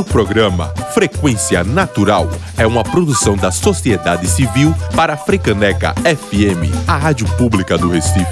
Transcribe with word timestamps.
O 0.00 0.04
programa 0.04 0.68
Frequência 0.94 1.62
Natural 1.62 2.26
é 2.56 2.66
uma 2.66 2.82
produção 2.82 3.36
da 3.36 3.50
sociedade 3.50 4.26
civil 4.26 4.74
para 4.96 5.12
a 5.12 5.16
Frecaneca 5.16 5.92
FM, 5.96 6.72
a 6.88 6.96
rádio 6.96 7.26
pública 7.36 7.76
do 7.76 7.90
Recife. 7.90 8.24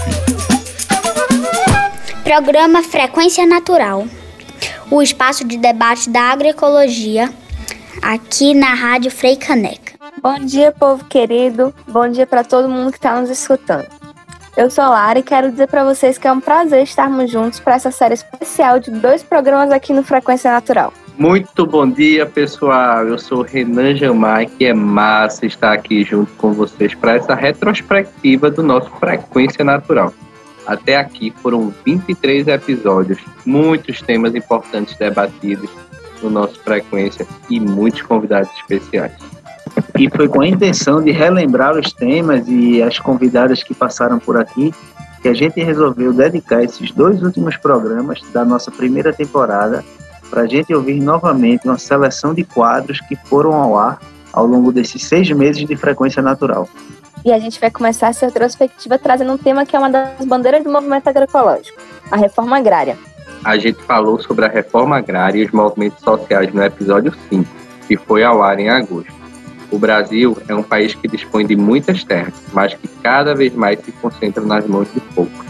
Programa 2.24 2.82
Frequência 2.82 3.44
Natural, 3.44 4.06
o 4.90 5.02
espaço 5.02 5.46
de 5.46 5.58
debate 5.58 6.08
da 6.08 6.22
agroecologia, 6.30 7.30
aqui 8.00 8.54
na 8.54 8.72
Rádio 8.72 9.10
Freicaneca. 9.10 9.92
Bom 10.22 10.38
dia, 10.38 10.72
povo 10.72 11.04
querido. 11.04 11.74
Bom 11.86 12.08
dia 12.08 12.26
para 12.26 12.44
todo 12.44 12.66
mundo 12.66 12.92
que 12.92 12.96
está 12.96 13.20
nos 13.20 13.28
escutando. 13.28 13.97
Eu 14.58 14.68
sou 14.68 14.82
Lara 14.82 15.20
e 15.20 15.22
quero 15.22 15.52
dizer 15.52 15.68
para 15.68 15.84
vocês 15.84 16.18
que 16.18 16.26
é 16.26 16.32
um 16.32 16.40
prazer 16.40 16.82
estarmos 16.82 17.30
juntos 17.30 17.60
para 17.60 17.76
essa 17.76 17.92
série 17.92 18.14
especial 18.14 18.80
de 18.80 18.90
dois 18.90 19.22
programas 19.22 19.70
aqui 19.70 19.92
no 19.92 20.02
Frequência 20.02 20.50
Natural. 20.50 20.92
Muito 21.16 21.64
bom 21.64 21.88
dia, 21.88 22.26
pessoal. 22.26 23.06
Eu 23.06 23.20
sou 23.20 23.42
Renan 23.42 23.94
Jamar, 23.94 24.46
que 24.46 24.64
é 24.64 24.74
massa 24.74 25.46
estar 25.46 25.72
aqui 25.72 26.02
junto 26.02 26.32
com 26.32 26.52
vocês 26.52 26.92
para 26.92 27.14
essa 27.14 27.36
retrospectiva 27.36 28.50
do 28.50 28.64
nosso 28.64 28.90
Frequência 28.98 29.64
Natural. 29.64 30.12
Até 30.66 30.96
aqui 30.96 31.32
foram 31.40 31.72
23 31.84 32.48
episódios, 32.48 33.20
muitos 33.46 34.02
temas 34.02 34.34
importantes 34.34 34.96
debatidos 34.96 35.70
no 36.20 36.30
nosso 36.30 36.60
Frequência 36.64 37.24
e 37.48 37.60
muitos 37.60 38.02
convidados 38.02 38.50
especiais. 38.58 39.37
E 39.98 40.08
foi 40.08 40.28
com 40.28 40.40
a 40.40 40.46
intenção 40.46 41.02
de 41.02 41.10
relembrar 41.10 41.76
os 41.76 41.92
temas 41.92 42.46
e 42.46 42.80
as 42.80 43.00
convidadas 43.00 43.64
que 43.64 43.74
passaram 43.74 44.20
por 44.20 44.36
aqui 44.36 44.72
que 45.20 45.28
a 45.28 45.34
gente 45.34 45.60
resolveu 45.60 46.12
dedicar 46.12 46.62
esses 46.62 46.92
dois 46.92 47.20
últimos 47.20 47.56
programas 47.56 48.20
da 48.32 48.44
nossa 48.44 48.70
primeira 48.70 49.12
temporada 49.12 49.84
para 50.30 50.42
a 50.42 50.46
gente 50.46 50.72
ouvir 50.72 51.00
novamente 51.00 51.66
uma 51.66 51.76
seleção 51.78 52.32
de 52.32 52.44
quadros 52.44 53.00
que 53.00 53.16
foram 53.16 53.54
ao 53.54 53.76
ar 53.76 53.98
ao 54.32 54.46
longo 54.46 54.70
desses 54.70 55.02
seis 55.02 55.28
meses 55.32 55.66
de 55.66 55.74
frequência 55.74 56.22
natural. 56.22 56.68
E 57.24 57.32
a 57.32 57.38
gente 57.40 57.58
vai 57.58 57.68
começar 57.68 58.08
essa 58.08 58.26
retrospectiva 58.26 58.96
trazendo 58.98 59.32
um 59.32 59.38
tema 59.38 59.66
que 59.66 59.74
é 59.74 59.78
uma 59.80 59.90
das 59.90 60.24
bandeiras 60.24 60.62
do 60.62 60.70
movimento 60.70 61.08
agroecológico, 61.08 61.76
a 62.08 62.16
reforma 62.16 62.56
agrária. 62.56 62.96
A 63.42 63.58
gente 63.58 63.82
falou 63.82 64.20
sobre 64.20 64.44
a 64.44 64.48
reforma 64.48 64.98
agrária 64.98 65.40
e 65.40 65.44
os 65.44 65.50
movimentos 65.50 66.00
sociais 66.04 66.54
no 66.54 66.62
episódio 66.62 67.12
5, 67.28 67.44
que 67.88 67.96
foi 67.96 68.22
ao 68.22 68.44
ar 68.44 68.60
em 68.60 68.68
agosto. 68.68 69.17
O 69.70 69.78
Brasil 69.78 70.36
é 70.48 70.54
um 70.54 70.62
país 70.62 70.94
que 70.94 71.06
dispõe 71.06 71.46
de 71.46 71.54
muitas 71.54 72.02
terras, 72.02 72.34
mas 72.52 72.74
que 72.74 72.88
cada 73.02 73.34
vez 73.34 73.54
mais 73.54 73.78
se 73.80 73.92
concentra 73.92 74.42
nas 74.42 74.66
mãos 74.66 74.88
de 74.92 75.00
poucos. 75.00 75.46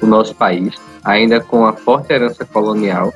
O 0.00 0.06
nosso 0.06 0.34
país, 0.34 0.74
ainda 1.04 1.40
com 1.40 1.66
a 1.66 1.72
forte 1.74 2.12
herança 2.12 2.44
colonial, 2.44 3.12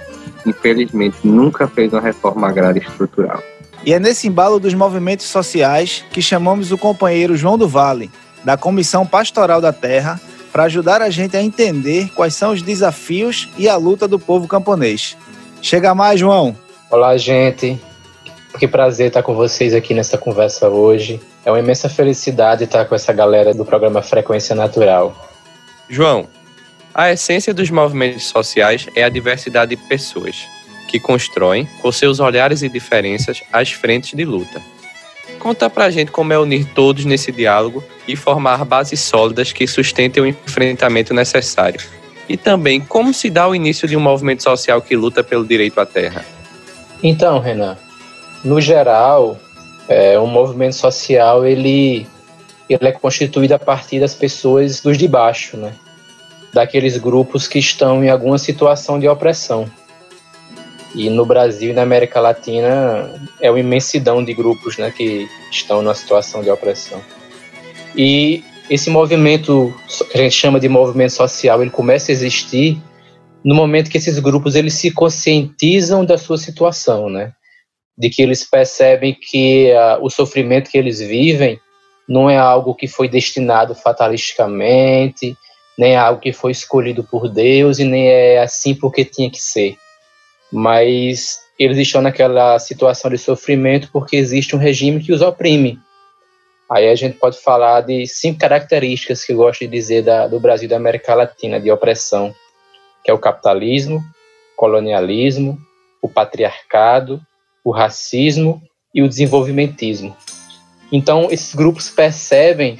infelizmente 0.46 1.16
nunca 1.24 1.66
fez 1.66 1.92
uma 1.92 2.00
reforma 2.00 2.48
agrária 2.48 2.80
estrutural. 2.80 3.42
E 3.86 3.92
é 3.92 3.98
nesse 3.98 4.28
embalo 4.28 4.58
dos 4.58 4.74
movimentos 4.74 5.26
sociais 5.26 6.04
que 6.10 6.22
chamamos 6.22 6.72
o 6.72 6.78
companheiro 6.78 7.36
João 7.36 7.56
do 7.56 7.68
Vale, 7.68 8.10
da 8.42 8.56
Comissão 8.56 9.06
Pastoral 9.06 9.60
da 9.60 9.72
Terra, 9.72 10.20
para 10.52 10.64
ajudar 10.64 11.02
a 11.02 11.10
gente 11.10 11.36
a 11.36 11.42
entender 11.42 12.10
quais 12.14 12.34
são 12.34 12.52
os 12.52 12.62
desafios 12.62 13.48
e 13.58 13.68
a 13.68 13.76
luta 13.76 14.06
do 14.06 14.18
povo 14.18 14.46
camponês. 14.46 15.16
Chega 15.60 15.94
mais, 15.94 16.20
João! 16.20 16.56
Olá, 16.90 17.16
gente! 17.16 17.80
Que 18.58 18.68
prazer 18.68 19.08
estar 19.08 19.22
com 19.22 19.34
vocês 19.34 19.74
aqui 19.74 19.92
nessa 19.92 20.16
conversa 20.16 20.68
hoje. 20.68 21.20
É 21.44 21.50
uma 21.50 21.58
imensa 21.58 21.88
felicidade 21.88 22.64
estar 22.64 22.84
com 22.84 22.94
essa 22.94 23.12
galera 23.12 23.52
do 23.52 23.64
programa 23.64 24.00
Frequência 24.00 24.54
Natural. 24.54 25.14
João, 25.88 26.28
a 26.94 27.10
essência 27.10 27.52
dos 27.52 27.68
movimentos 27.68 28.24
sociais 28.24 28.86
é 28.94 29.02
a 29.02 29.08
diversidade 29.08 29.74
de 29.74 29.82
pessoas, 29.88 30.36
que 30.88 31.00
constroem, 31.00 31.68
com 31.82 31.90
seus 31.90 32.20
olhares 32.20 32.62
e 32.62 32.68
diferenças, 32.68 33.42
as 33.52 33.72
frentes 33.72 34.16
de 34.16 34.24
luta. 34.24 34.62
Conta 35.40 35.68
pra 35.68 35.90
gente 35.90 36.12
como 36.12 36.32
é 36.32 36.38
unir 36.38 36.64
todos 36.66 37.04
nesse 37.04 37.32
diálogo 37.32 37.82
e 38.06 38.14
formar 38.14 38.64
bases 38.64 39.00
sólidas 39.00 39.52
que 39.52 39.66
sustentem 39.66 40.22
o 40.22 40.26
enfrentamento 40.26 41.12
necessário. 41.12 41.80
E 42.28 42.36
também 42.36 42.80
como 42.80 43.12
se 43.12 43.28
dá 43.28 43.48
o 43.48 43.54
início 43.54 43.88
de 43.88 43.96
um 43.96 44.00
movimento 44.00 44.44
social 44.44 44.80
que 44.80 44.96
luta 44.96 45.24
pelo 45.24 45.44
direito 45.44 45.80
à 45.80 45.84
terra. 45.84 46.24
Então, 47.02 47.38
Renan, 47.40 47.76
no 48.44 48.60
geral, 48.60 49.38
é, 49.88 50.18
um 50.20 50.26
movimento 50.26 50.76
social 50.76 51.46
ele, 51.46 52.06
ele 52.68 52.88
é 52.88 52.92
constituído 52.92 53.54
a 53.54 53.58
partir 53.58 54.00
das 54.00 54.14
pessoas 54.14 54.80
dos 54.80 54.98
de 54.98 55.08
baixo, 55.08 55.56
né? 55.56 55.72
daqueles 56.52 56.96
grupos 56.96 57.48
que 57.48 57.58
estão 57.58 58.04
em 58.04 58.08
alguma 58.08 58.38
situação 58.38 58.98
de 59.00 59.08
opressão. 59.08 59.68
E 60.94 61.10
no 61.10 61.26
Brasil 61.26 61.70
e 61.70 61.72
na 61.72 61.82
América 61.82 62.20
Latina 62.20 63.10
é 63.40 63.50
uma 63.50 63.58
imensidão 63.58 64.24
de 64.24 64.32
grupos 64.32 64.78
né, 64.78 64.92
que 64.96 65.28
estão 65.50 65.82
numa 65.82 65.94
situação 65.94 66.40
de 66.40 66.48
opressão. 66.48 67.02
E 67.96 68.44
esse 68.70 68.88
movimento, 68.88 69.74
que 70.12 70.18
a 70.18 70.22
gente 70.22 70.36
chama 70.36 70.60
de 70.60 70.68
movimento 70.68 71.12
social, 71.12 71.60
ele 71.60 71.70
começa 71.70 72.12
a 72.12 72.14
existir 72.14 72.80
no 73.44 73.56
momento 73.56 73.90
que 73.90 73.98
esses 73.98 74.20
grupos 74.20 74.54
eles 74.54 74.74
se 74.74 74.92
conscientizam 74.92 76.04
da 76.04 76.16
sua 76.16 76.38
situação, 76.38 77.10
né? 77.10 77.32
De 77.96 78.10
que 78.10 78.22
eles 78.22 78.48
percebem 78.48 79.14
que 79.14 79.72
uh, 79.72 80.04
o 80.04 80.10
sofrimento 80.10 80.70
que 80.70 80.78
eles 80.78 80.98
vivem 80.98 81.60
não 82.08 82.28
é 82.28 82.36
algo 82.36 82.74
que 82.74 82.86
foi 82.86 83.08
destinado 83.08 83.74
fatalisticamente, 83.74 85.36
nem 85.78 85.94
é 85.94 85.96
algo 85.96 86.20
que 86.20 86.32
foi 86.32 86.52
escolhido 86.52 87.02
por 87.04 87.28
Deus 87.28 87.78
e 87.78 87.84
nem 87.84 88.08
é 88.08 88.38
assim 88.38 88.74
porque 88.74 89.04
tinha 89.04 89.30
que 89.30 89.40
ser. 89.40 89.76
Mas 90.52 91.38
eles 91.58 91.78
estão 91.78 92.02
naquela 92.02 92.58
situação 92.58 93.10
de 93.10 93.18
sofrimento 93.18 93.88
porque 93.92 94.16
existe 94.16 94.54
um 94.54 94.58
regime 94.58 95.02
que 95.02 95.12
os 95.12 95.22
oprime. 95.22 95.78
Aí 96.70 96.88
a 96.88 96.94
gente 96.94 97.18
pode 97.18 97.38
falar 97.38 97.82
de 97.82 98.06
cinco 98.06 98.40
características 98.40 99.24
que 99.24 99.32
eu 99.32 99.36
gosto 99.36 99.60
de 99.60 99.68
dizer 99.68 100.02
da, 100.02 100.26
do 100.26 100.40
Brasil 100.40 100.66
e 100.66 100.68
da 100.68 100.76
América 100.76 101.14
Latina 101.14 101.60
de 101.60 101.70
opressão, 101.70 102.34
que 103.04 103.10
é 103.10 103.14
o 103.14 103.18
capitalismo, 103.18 104.02
colonialismo, 104.56 105.58
o 106.00 106.08
patriarcado, 106.08 107.20
o 107.64 107.70
racismo 107.70 108.62
e 108.94 109.02
o 109.02 109.08
desenvolvimentismo. 109.08 110.14
Então, 110.92 111.28
esses 111.30 111.54
grupos 111.54 111.88
percebem 111.88 112.76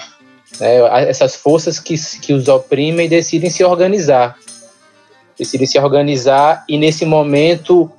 né, 0.60 1.08
essas 1.08 1.34
forças 1.34 1.80
que, 1.80 1.94
que 2.20 2.32
os 2.32 2.46
oprimem 2.46 3.08
decidem 3.08 3.50
se 3.50 3.64
organizar. 3.64 4.38
Decidem 5.36 5.66
se 5.66 5.78
organizar 5.78 6.64
e, 6.68 6.78
nesse 6.78 7.04
momento, 7.04 7.90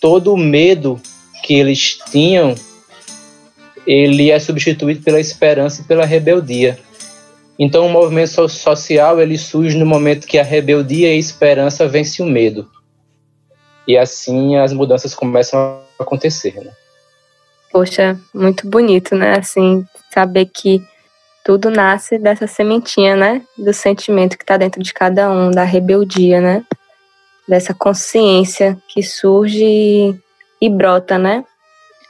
todo 0.00 0.32
o 0.32 0.36
medo 0.36 1.00
que 1.42 1.54
eles 1.54 1.98
tinham, 2.10 2.54
ele 3.86 4.30
é 4.30 4.38
substituído 4.38 5.02
pela 5.02 5.18
esperança 5.18 5.80
e 5.80 5.84
pela 5.84 6.04
rebeldia. 6.04 6.78
Então, 7.58 7.86
o 7.86 7.90
movimento 7.90 8.48
social 8.48 9.20
ele 9.20 9.38
surge 9.38 9.76
no 9.76 9.86
momento 9.86 10.26
que 10.26 10.38
a 10.38 10.42
rebeldia 10.42 11.08
e 11.08 11.12
a 11.12 11.18
esperança 11.18 11.88
vencem 11.88 12.24
o 12.24 12.28
medo. 12.28 12.68
E 13.86 13.96
assim 13.96 14.56
as 14.56 14.72
mudanças 14.72 15.14
começam 15.14 15.83
acontecer, 16.04 16.54
né? 16.54 16.70
Poxa, 17.70 18.18
muito 18.32 18.68
bonito, 18.68 19.16
né? 19.16 19.36
Assim, 19.36 19.84
saber 20.12 20.46
que 20.46 20.80
tudo 21.44 21.70
nasce 21.70 22.18
dessa 22.18 22.46
sementinha, 22.46 23.16
né? 23.16 23.42
Do 23.58 23.72
sentimento 23.72 24.38
que 24.38 24.44
está 24.44 24.56
dentro 24.56 24.82
de 24.82 24.94
cada 24.94 25.30
um, 25.30 25.50
da 25.50 25.64
rebeldia, 25.64 26.40
né? 26.40 26.64
Dessa 27.48 27.74
consciência 27.74 28.78
que 28.88 29.02
surge 29.02 29.64
e, 29.64 30.20
e 30.60 30.70
brota, 30.70 31.18
né? 31.18 31.44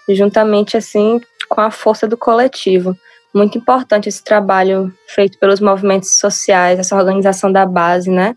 Juntamente, 0.08 0.76
assim, 0.76 1.20
com 1.48 1.60
a 1.60 1.70
força 1.70 2.06
do 2.06 2.16
coletivo. 2.16 2.94
Muito 3.34 3.58
importante 3.58 4.08
esse 4.08 4.22
trabalho 4.22 4.92
feito 5.08 5.38
pelos 5.38 5.60
movimentos 5.60 6.18
sociais, 6.18 6.78
essa 6.78 6.94
organização 6.94 7.50
da 7.50 7.66
base, 7.66 8.10
né? 8.10 8.36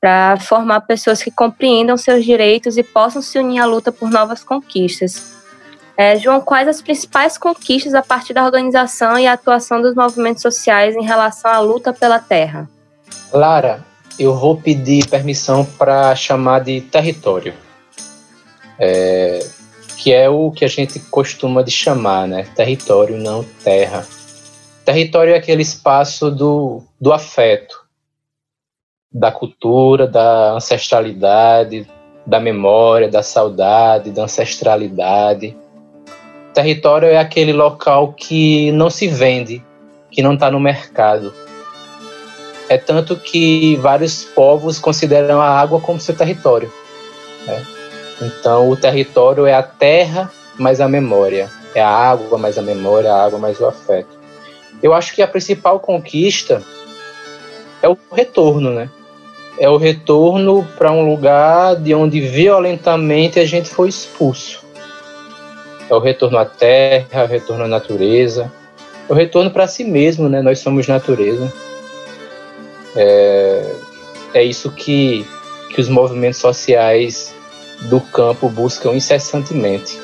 Para 0.00 0.36
formar 0.38 0.82
pessoas 0.82 1.22
que 1.22 1.30
compreendam 1.30 1.96
seus 1.96 2.24
direitos 2.24 2.76
e 2.76 2.82
possam 2.82 3.20
se 3.20 3.38
unir 3.38 3.60
à 3.60 3.64
luta 3.64 3.90
por 3.90 4.10
novas 4.10 4.44
conquistas. 4.44 5.36
É, 5.96 6.16
João, 6.16 6.40
quais 6.40 6.68
as 6.68 6.80
principais 6.80 7.36
conquistas 7.36 7.92
a 7.92 8.02
partir 8.02 8.32
da 8.32 8.44
organização 8.44 9.18
e 9.18 9.26
atuação 9.26 9.82
dos 9.82 9.96
movimentos 9.96 10.42
sociais 10.42 10.94
em 10.94 11.02
relação 11.02 11.50
à 11.50 11.58
luta 11.58 11.92
pela 11.92 12.20
terra? 12.20 12.70
Lara, 13.32 13.84
eu 14.16 14.36
vou 14.36 14.56
pedir 14.56 15.08
permissão 15.08 15.64
para 15.64 16.14
chamar 16.14 16.60
de 16.60 16.80
território, 16.82 17.52
é, 18.78 19.44
que 19.96 20.12
é 20.12 20.28
o 20.28 20.52
que 20.52 20.64
a 20.64 20.68
gente 20.68 21.00
costuma 21.00 21.64
de 21.64 21.72
chamar, 21.72 22.28
né? 22.28 22.46
Território, 22.54 23.16
não 23.16 23.44
terra. 23.64 24.06
Território 24.84 25.34
é 25.34 25.36
aquele 25.36 25.62
espaço 25.62 26.30
do, 26.30 26.80
do 27.00 27.12
afeto, 27.12 27.87
da 29.12 29.32
cultura, 29.32 30.06
da 30.06 30.52
ancestralidade, 30.52 31.86
da 32.26 32.38
memória, 32.38 33.08
da 33.08 33.22
saudade, 33.22 34.10
da 34.10 34.24
ancestralidade. 34.24 35.56
Território 36.52 37.08
é 37.08 37.18
aquele 37.18 37.52
local 37.52 38.12
que 38.12 38.70
não 38.72 38.90
se 38.90 39.08
vende, 39.08 39.64
que 40.10 40.22
não 40.22 40.34
está 40.34 40.50
no 40.50 40.60
mercado. 40.60 41.32
É 42.68 42.76
tanto 42.76 43.16
que 43.16 43.76
vários 43.76 44.24
povos 44.24 44.78
consideram 44.78 45.40
a 45.40 45.48
água 45.48 45.80
como 45.80 45.98
seu 45.98 46.14
território. 46.14 46.70
Né? 47.46 47.64
Então, 48.20 48.68
o 48.68 48.76
território 48.76 49.46
é 49.46 49.54
a 49.54 49.62
terra 49.62 50.30
mais 50.58 50.80
a 50.80 50.88
memória, 50.88 51.48
é 51.74 51.80
a 51.80 51.88
água 51.88 52.36
mais 52.36 52.58
a 52.58 52.62
memória, 52.62 53.12
a 53.12 53.24
água 53.24 53.38
mais 53.38 53.58
o 53.58 53.66
afeto. 53.66 54.18
Eu 54.82 54.92
acho 54.92 55.14
que 55.14 55.22
a 55.22 55.26
principal 55.26 55.80
conquista 55.80 56.62
é 57.80 57.88
o 57.88 57.96
retorno, 58.12 58.70
né? 58.70 58.90
É 59.60 59.68
o 59.68 59.76
retorno 59.76 60.66
para 60.76 60.92
um 60.92 61.10
lugar 61.10 61.76
de 61.76 61.94
onde 61.94 62.20
violentamente 62.20 63.40
a 63.40 63.44
gente 63.44 63.68
foi 63.68 63.88
expulso. 63.88 64.64
É 65.90 65.94
o 65.94 65.98
retorno 65.98 66.38
à 66.38 66.44
terra, 66.44 67.22
é 67.22 67.24
o 67.24 67.26
retorno 67.26 67.64
à 67.64 67.68
natureza, 67.68 68.52
é 69.08 69.12
o 69.12 69.16
retorno 69.16 69.50
para 69.50 69.66
si 69.66 69.84
mesmo, 69.84 70.28
né? 70.28 70.42
Nós 70.42 70.60
somos 70.60 70.86
natureza. 70.86 71.52
É, 72.94 73.72
é 74.34 74.44
isso 74.44 74.70
que, 74.70 75.26
que 75.74 75.80
os 75.80 75.88
movimentos 75.88 76.38
sociais 76.38 77.34
do 77.82 78.00
campo 78.00 78.48
buscam 78.48 78.92
incessantemente, 78.92 79.98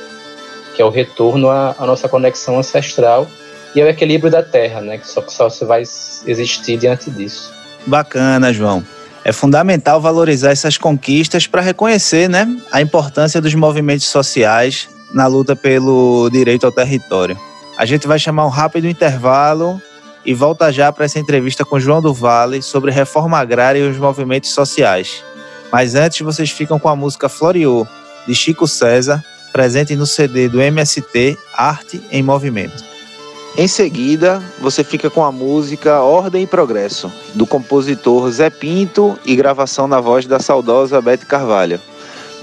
que 0.75 0.83
é 0.83 0.85
o 0.85 0.91
retorno 0.91 1.51
à, 1.51 1.75
à 1.79 1.87
nossa 1.87 2.09
conexão 2.09 2.59
ancestral 2.59 3.29
e 3.75 3.83
ao 3.83 3.89
equilíbrio 3.89 4.31
da 4.31 4.43
Terra, 4.43 4.81
né? 4.81 4.99
Que 4.99 5.07
só 5.07 5.23
só 5.29 5.49
se 5.49 5.65
vai 5.65 5.83
existir 5.83 6.77
diante 6.77 7.11
disso. 7.11 7.53
Bacana, 7.87 8.53
João. 8.53 8.85
É 9.25 9.33
fundamental 9.33 10.01
valorizar 10.01 10.51
essas 10.51 10.77
conquistas 10.77 11.47
para 11.47 11.63
reconhecer, 11.63 12.29
né, 12.29 12.47
a 12.71 12.83
importância 12.83 13.41
dos 13.41 13.55
movimentos 13.55 14.07
sociais 14.07 14.89
na 15.15 15.27
luta 15.27 15.57
pelo 15.57 16.29
direito 16.31 16.67
ao 16.67 16.73
território. 16.73 17.39
A 17.79 17.87
gente 17.87 18.07
vai 18.07 18.19
chamar 18.19 18.45
um 18.45 18.51
rápido 18.51 18.87
intervalo 18.87 19.81
e 20.27 20.35
volta 20.35 20.71
já 20.71 20.93
para 20.93 21.07
essa 21.07 21.19
entrevista 21.19 21.65
com 21.65 21.81
João 21.81 22.03
do 22.03 22.13
Vale 22.13 22.61
sobre 22.61 22.91
reforma 22.91 23.39
agrária 23.39 23.79
e 23.79 23.89
os 23.89 23.97
movimentos 23.97 24.51
sociais. 24.51 25.25
Mas 25.73 25.95
antes 25.95 26.21
vocês 26.21 26.51
ficam 26.51 26.79
com 26.79 26.89
a 26.89 26.97
música 26.97 27.29
Floriô, 27.29 27.87
de 28.27 28.35
Chico 28.35 28.69
César, 28.69 29.25
presente 29.53 29.97
no 29.97 30.07
CD 30.07 30.49
do 30.49 30.61
MST 30.61 31.39
Arte 31.57 32.03
em 32.11 32.23
Movimento. 32.23 32.94
Em 33.57 33.69
seguida, 33.69 34.43
você 34.61 34.83
fica 34.83 35.09
com 35.09 35.23
a 35.23 35.31
música 35.31 36.01
Ordem 36.01 36.43
e 36.43 36.47
Progresso, 36.47 37.11
do 37.35 37.47
compositor 37.47 38.29
Zé 38.29 38.51
Pinto 38.51 39.17
e 39.25 39.37
gravação 39.37 39.87
na 39.87 40.01
voz 40.01 40.27
da 40.27 40.41
saudosa 40.41 41.01
Beth 41.01 41.19
Carvalho. 41.19 41.81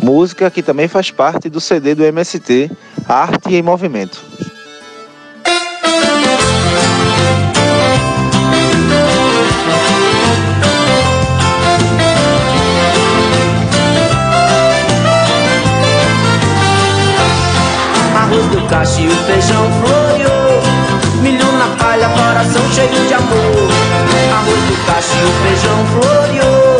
Música 0.02 0.50
que 0.50 0.64
também 0.64 0.88
faz 0.88 1.12
parte 1.12 1.50
do 1.50 1.60
CD 1.60 1.94
do 1.94 2.06
MST 2.06 2.72
Arte 3.10 3.54
em 3.54 3.62
Movimento. 3.62 4.24
Arroz 18.16 18.48
do 18.48 18.66
cacho 18.70 19.02
e 19.02 19.08
o 19.08 19.16
feijão 19.26 19.70
na 19.82 20.01
palha, 21.92 22.08
coração 22.08 22.62
cheio 22.72 23.08
de 23.08 23.14
amor. 23.14 23.70
Arroz 24.32 24.62
do 24.64 24.86
cacho 24.86 25.14
e 25.14 25.26
o 25.26 25.34
feijão 25.44 25.86
floreou 25.92 26.78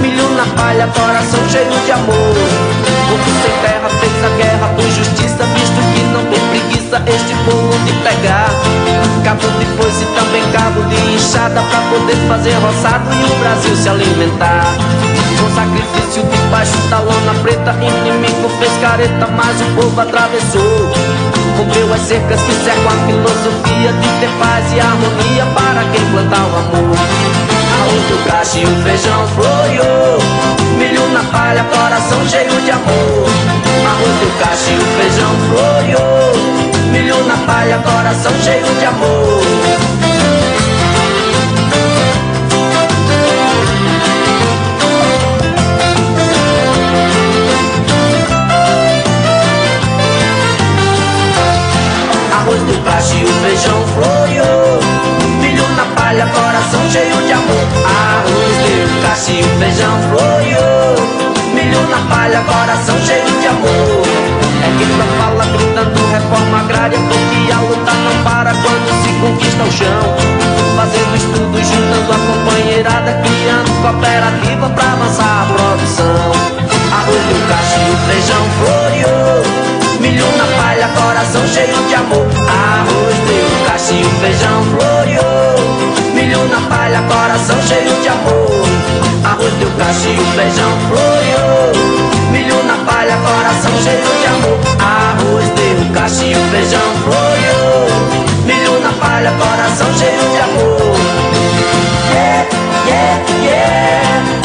Milho 0.00 0.28
na 0.36 0.46
palha, 0.54 0.86
coração 0.86 1.40
cheio 1.50 1.70
de 1.84 1.90
amor. 1.90 2.34
Povo 3.08 3.30
sem 3.42 3.52
terra 3.62 3.88
fez 3.88 4.24
a 4.24 4.28
guerra 4.36 4.68
por 4.76 4.84
justiça 4.84 5.44
Visto 5.44 5.80
que 5.92 6.02
não 6.12 6.24
tem 6.30 6.40
preguiça 6.50 7.02
este 7.08 7.34
povo 7.44 7.78
de 7.84 7.92
pegar. 8.04 8.48
Cabo 9.24 9.48
de 9.58 9.66
foice 9.76 10.04
também 10.14 10.42
cabo 10.52 10.82
de 10.82 11.14
enxada 11.14 11.60
Pra 11.62 11.80
poder 11.90 12.16
fazer 12.28 12.52
roçado 12.52 13.12
e 13.12 13.24
o 13.24 13.38
Brasil 13.38 13.76
se 13.76 13.88
alimentar 13.88 15.13
Com 15.44 15.54
sacrifício 15.54 16.22
debaixo 16.22 16.78
da 16.88 17.00
lona 17.00 17.34
preta. 17.42 17.72
Inimigo 17.74 18.48
fez 18.58 18.72
careta, 18.80 19.26
mas 19.36 19.60
o 19.60 19.64
povo 19.74 20.00
atravessou. 20.00 20.90
Rompeu 21.58 21.92
as 21.92 22.00
cercas 22.00 22.40
que 22.40 22.52
cercam 22.64 22.88
a 22.88 23.06
filosofia 23.06 23.92
De 23.92 24.08
ter 24.20 24.30
paz 24.40 24.72
e 24.72 24.80
harmonia 24.80 25.44
para 25.54 25.84
quem 25.92 26.00
plantar 26.12 26.46
o 26.46 26.56
amor. 26.56 26.96
Arroz 27.76 28.02
do 28.08 28.24
cacho 28.26 28.58
e 28.58 28.64
o 28.64 28.82
feijão 28.82 29.28
floreou 29.34 30.18
Milho 30.78 31.06
na 31.12 31.22
palha, 31.24 31.62
coração 31.64 32.26
cheio 32.26 32.62
de 32.62 32.70
amor. 32.70 33.28
Arroz 33.86 34.14
do 34.20 34.38
cacho 34.40 34.70
e 34.70 34.78
o 34.78 34.86
feijão 34.96 35.34
floreou 35.50 36.90
Milho 36.90 37.22
na 37.26 37.36
palha, 37.46 37.78
coração 37.84 38.32
cheio 38.42 38.64
de 38.78 38.86
amor 38.86 40.03
Arroz 52.54 52.70
do 52.70 52.84
cacho 52.84 53.16
e 53.16 53.24
o 53.24 53.32
feijão 53.42 53.82
floreou 53.94 54.78
Milho 55.40 55.68
na 55.70 55.86
palha, 55.96 56.24
coração 56.26 56.88
cheio 56.88 57.16
de 57.26 57.32
amor. 57.32 57.66
Arroz 57.82 58.56
do 58.62 59.02
cacho 59.02 59.32
e 59.32 59.40
o 59.42 59.58
feijão 59.58 59.98
floreou 60.08 60.94
Milho 61.52 61.82
na 61.88 61.98
palha, 62.06 62.40
coração 62.42 62.94
cheio 63.04 63.26
de 63.40 63.46
amor. 63.48 64.06
É 64.62 64.70
quem 64.78 64.86
não 64.86 65.06
fala 65.18 65.44
gritando 65.46 65.98
reforma 66.12 66.60
agrária 66.60 66.96
Porque 66.96 67.52
a 67.52 67.58
luta 67.58 67.92
não 67.92 68.22
para 68.22 68.52
quando 68.54 69.02
se 69.02 69.12
conquista 69.18 69.64
o 69.64 69.72
chão. 69.72 70.14
Fazendo 70.76 71.16
estudo, 71.16 71.58
juntando 71.58 72.12
a 72.12 72.18
companheirada 72.22 73.20
Criando 73.20 73.82
cooperativa 73.82 74.68
pra 74.70 74.92
avançar 74.92 75.42
a 75.42 75.52
produção. 75.52 76.30
Arroz 76.92 77.18
do 77.18 77.48
cacho 77.48 77.80
e 77.80 77.90
o 77.90 77.96
feijão 78.06 78.46
floreou 78.60 79.73
Milho 80.00 80.26
na 80.36 80.44
palha, 80.56 80.88
coração 80.88 81.46
cheio 81.48 81.76
de 81.88 81.94
amor. 81.94 82.26
Arroz, 82.48 83.16
deu 83.28 83.66
cacho 83.66 83.94
e 83.94 84.04
o 84.04 84.10
feijão 84.20 84.62
floreou 84.64 86.14
Milho 86.14 86.48
na 86.48 86.60
palha, 86.68 87.02
coração 87.02 87.60
cheio 87.62 87.94
de 88.02 88.08
amor. 88.08 88.64
Arroz, 89.24 89.52
deu 89.54 89.70
cacho 89.78 90.08
e 90.08 90.18
o 90.18 90.26
feijão 90.36 90.70
floreou 90.88 91.72
Milho 92.30 92.62
na 92.64 92.76
palha, 92.84 93.16
coração 93.16 93.72
cheio 93.82 94.04
de 94.20 94.26
amor. 94.26 94.58
Arroz, 94.80 95.48
deu 95.56 95.92
cacho 95.92 96.24
e 96.24 96.34
o 96.34 96.50
feijão 96.50 96.94
floreou 97.04 98.44
Milho 98.44 98.80
na 98.80 98.92
palha, 98.92 99.32
coração 99.32 99.88
cheio 99.98 100.30
de 100.32 100.40
amor. 100.40 100.84
Yeah, 102.12 102.46
yeah, 102.86 103.18
yeah 103.42 104.43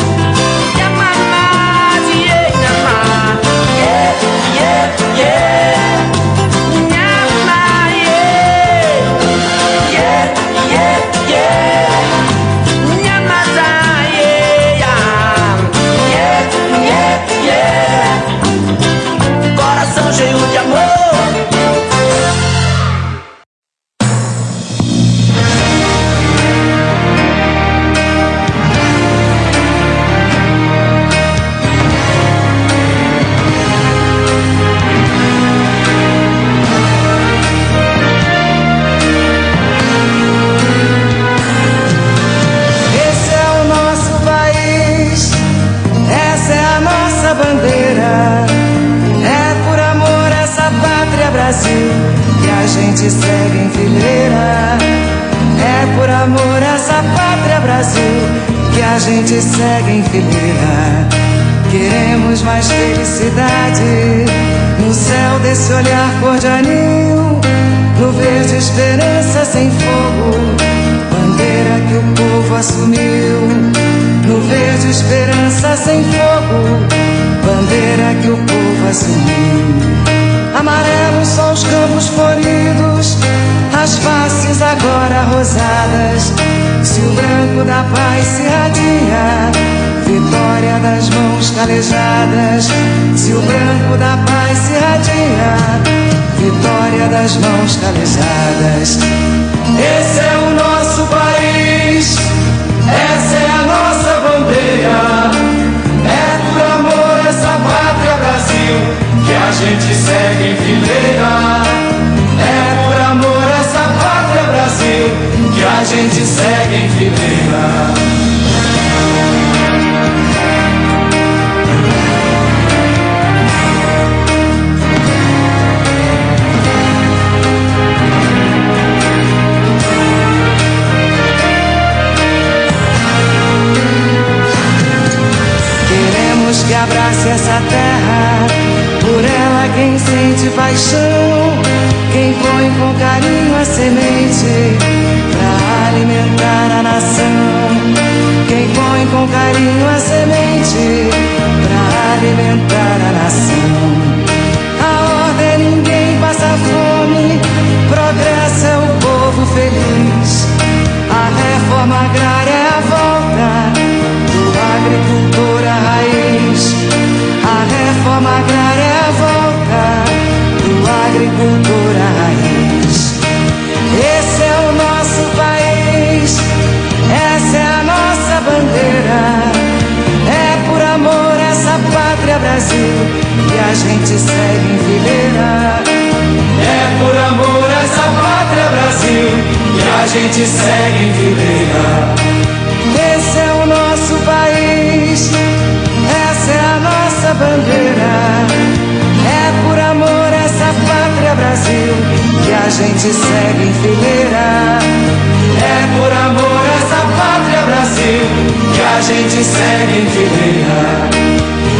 a 209.00 209.02
gente 209.02 209.44
segue 209.46 209.98
em 209.98 210.06
fileira. 210.10 211.10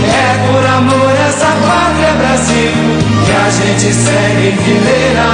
É 0.08 0.48
por 0.48 0.66
amor 0.66 1.12
essa 1.28 1.48
pátria 1.68 2.14
Brasil 2.18 2.72
que 3.26 3.32
a 3.34 3.50
gente 3.50 3.94
segue 3.94 4.48
em 4.48 4.58
fileira. 4.58 5.28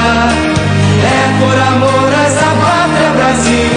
É 1.03 1.21
por 1.39 1.55
amor 1.73 2.11
essa 2.25 2.49
pátria 2.59 3.09
Brasil 3.11 3.69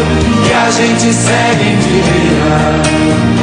que 0.42 0.52
a 0.54 0.70
gente 0.70 1.12
segue 1.12 1.68
em 1.68 1.82
fileira. 1.82 3.38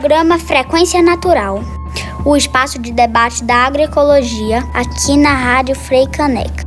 Programa 0.00 0.38
Frequência 0.38 1.02
Natural, 1.02 1.62
o 2.24 2.34
espaço 2.34 2.78
de 2.78 2.90
debate 2.90 3.44
da 3.44 3.66
agroecologia 3.66 4.60
aqui 4.72 5.14
na 5.14 5.34
Rádio 5.34 5.74
Frei 5.74 6.06
Caneca. 6.06 6.64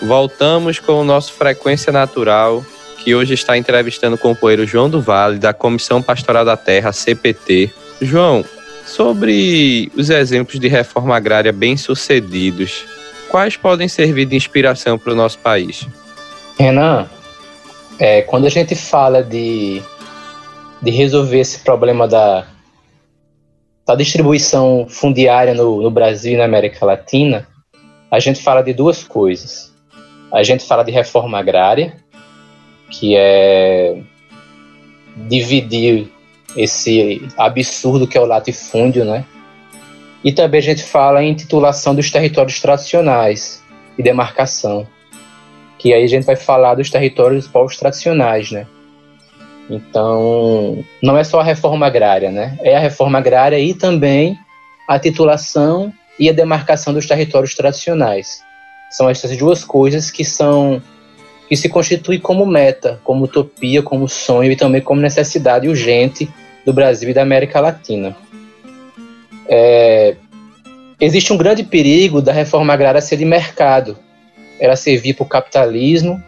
Voltamos 0.00 0.78
com 0.78 0.92
o 0.92 1.04
nosso 1.04 1.32
Frequência 1.32 1.92
Natural, 1.92 2.64
que 3.02 3.16
hoje 3.16 3.34
está 3.34 3.58
entrevistando 3.58 4.14
o 4.14 4.18
companheiro 4.18 4.64
João 4.64 4.88
do 4.88 5.02
Vale, 5.02 5.40
da 5.40 5.52
Comissão 5.52 6.00
Pastoral 6.00 6.44
da 6.44 6.56
Terra, 6.56 6.92
CPT. 6.92 7.68
João, 8.00 8.44
sobre 8.86 9.90
os 9.96 10.08
exemplos 10.08 10.60
de 10.60 10.68
reforma 10.68 11.16
agrária 11.16 11.52
bem-sucedidos, 11.52 12.84
quais 13.28 13.56
podem 13.56 13.88
servir 13.88 14.26
de 14.26 14.36
inspiração 14.36 14.96
para 14.96 15.12
o 15.12 15.16
nosso 15.16 15.40
país? 15.40 15.84
Renan, 16.56 17.08
é, 17.98 18.22
quando 18.22 18.46
a 18.46 18.50
gente 18.50 18.76
fala 18.76 19.20
de 19.20 19.82
de 20.82 20.90
resolver 20.90 21.38
esse 21.38 21.60
problema 21.60 22.08
da, 22.08 22.44
da 23.86 23.94
distribuição 23.94 24.86
fundiária 24.88 25.54
no, 25.54 25.82
no 25.82 25.90
Brasil 25.90 26.34
e 26.34 26.36
na 26.36 26.44
América 26.44 26.84
Latina, 26.86 27.46
a 28.10 28.18
gente 28.20 28.42
fala 28.42 28.62
de 28.62 28.72
duas 28.72 29.02
coisas. 29.02 29.72
A 30.32 30.42
gente 30.42 30.64
fala 30.64 30.82
de 30.82 30.92
reforma 30.92 31.38
agrária, 31.38 31.96
que 32.90 33.16
é 33.16 34.00
dividir 35.28 36.08
esse 36.56 37.26
absurdo 37.36 38.06
que 38.06 38.16
é 38.16 38.20
o 38.20 38.26
latifúndio, 38.26 39.04
né? 39.04 39.24
E 40.24 40.32
também 40.32 40.58
a 40.58 40.62
gente 40.62 40.82
fala 40.82 41.22
em 41.22 41.34
titulação 41.34 41.94
dos 41.94 42.10
territórios 42.10 42.60
tradicionais 42.60 43.62
e 43.98 44.02
demarcação, 44.02 44.86
que 45.78 45.92
aí 45.92 46.04
a 46.04 46.06
gente 46.06 46.24
vai 46.24 46.36
falar 46.36 46.74
dos 46.74 46.90
territórios 46.90 47.44
dos 47.44 47.52
povos 47.52 47.76
tradicionais, 47.76 48.50
né? 48.52 48.66
Então, 49.72 50.84
não 51.02 51.16
é 51.16 51.24
só 51.24 51.40
a 51.40 51.44
reforma 51.44 51.86
agrária, 51.86 52.30
né? 52.30 52.58
É 52.60 52.76
a 52.76 52.78
reforma 52.78 53.16
agrária 53.18 53.58
e 53.58 53.72
também 53.72 54.38
a 54.86 54.98
titulação 54.98 55.90
e 56.18 56.28
a 56.28 56.32
demarcação 56.32 56.92
dos 56.92 57.06
territórios 57.06 57.54
tradicionais. 57.54 58.42
São 58.90 59.08
essas 59.08 59.34
duas 59.34 59.64
coisas 59.64 60.10
que 60.10 60.24
são 60.24 60.82
que 61.48 61.56
se 61.56 61.68
constituem 61.68 62.18
como 62.18 62.46
meta, 62.46 63.00
como 63.04 63.24
utopia, 63.24 63.82
como 63.82 64.08
sonho 64.08 64.52
e 64.52 64.56
também 64.56 64.80
como 64.80 65.00
necessidade 65.00 65.68
urgente 65.68 66.28
do 66.64 66.72
Brasil 66.72 67.10
e 67.10 67.14
da 67.14 67.22
América 67.22 67.60
Latina. 67.60 68.16
É, 69.48 70.16
existe 71.00 71.32
um 71.32 71.36
grande 71.36 71.62
perigo 71.62 72.22
da 72.22 72.32
reforma 72.32 72.72
agrária 72.72 73.00
ser 73.02 73.16
de 73.16 73.24
mercado, 73.24 73.98
ela 74.58 74.76
servir 74.76 75.14
para 75.14 75.24
o 75.24 75.28
capitalismo 75.28 76.22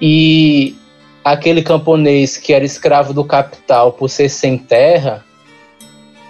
e 0.00 0.77
aquele 1.32 1.62
camponês 1.62 2.36
que 2.36 2.52
era 2.52 2.64
escravo 2.64 3.12
do 3.12 3.24
capital 3.24 3.92
por 3.92 4.08
ser 4.08 4.28
sem 4.28 4.56
terra, 4.56 5.24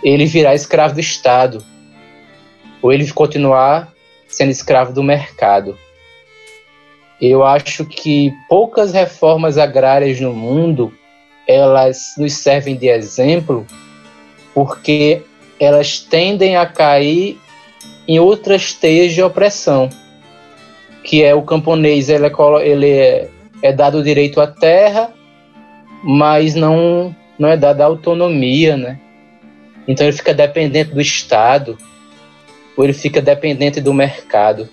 ele 0.02 0.26
virar 0.26 0.55
escravo 0.55 0.95
do 0.95 1.00
Estado, 1.00 1.64
ou 2.81 2.93
ele 2.93 3.11
continuar 3.12 3.93
sendo 4.26 4.50
escravo 4.50 4.93
do 4.93 5.02
mercado. 5.02 5.76
Eu 7.21 7.45
acho 7.45 7.85
que 7.85 8.33
poucas 8.49 8.93
reformas 8.93 9.59
agrárias 9.59 10.21
no 10.21 10.33
mundo 10.33 10.93
elas 11.47 12.12
nos 12.19 12.35
servem 12.35 12.76
de 12.76 12.88
exemplo 12.88 13.67
porque 14.55 15.23
elas 15.59 15.99
tendem 15.99 16.57
a 16.57 16.67
cair 16.67 17.38
em 18.07 18.21
outras 18.21 18.73
teias 18.73 19.12
de 19.12 19.23
opressão, 19.23 19.88
que 21.02 21.23
é 21.23 21.35
o 21.35 21.43
camponês 21.43 22.09
ele 22.09 22.26
é, 22.26 22.33
ele 22.62 22.90
é 22.90 23.28
é 23.62 23.73
dado 23.73 23.99
o 23.99 24.03
direito 24.03 24.41
à 24.41 24.47
terra, 24.47 25.12
mas 26.03 26.55
não, 26.55 27.15
não 27.38 27.49
é 27.49 27.57
dada 27.57 27.85
autonomia, 27.85 28.77
né? 28.77 28.99
Então 29.87 30.07
ele 30.07 30.17
fica 30.17 30.35
dependente 30.35 30.93
do 30.93 31.00
Estado, 31.00 31.79
ou 32.77 32.85
ele 32.85 32.93
fica 32.93 33.21
dependente 33.21 33.81
do 33.81 33.93
mercado, 33.93 34.69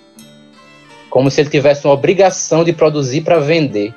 como 1.10 1.30
se 1.30 1.40
ele 1.40 1.50
tivesse 1.50 1.86
uma 1.86 1.94
obrigação 1.94 2.62
de 2.62 2.72
produzir 2.72 3.22
para 3.22 3.40
vender. 3.40 3.94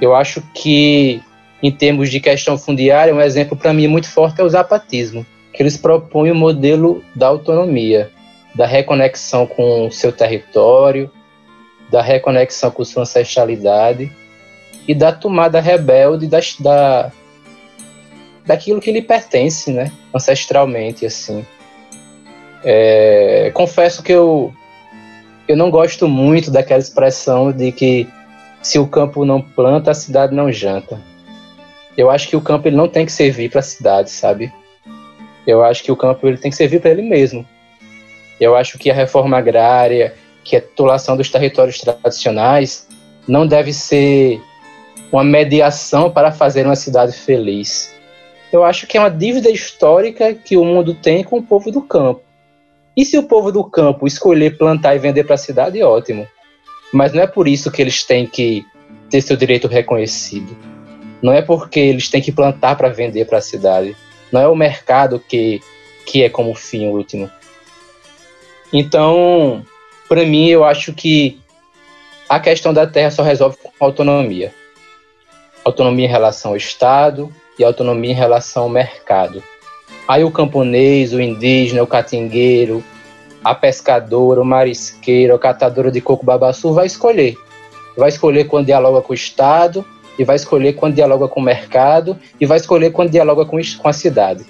Eu 0.00 0.14
acho 0.14 0.42
que, 0.54 1.20
em 1.62 1.70
termos 1.70 2.10
de 2.10 2.20
questão 2.20 2.56
fundiária, 2.56 3.14
um 3.14 3.20
exemplo 3.20 3.56
para 3.56 3.72
mim 3.72 3.86
muito 3.86 4.08
forte 4.08 4.40
é 4.40 4.44
o 4.44 4.48
zapatismo, 4.48 5.26
que 5.52 5.62
eles 5.62 5.76
propõem 5.76 6.30
o 6.30 6.34
modelo 6.34 7.02
da 7.14 7.26
autonomia, 7.26 8.10
da 8.54 8.66
reconexão 8.66 9.46
com 9.46 9.86
o 9.86 9.90
seu 9.90 10.12
território, 10.12 11.10
da 11.90 12.02
reconexão 12.02 12.70
com 12.70 12.84
sua 12.84 13.02
ancestralidade 13.02 14.10
e 14.86 14.94
da 14.94 15.12
tomada 15.12 15.60
rebelde 15.60 16.26
da, 16.26 16.40
da, 16.60 17.12
daquilo 18.44 18.80
que 18.80 18.92
lhe 18.92 19.02
pertence, 19.02 19.72
né? 19.72 19.90
Ancestralmente, 20.14 21.06
assim. 21.06 21.44
É, 22.62 23.50
confesso 23.54 24.02
que 24.02 24.12
eu, 24.12 24.52
eu 25.46 25.56
não 25.56 25.70
gosto 25.70 26.08
muito 26.08 26.50
daquela 26.50 26.80
expressão 26.80 27.52
de 27.52 27.72
que 27.72 28.08
se 28.62 28.78
o 28.78 28.86
campo 28.86 29.24
não 29.24 29.40
planta, 29.40 29.90
a 29.90 29.94
cidade 29.94 30.34
não 30.34 30.50
janta. 30.50 30.98
Eu 31.96 32.10
acho 32.10 32.28
que 32.28 32.36
o 32.36 32.40
campo 32.40 32.66
ele 32.66 32.76
não 32.76 32.88
tem 32.88 33.06
que 33.06 33.12
servir 33.12 33.50
para 33.50 33.60
a 33.60 33.62
cidade, 33.62 34.10
sabe? 34.10 34.52
Eu 35.46 35.62
acho 35.62 35.82
que 35.82 35.92
o 35.92 35.96
campo 35.96 36.26
ele 36.26 36.38
tem 36.38 36.50
que 36.50 36.56
servir 36.56 36.80
para 36.80 36.90
ele 36.90 37.02
mesmo. 37.02 37.46
Eu 38.40 38.56
acho 38.56 38.78
que 38.78 38.90
a 38.90 38.94
reforma 38.94 39.36
agrária, 39.36 40.14
que 40.44 40.56
a 40.56 40.60
titulação 40.60 41.16
dos 41.16 41.30
territórios 41.30 41.78
tradicionais, 41.78 42.86
não 43.26 43.46
deve 43.46 43.72
ser 43.72 44.40
uma 45.10 45.24
mediação 45.24 46.10
para 46.10 46.30
fazer 46.30 46.66
uma 46.66 46.76
cidade 46.76 47.16
feliz. 47.16 47.94
Eu 48.52 48.62
acho 48.62 48.86
que 48.86 48.96
é 48.96 49.00
uma 49.00 49.10
dívida 49.10 49.50
histórica 49.50 50.34
que 50.34 50.56
o 50.56 50.64
mundo 50.64 50.94
tem 50.94 51.24
com 51.24 51.38
o 51.38 51.42
povo 51.42 51.70
do 51.70 51.80
campo. 51.80 52.22
E 52.96 53.04
se 53.04 53.18
o 53.18 53.24
povo 53.24 53.50
do 53.50 53.64
campo 53.64 54.06
escolher 54.06 54.56
plantar 54.56 54.94
e 54.94 54.98
vender 54.98 55.24
para 55.24 55.34
a 55.34 55.38
cidade, 55.38 55.82
ótimo. 55.82 56.28
Mas 56.92 57.12
não 57.12 57.22
é 57.22 57.26
por 57.26 57.48
isso 57.48 57.70
que 57.72 57.82
eles 57.82 58.04
têm 58.04 58.26
que 58.26 58.64
ter 59.10 59.20
seu 59.20 59.36
direito 59.36 59.66
reconhecido. 59.66 60.56
Não 61.20 61.32
é 61.32 61.42
porque 61.42 61.80
eles 61.80 62.08
têm 62.08 62.20
que 62.20 62.30
plantar 62.30 62.76
para 62.76 62.88
vender 62.88 63.24
para 63.24 63.38
a 63.38 63.42
cidade. 63.42 63.96
Não 64.30 64.40
é 64.40 64.46
o 64.46 64.54
mercado 64.54 65.18
que, 65.18 65.60
que 66.06 66.22
é 66.22 66.28
como 66.28 66.54
fim 66.54 66.86
último. 66.86 67.28
Então, 68.72 69.64
para 70.14 70.24
mim, 70.24 70.46
eu 70.46 70.62
acho 70.62 70.92
que 70.92 71.40
a 72.28 72.38
questão 72.38 72.72
da 72.72 72.86
terra 72.86 73.10
só 73.10 73.24
resolve 73.24 73.56
com 73.60 73.84
autonomia. 73.84 74.54
Autonomia 75.64 76.06
em 76.06 76.08
relação 76.08 76.52
ao 76.52 76.56
Estado 76.56 77.34
e 77.58 77.64
autonomia 77.64 78.12
em 78.12 78.14
relação 78.14 78.62
ao 78.62 78.68
mercado. 78.68 79.42
Aí 80.06 80.22
o 80.22 80.30
camponês, 80.30 81.12
o 81.12 81.20
indígena, 81.20 81.82
o 81.82 81.86
catingueiro, 81.88 82.84
a 83.42 83.56
pescadora, 83.56 84.40
o 84.40 84.44
marisqueiro, 84.44 85.34
a 85.34 85.38
catadora 85.38 85.90
de 85.90 86.00
coco 86.00 86.24
babaçu 86.24 86.72
vai 86.72 86.86
escolher. 86.86 87.36
Vai 87.96 88.10
escolher 88.10 88.44
quando 88.44 88.66
dialoga 88.66 89.02
com 89.02 89.14
o 89.14 89.16
Estado, 89.16 89.84
e 90.16 90.22
vai 90.22 90.36
escolher 90.36 90.74
quando 90.74 90.94
dialoga 90.94 91.26
com 91.26 91.40
o 91.40 91.42
mercado, 91.42 92.16
e 92.40 92.46
vai 92.46 92.58
escolher 92.58 92.92
quando 92.92 93.10
dialoga 93.10 93.44
com, 93.44 93.58
a 93.58 93.92
cidade. 93.92 94.46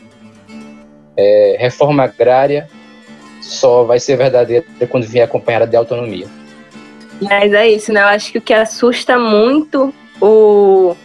É, 1.16 1.56
reforma 1.58 2.02
agrária 2.02 2.68
só 3.44 3.84
vai 3.84 4.00
ser 4.00 4.16
verdadeira 4.16 4.64
quando 4.88 5.06
vier 5.06 5.24
acompanhada 5.24 5.66
de 5.66 5.76
autonomia. 5.76 6.26
Mas 7.20 7.52
é 7.52 7.68
isso, 7.68 7.92
né? 7.92 8.00
Eu 8.00 8.06
acho 8.06 8.32
que 8.32 8.38
o 8.38 8.42
que 8.42 8.52
assusta 8.52 9.18
muito 9.18 9.94
o, 10.20 10.96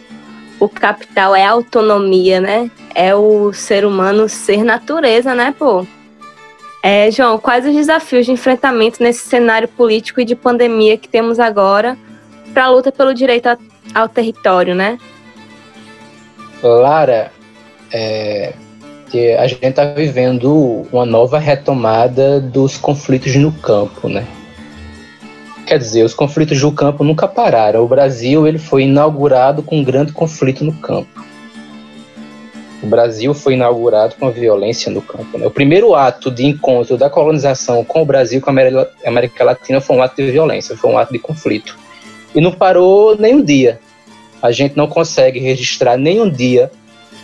o 0.58 0.68
capital 0.68 1.36
é 1.36 1.44
a 1.44 1.50
autonomia, 1.50 2.40
né? 2.40 2.70
É 2.94 3.14
o 3.14 3.52
ser 3.52 3.84
humano 3.84 4.28
ser 4.28 4.64
natureza, 4.64 5.34
né, 5.34 5.54
pô? 5.56 5.86
É, 6.82 7.10
João, 7.10 7.38
quais 7.38 7.66
os 7.66 7.74
desafios 7.74 8.24
de 8.24 8.32
enfrentamento 8.32 9.02
nesse 9.02 9.28
cenário 9.28 9.68
político 9.68 10.20
e 10.20 10.24
de 10.24 10.34
pandemia 10.34 10.96
que 10.96 11.08
temos 11.08 11.38
agora 11.38 11.96
para 12.54 12.64
a 12.64 12.70
luta 12.70 12.90
pelo 12.90 13.12
direito 13.12 13.46
a, 13.48 13.58
ao 13.94 14.08
território, 14.08 14.74
né? 14.74 14.98
Lara, 16.62 17.30
é, 17.92 18.54
a 19.18 19.46
gente 19.46 19.64
está 19.64 19.84
vivendo 19.86 20.86
uma 20.92 21.04
nova 21.04 21.38
retomada 21.38 22.40
dos 22.40 22.76
conflitos 22.76 23.34
no 23.36 23.52
campo, 23.52 24.08
né? 24.08 24.26
Quer 25.66 25.78
dizer, 25.78 26.02
os 26.02 26.14
conflitos 26.14 26.60
do 26.60 26.72
campo 26.72 27.04
nunca 27.04 27.28
pararam. 27.28 27.84
O 27.84 27.88
Brasil 27.88 28.46
ele 28.46 28.58
foi 28.58 28.82
inaugurado 28.82 29.62
com 29.62 29.78
um 29.78 29.84
grande 29.84 30.12
conflito 30.12 30.64
no 30.64 30.72
campo. 30.72 31.24
O 32.82 32.86
Brasil 32.86 33.34
foi 33.34 33.54
inaugurado 33.54 34.14
com 34.18 34.26
a 34.26 34.30
violência 34.30 34.90
no 34.90 35.02
campo. 35.02 35.38
Né? 35.38 35.46
O 35.46 35.50
primeiro 35.50 35.94
ato 35.94 36.30
de 36.30 36.46
encontro 36.46 36.96
da 36.96 37.10
colonização 37.10 37.84
com 37.84 38.02
o 38.02 38.06
Brasil, 38.06 38.40
com 38.40 38.50
a 38.50 38.54
América 39.06 39.44
Latina, 39.44 39.80
foi 39.80 39.96
um 39.96 40.02
ato 40.02 40.16
de 40.16 40.30
violência, 40.30 40.76
foi 40.76 40.90
um 40.90 40.98
ato 40.98 41.12
de 41.12 41.18
conflito. 41.18 41.78
E 42.34 42.40
não 42.40 42.52
parou 42.52 43.16
nem 43.16 43.34
um 43.34 43.42
dia. 43.42 43.78
A 44.42 44.50
gente 44.50 44.76
não 44.76 44.86
consegue 44.86 45.38
registrar 45.38 45.96
nem 45.96 46.20
um 46.20 46.30
dia 46.30 46.70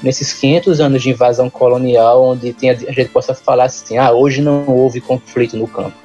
nesses 0.03 0.33
500 0.33 0.81
anos 0.81 1.03
de 1.03 1.11
invasão 1.11 1.49
colonial 1.49 2.25
onde 2.25 2.53
tem, 2.53 2.71
a 2.71 2.75
gente 2.75 3.09
possa 3.09 3.35
falar 3.35 3.65
assim, 3.65 3.99
ah, 3.99 4.13
hoje 4.13 4.41
não 4.41 4.69
houve 4.69 5.01
conflito 5.01 5.57
no 5.57 5.67
campo. 5.67 5.97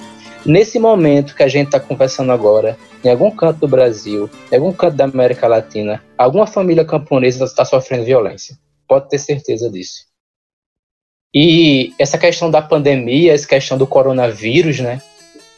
Nesse 0.45 0.79
momento 0.79 1.35
que 1.35 1.43
a 1.43 1.47
gente 1.47 1.67
está 1.67 1.79
conversando 1.79 2.31
agora, 2.31 2.75
em 3.03 3.09
algum 3.09 3.29
canto 3.29 3.59
do 3.59 3.67
Brasil, 3.67 4.29
em 4.51 4.55
algum 4.55 4.73
canto 4.73 4.95
da 4.95 5.05
América 5.05 5.47
Latina, 5.47 6.03
alguma 6.17 6.47
família 6.47 6.83
camponesa 6.83 7.45
está 7.45 7.63
sofrendo 7.63 8.05
violência. 8.05 8.57
Pode 8.87 9.07
ter 9.07 9.19
certeza 9.19 9.69
disso. 9.69 10.11
E 11.33 11.93
essa 11.97 12.17
questão 12.17 12.51
da 12.51 12.61
pandemia, 12.61 13.33
essa 13.33 13.47
questão 13.47 13.77
do 13.77 13.87
coronavírus, 13.87 14.79
né? 14.79 15.01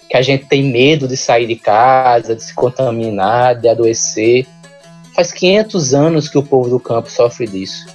Que 0.10 0.18
a 0.18 0.22
gente 0.22 0.46
tem 0.46 0.64
medo 0.64 1.08
de 1.08 1.18
sair 1.18 1.48
de 1.48 1.56
casa, 1.56 2.36
de 2.36 2.44
se 2.44 2.54
contaminar, 2.54 3.56
de 3.56 3.68
adoecer. 3.68 4.46
Faz 5.16 5.32
500 5.32 5.94
anos 5.94 6.30
que 6.30 6.38
o 6.38 6.44
povo 6.44 6.70
do 6.70 6.80
campo 6.80 7.10
sofre 7.10 7.48
disso. 7.48 7.88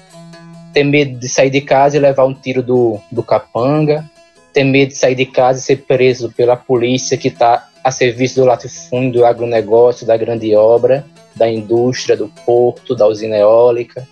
Tem 0.72 0.84
medo 0.84 1.18
de 1.18 1.28
sair 1.28 1.50
de 1.50 1.60
casa 1.60 1.96
e 1.96 2.00
levar 2.00 2.24
um 2.24 2.34
tiro 2.34 2.62
do, 2.62 3.00
do 3.10 3.22
capanga, 3.22 4.08
ter 4.52 4.64
medo 4.64 4.88
de 4.88 4.96
sair 4.96 5.14
de 5.14 5.26
casa 5.26 5.58
e 5.58 5.62
ser 5.62 5.76
preso 5.84 6.32
pela 6.32 6.56
polícia 6.56 7.16
que 7.16 7.28
está 7.28 7.68
a 7.82 7.90
serviço 7.90 8.36
do 8.36 8.44
latifúndio, 8.44 9.20
do 9.20 9.24
agronegócio, 9.24 10.06
da 10.06 10.16
grande 10.16 10.54
obra, 10.54 11.06
da 11.34 11.48
indústria, 11.48 12.16
do 12.16 12.28
porto, 12.44 12.94
da 12.94 13.06
usina 13.06 13.36
eólica. 13.36 14.06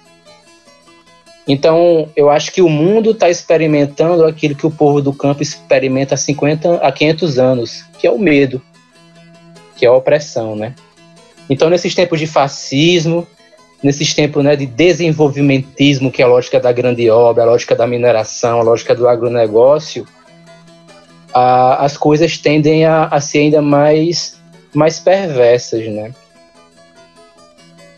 Então, 1.49 2.09
eu 2.17 2.29
acho 2.29 2.53
que 2.53 2.61
o 2.61 2.69
mundo 2.69 3.13
está 3.13 3.31
experimentando 3.31 4.25
aquilo 4.25 4.57
que 4.57 4.67
o 4.67 4.71
povo 4.71 5.01
do 5.01 5.13
campo 5.13 5.43
experimenta 5.43 6.15
há 6.15 6.19
50, 6.19 6.77
há 6.77 6.91
500 6.91 7.39
anos, 7.39 7.85
que 7.99 8.07
é 8.07 8.11
o 8.11 8.19
medo, 8.19 8.61
que 9.77 9.85
é 9.85 9.89
a 9.89 9.93
opressão, 9.93 10.57
né? 10.57 10.75
Então, 11.49 11.71
nesses 11.71 11.95
tempos 11.95 12.19
de 12.19 12.27
fascismo, 12.27 13.27
nesses 13.83 14.15
tempos 14.15 14.43
né, 14.43 14.57
de 14.57 14.67
desenvolvimentismo, 14.67 16.11
que 16.11 16.23
é 16.23 16.25
a 16.25 16.29
lógica 16.29 16.59
da 16.59 16.73
grande 16.73 17.09
obra, 17.11 17.43
a 17.43 17.47
lógica 17.47 17.75
da 17.75 17.87
mineração, 17.87 18.61
a 18.61 18.63
lógica 18.63 18.95
do 18.95 19.09
agronegócio, 19.09 20.07
a, 21.33 21.85
as 21.85 21.97
coisas 21.97 22.39
tendem 22.39 22.85
a, 22.85 23.07
a 23.07 23.21
ser 23.21 23.39
ainda 23.41 23.61
mais, 23.61 24.41
mais 24.75 24.99
perversas, 24.99 25.87
né? 25.87 26.13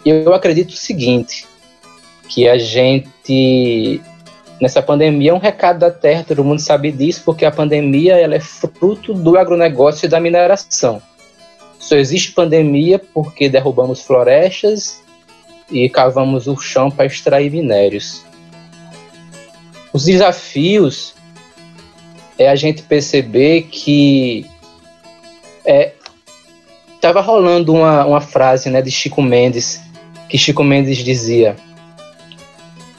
Eu 0.05 0.33
acredito 0.33 0.71
o 0.71 0.77
seguinte, 0.77 1.47
que 2.29 2.49
a 2.49 2.57
gente 2.57 4.01
nessa 4.61 4.83
pandemia 4.83 5.31
é 5.31 5.35
um 5.35 5.39
recado 5.39 5.79
da 5.79 5.91
terra, 5.91 6.25
todo 6.27 6.45
mundo 6.45 6.61
sabe 6.61 6.91
disso, 6.91 7.23
porque 7.25 7.45
a 7.45 7.51
pandemia 7.51 8.17
ela 8.17 8.35
é 8.35 8.41
fruto 8.41 9.15
do 9.15 9.39
agronegócio 9.39 10.07
e 10.07 10.09
da 10.09 10.21
mineração. 10.21 11.01
Só 11.79 11.97
existe 11.97 12.33
pandemia 12.33 12.99
porque 12.99 13.49
derrubamos 13.49 14.03
florestas 14.03 15.01
e 15.71 15.89
cavamos 15.89 16.47
o 16.47 16.57
chão 16.57 16.91
para 16.91 17.07
extrair 17.07 17.51
minérios. 17.51 18.25
Os 19.93 20.05
desafios 20.05 21.15
é 22.39 22.49
a 22.49 22.55
gente 22.55 22.83
perceber 22.83 23.63
que 23.63 24.47
é, 25.65 25.93
rolando 27.21 27.75
uma, 27.75 28.05
uma 28.05 28.21
frase 28.21 28.71
né, 28.71 28.81
de 28.81 28.91
Chico 28.91 29.21
Mendes, 29.23 29.81
que 30.29 30.39
Chico 30.39 30.63
Mendes 30.63 30.99
dizia: 30.99 31.57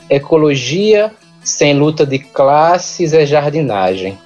Ecologia 0.10 1.12
sem 1.44 1.74
luta 1.74 2.06
de 2.06 2.20
classes 2.20 3.14
é 3.14 3.26
jardinagem. 3.26 4.18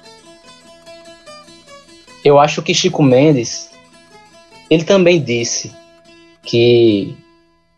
Eu 2.24 2.38
acho 2.38 2.62
que 2.62 2.74
Chico 2.74 3.02
Mendes 3.02 3.70
ele 4.70 4.84
também 4.84 5.22
disse 5.22 5.72
que 6.42 7.16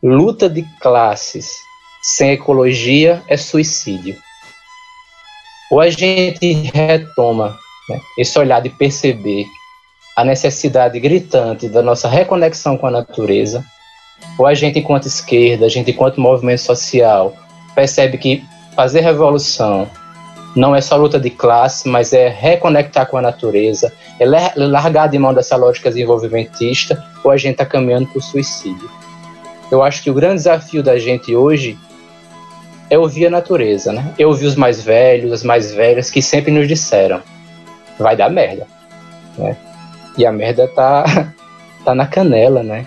luta 0.03 0.49
de 0.49 0.63
classes 0.81 1.51
sem 2.03 2.33
ecologia 2.33 3.23
é 3.29 3.37
suicídio 3.37 4.17
ou 5.71 5.81
a 5.81 5.91
gente 5.91 6.53
retoma 6.73 7.57
né, 7.89 8.01
esse 8.19 8.39
olhar 8.39 8.61
de 8.61 8.71
perceber 8.71 9.47
a 10.17 10.25
necessidade 10.25 10.99
gritante 10.99 11.69
da 11.69 11.83
nossa 11.83 12.09
reconexão 12.09 12.77
com 12.77 12.87
a 12.87 12.91
natureza, 12.91 13.65
ou 14.39 14.47
a 14.47 14.55
gente, 14.55 14.79
enquanto 14.79 15.07
esquerda, 15.07 15.67
a 15.67 15.69
gente, 15.69 15.91
enquanto 15.91 16.21
movimento 16.21 16.61
social, 16.61 17.35
percebe 17.75 18.17
que 18.17 18.43
fazer 18.75 19.01
revolução 19.01 19.89
não 20.55 20.75
é 20.75 20.81
só 20.81 20.97
luta 20.97 21.21
de 21.21 21.29
classe, 21.29 21.87
mas 21.87 22.15
é 22.15 22.29
reconectar 22.29 23.07
com 23.09 23.19
a 23.19 23.23
natureza, 23.23 23.93
é 24.19 24.25
largar 24.57 25.07
de 25.07 25.19
mão 25.19 25.35
dessa 25.35 25.55
lógica 25.55 25.91
desenvolvimentista, 25.91 27.05
ou 27.23 27.31
a 27.31 27.37
gente 27.37 27.53
está 27.53 27.67
caminhando 27.67 28.07
para 28.07 28.19
o 28.19 28.23
suicídio. 28.23 28.89
Eu 29.71 29.83
acho 29.83 30.03
que 30.03 30.11
o 30.11 30.15
grande 30.15 30.37
desafio 30.37 30.83
da 30.83 30.99
gente 30.99 31.35
hoje 31.35 31.79
é 32.89 32.99
ouvir 32.99 33.27
a 33.27 33.31
natureza, 33.31 33.93
né? 33.93 34.15
Eu 34.19 34.29
ouvi 34.29 34.47
os 34.47 34.55
mais 34.55 34.83
velhos, 34.83 35.33
as 35.33 35.43
mais 35.43 35.75
velhas 35.75 36.11
que 36.11 36.23
sempre 36.23 36.53
nos 36.53 36.69
disseram: 36.69 37.21
vai 37.99 38.17
dar 38.17 38.31
merda, 38.31 38.67
né? 39.37 39.57
E 40.17 40.25
a 40.25 40.33
merda 40.33 40.69
tá, 40.69 41.33
tá 41.85 41.95
na 41.95 42.07
canela, 42.07 42.63
né? 42.63 42.87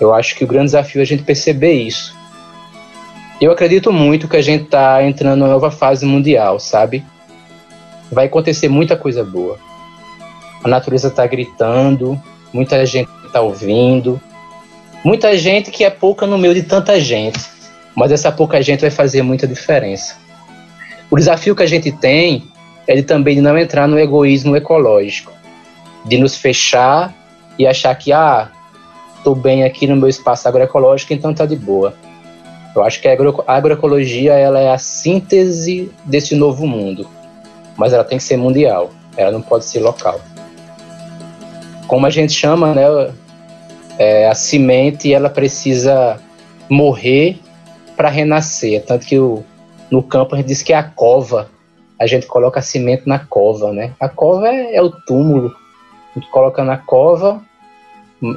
Eu 0.00 0.12
acho 0.12 0.34
que 0.34 0.44
o 0.44 0.46
grande 0.46 0.66
desafio 0.66 1.00
é 1.00 1.02
a 1.02 1.06
gente 1.06 1.22
perceber 1.22 1.74
isso. 1.74 2.16
Eu 3.40 3.52
acredito 3.52 3.92
muito 3.92 4.28
que 4.28 4.36
a 4.36 4.42
gente 4.42 4.64
está 4.64 5.02
entrando 5.02 5.40
numa 5.40 5.50
nova 5.50 5.70
fase 5.70 6.04
mundial, 6.04 6.58
sabe? 6.58 7.04
Vai 8.10 8.26
acontecer 8.26 8.68
muita 8.68 8.96
coisa 8.96 9.24
boa. 9.24 9.58
A 10.62 10.68
natureza 10.68 11.08
está 11.08 11.26
gritando, 11.26 12.20
muita 12.52 12.84
gente 12.84 13.10
está 13.26 13.40
ouvindo, 13.40 14.20
muita 15.04 15.36
gente 15.36 15.70
que 15.70 15.84
é 15.84 15.90
pouca 15.90 16.26
no 16.26 16.38
meio 16.38 16.54
de 16.54 16.62
tanta 16.62 17.00
gente, 17.00 17.40
mas 17.94 18.12
essa 18.12 18.30
pouca 18.30 18.62
gente 18.62 18.80
vai 18.80 18.90
fazer 18.90 19.22
muita 19.22 19.46
diferença. 19.46 20.16
O 21.10 21.16
desafio 21.16 21.54
que 21.54 21.62
a 21.62 21.66
gente 21.66 21.92
tem 21.92 22.44
é 22.86 22.96
de 22.96 23.02
também 23.02 23.36
de 23.36 23.40
não 23.40 23.56
entrar 23.58 23.86
no 23.86 23.98
egoísmo 23.98 24.56
ecológico, 24.56 25.32
de 26.04 26.18
nos 26.18 26.36
fechar 26.36 27.14
e 27.58 27.66
achar 27.66 27.94
que 27.94 28.12
ah, 28.12 28.50
estou 29.18 29.34
bem 29.34 29.64
aqui 29.64 29.86
no 29.86 29.96
meu 29.96 30.08
espaço 30.08 30.48
agroecológico, 30.48 31.12
então 31.12 31.34
tá 31.34 31.46
de 31.46 31.56
boa. 31.56 31.94
Eu 32.74 32.82
acho 32.82 33.00
que 33.00 33.06
a, 33.06 33.12
agro 33.12 33.44
agroecologia 33.46 34.32
ela 34.32 34.58
é 34.58 34.70
a 34.72 34.78
síntese 34.78 35.92
desse 36.04 36.34
novo 36.34 36.66
mundo, 36.66 37.06
mas 37.76 37.92
ela 37.92 38.04
tem 38.04 38.18
que 38.18 38.24
ser 38.24 38.36
mundial, 38.36 38.90
ela 39.16 39.30
não 39.30 39.42
pode 39.42 39.66
ser 39.66 39.80
local. 39.80 40.20
Como 41.86 42.06
a 42.06 42.10
gente 42.10 42.32
chama, 42.32 42.74
né, 42.74 43.12
é, 43.98 44.28
a 44.28 44.34
semente 44.34 45.12
ela 45.12 45.30
precisa 45.30 46.20
morrer 46.68 47.38
para 47.96 48.08
renascer, 48.08 48.84
tanto 48.84 49.06
que 49.06 49.18
o, 49.18 49.44
no 49.90 50.02
campo 50.02 50.34
a 50.34 50.38
gente 50.38 50.48
diz 50.48 50.62
que 50.62 50.72
é 50.72 50.76
a 50.76 50.82
cova, 50.82 51.50
a 52.00 52.06
gente 52.06 52.26
coloca 52.26 52.60
a 52.60 52.62
semente 52.62 53.06
na 53.06 53.18
cova, 53.18 53.72
né? 53.72 53.92
A 54.00 54.08
cova 54.08 54.48
é, 54.48 54.74
é 54.76 54.82
o 54.82 54.90
túmulo, 54.90 55.54
a 56.10 56.18
gente 56.18 56.30
coloca 56.30 56.64
na 56.64 56.76
cova, 56.76 57.40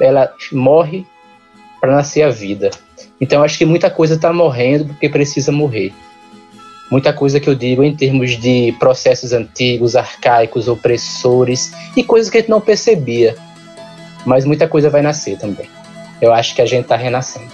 ela 0.00 0.32
morre 0.52 1.06
para 1.80 1.94
nascer 1.94 2.22
a 2.22 2.30
vida. 2.30 2.70
Então 3.20 3.42
acho 3.42 3.58
que 3.58 3.64
muita 3.64 3.90
coisa 3.90 4.14
está 4.14 4.32
morrendo 4.32 4.86
porque 4.86 5.08
precisa 5.08 5.50
morrer. 5.50 5.92
Muita 6.90 7.12
coisa 7.12 7.40
que 7.40 7.48
eu 7.48 7.54
digo 7.54 7.82
em 7.82 7.96
termos 7.96 8.36
de 8.38 8.72
processos 8.78 9.32
antigos, 9.32 9.96
arcaicos, 9.96 10.68
opressores 10.68 11.72
e 11.96 12.04
coisas 12.04 12.30
que 12.30 12.38
a 12.38 12.40
gente 12.40 12.50
não 12.50 12.60
percebia. 12.60 13.36
Mas 14.26 14.44
muita 14.44 14.68
coisa 14.68 14.90
vai 14.90 15.00
nascer 15.00 15.38
também. 15.38 15.70
Eu 16.20 16.34
acho 16.34 16.54
que 16.54 16.60
a 16.60 16.66
gente 16.66 16.82
está 16.82 16.96
renascendo. 16.96 17.52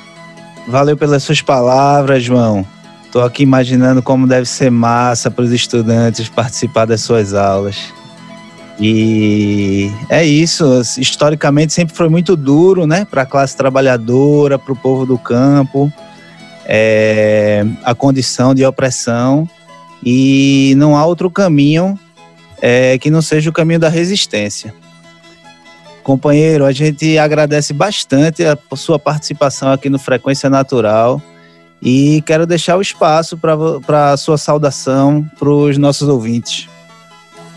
Valeu 0.66 0.96
pelas 0.96 1.22
suas 1.22 1.42
palavras, 1.42 2.24
João. 2.24 2.66
Estou 3.04 3.22
aqui 3.22 3.42
imaginando 3.42 4.02
como 4.02 4.26
deve 4.26 4.46
ser 4.46 4.70
massa 4.70 5.30
para 5.30 5.44
os 5.44 5.52
estudantes 5.52 6.28
participar 6.30 6.86
das 6.86 7.02
suas 7.02 7.34
aulas. 7.34 7.92
E 8.80 9.90
é 10.08 10.24
isso, 10.24 10.80
historicamente 10.98 11.72
sempre 11.74 11.94
foi 11.94 12.08
muito 12.08 12.34
duro, 12.34 12.86
né, 12.86 13.04
para 13.08 13.22
a 13.22 13.26
classe 13.26 13.56
trabalhadora, 13.56 14.58
para 14.58 14.72
o 14.72 14.76
povo 14.76 15.04
do 15.04 15.18
campo, 15.18 15.92
é, 16.64 17.64
a 17.84 17.94
condição 17.94 18.54
de 18.54 18.64
opressão, 18.64 19.48
e 20.02 20.74
não 20.78 20.96
há 20.96 21.04
outro 21.04 21.30
caminho 21.30 21.98
é, 22.60 22.98
que 22.98 23.10
não 23.10 23.20
seja 23.20 23.50
o 23.50 23.52
caminho 23.52 23.78
da 23.78 23.88
resistência. 23.88 24.74
Companheiro, 26.02 26.64
a 26.64 26.72
gente 26.72 27.16
agradece 27.16 27.72
bastante 27.72 28.44
a 28.44 28.56
sua 28.74 28.98
participação 28.98 29.70
aqui 29.70 29.88
no 29.88 29.98
Frequência 29.98 30.50
Natural 30.50 31.22
e 31.80 32.22
quero 32.22 32.46
deixar 32.46 32.76
o 32.76 32.82
espaço 32.82 33.36
para 33.36 34.12
a 34.12 34.16
sua 34.16 34.38
saudação 34.38 35.28
para 35.38 35.48
os 35.48 35.78
nossos 35.78 36.08
ouvintes. 36.08 36.68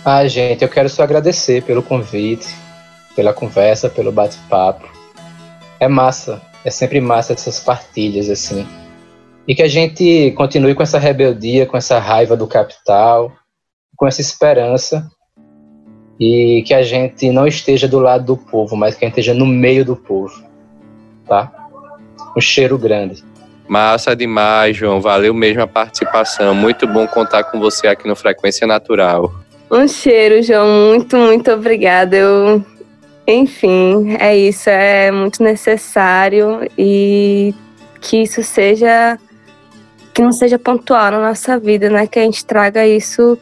Ah, 0.03 0.27
gente, 0.27 0.61
eu 0.61 0.69
quero 0.69 0.89
só 0.89 1.03
agradecer 1.03 1.63
pelo 1.63 1.81
convite, 1.81 2.47
pela 3.15 3.33
conversa, 3.33 3.89
pelo 3.89 4.11
bate-papo. 4.11 4.87
É 5.79 5.87
massa, 5.87 6.41
é 6.63 6.69
sempre 6.69 7.01
massa 7.01 7.33
essas 7.33 7.59
partilhas, 7.59 8.29
assim. 8.29 8.67
E 9.47 9.55
que 9.55 9.63
a 9.63 9.67
gente 9.67 10.31
continue 10.31 10.73
com 10.75 10.83
essa 10.83 10.99
rebeldia, 10.99 11.65
com 11.65 11.77
essa 11.77 11.99
raiva 11.99 12.35
do 12.37 12.47
capital, 12.47 13.31
com 13.95 14.07
essa 14.07 14.21
esperança. 14.21 15.07
E 16.19 16.63
que 16.65 16.73
a 16.73 16.81
gente 16.81 17.29
não 17.31 17.45
esteja 17.45 17.87
do 17.87 17.99
lado 17.99 18.25
do 18.25 18.37
povo, 18.37 18.75
mas 18.75 18.95
que 18.95 19.03
a 19.03 19.07
gente 19.07 19.19
esteja 19.19 19.33
no 19.33 19.45
meio 19.45 19.83
do 19.83 19.95
povo. 19.95 20.43
Tá? 21.27 21.51
Um 22.35 22.41
cheiro 22.41 22.77
grande. 22.77 23.23
Massa 23.67 24.15
demais, 24.15 24.77
João. 24.77 25.01
Valeu 25.01 25.33
mesmo 25.33 25.61
a 25.61 25.67
participação. 25.67 26.53
Muito 26.53 26.87
bom 26.87 27.07
contar 27.07 27.43
com 27.45 27.59
você 27.59 27.87
aqui 27.87 28.07
no 28.07 28.15
Frequência 28.15 28.67
Natural. 28.67 29.33
Um 29.71 29.87
cheiro, 29.87 30.41
João. 30.43 30.67
Muito, 30.89 31.17
muito 31.17 31.51
obrigada. 31.51 32.15
Eu, 32.15 32.63
enfim, 33.27 34.15
é 34.19 34.37
isso. 34.37 34.69
É 34.69 35.11
muito 35.11 35.43
necessário 35.43 36.69
e 36.77 37.53
que 37.99 38.21
isso 38.21 38.43
seja 38.43 39.17
que 40.13 40.21
não 40.21 40.31
seja 40.31 40.57
pontual 40.57 41.11
na 41.11 41.19
nossa 41.19 41.59
vida, 41.59 41.89
né? 41.89 42.07
Que 42.07 42.19
a 42.19 42.21
gente 42.21 42.45
traga 42.45 42.87
isso 42.87 43.37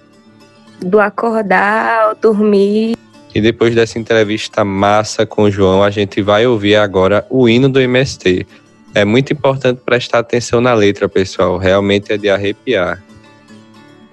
do 0.84 1.00
acordar 1.00 2.04
ao 2.04 2.15
dormir. 2.15 2.96
E 3.34 3.41
depois 3.41 3.74
dessa 3.74 3.98
entrevista 3.98 4.63
massa 4.63 5.26
com 5.26 5.43
o 5.43 5.52
João, 5.52 5.84
a 5.84 5.89
gente 5.89 6.22
vai 6.22 6.46
ouvir 6.46 6.76
agora 6.76 7.26
o 7.30 7.50
hino 7.50 7.67
do 7.67 7.80
MST. 7.80 8.46
É 8.93 9.04
muito 9.04 9.34
importante 9.34 9.82
prestar 9.84 10.19
atenção 10.19 10.62
na 10.62 10.74
letra, 10.74 11.10
pessoal. 11.10 11.58
Realmente 11.58 12.13
é 12.13 12.17
de 12.17 12.30
arrepiar. 12.30 13.04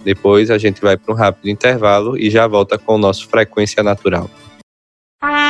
Depois 0.03 0.51
a 0.51 0.57
gente 0.57 0.81
vai 0.81 0.97
para 0.97 1.13
um 1.13 1.17
rápido 1.17 1.51
intervalo 1.51 2.17
e 2.17 2.31
já 2.31 2.47
volta 2.47 2.79
com 2.79 2.95
o 2.95 2.99
nosso 2.99 3.29
Frequência 3.29 3.83
Natural. 3.83 4.31
Programa 5.21 5.50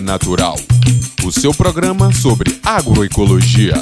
Natural. 0.00 0.56
O 1.24 1.32
seu 1.32 1.52
programa 1.52 2.12
sobre 2.12 2.58
agroecologia. 2.64 3.74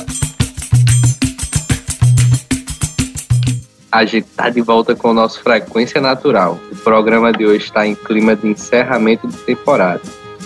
A 3.90 4.04
gente 4.04 4.26
está 4.26 4.50
de 4.50 4.60
volta 4.60 4.94
com 4.94 5.10
o 5.10 5.14
nosso 5.14 5.42
Frequência 5.42 6.00
Natural. 6.00 6.58
O 6.70 6.76
programa 6.76 7.32
de 7.32 7.46
hoje 7.46 7.64
está 7.64 7.86
em 7.86 7.94
clima 7.94 8.34
de 8.34 8.48
encerramento 8.48 9.26
de 9.26 9.36
temporada. 9.38 10.02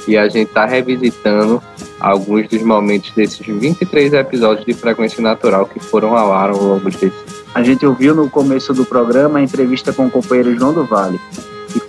E 0.06 0.16
a 0.16 0.28
gente 0.28 0.48
está 0.48 0.66
revisitando 0.66 1.62
alguns 2.00 2.48
dos 2.48 2.62
momentos 2.62 3.10
desses 3.12 3.44
23 3.46 4.12
episódios 4.14 4.66
de 4.66 4.72
Frequência 4.72 5.22
Natural 5.22 5.66
que 5.66 5.78
foram 5.78 6.16
ao 6.16 6.32
ar 6.32 6.50
ao 6.50 6.62
longo 6.62 6.90
desse. 6.90 7.12
A 7.54 7.62
gente 7.62 7.84
ouviu 7.84 8.14
no 8.14 8.30
começo 8.30 8.72
do 8.72 8.84
programa 8.84 9.38
a 9.38 9.42
entrevista 9.42 9.92
com 9.92 10.06
o 10.06 10.10
companheiro 10.10 10.56
João 10.56 10.72
do 10.72 10.84
Vale, 10.84 11.20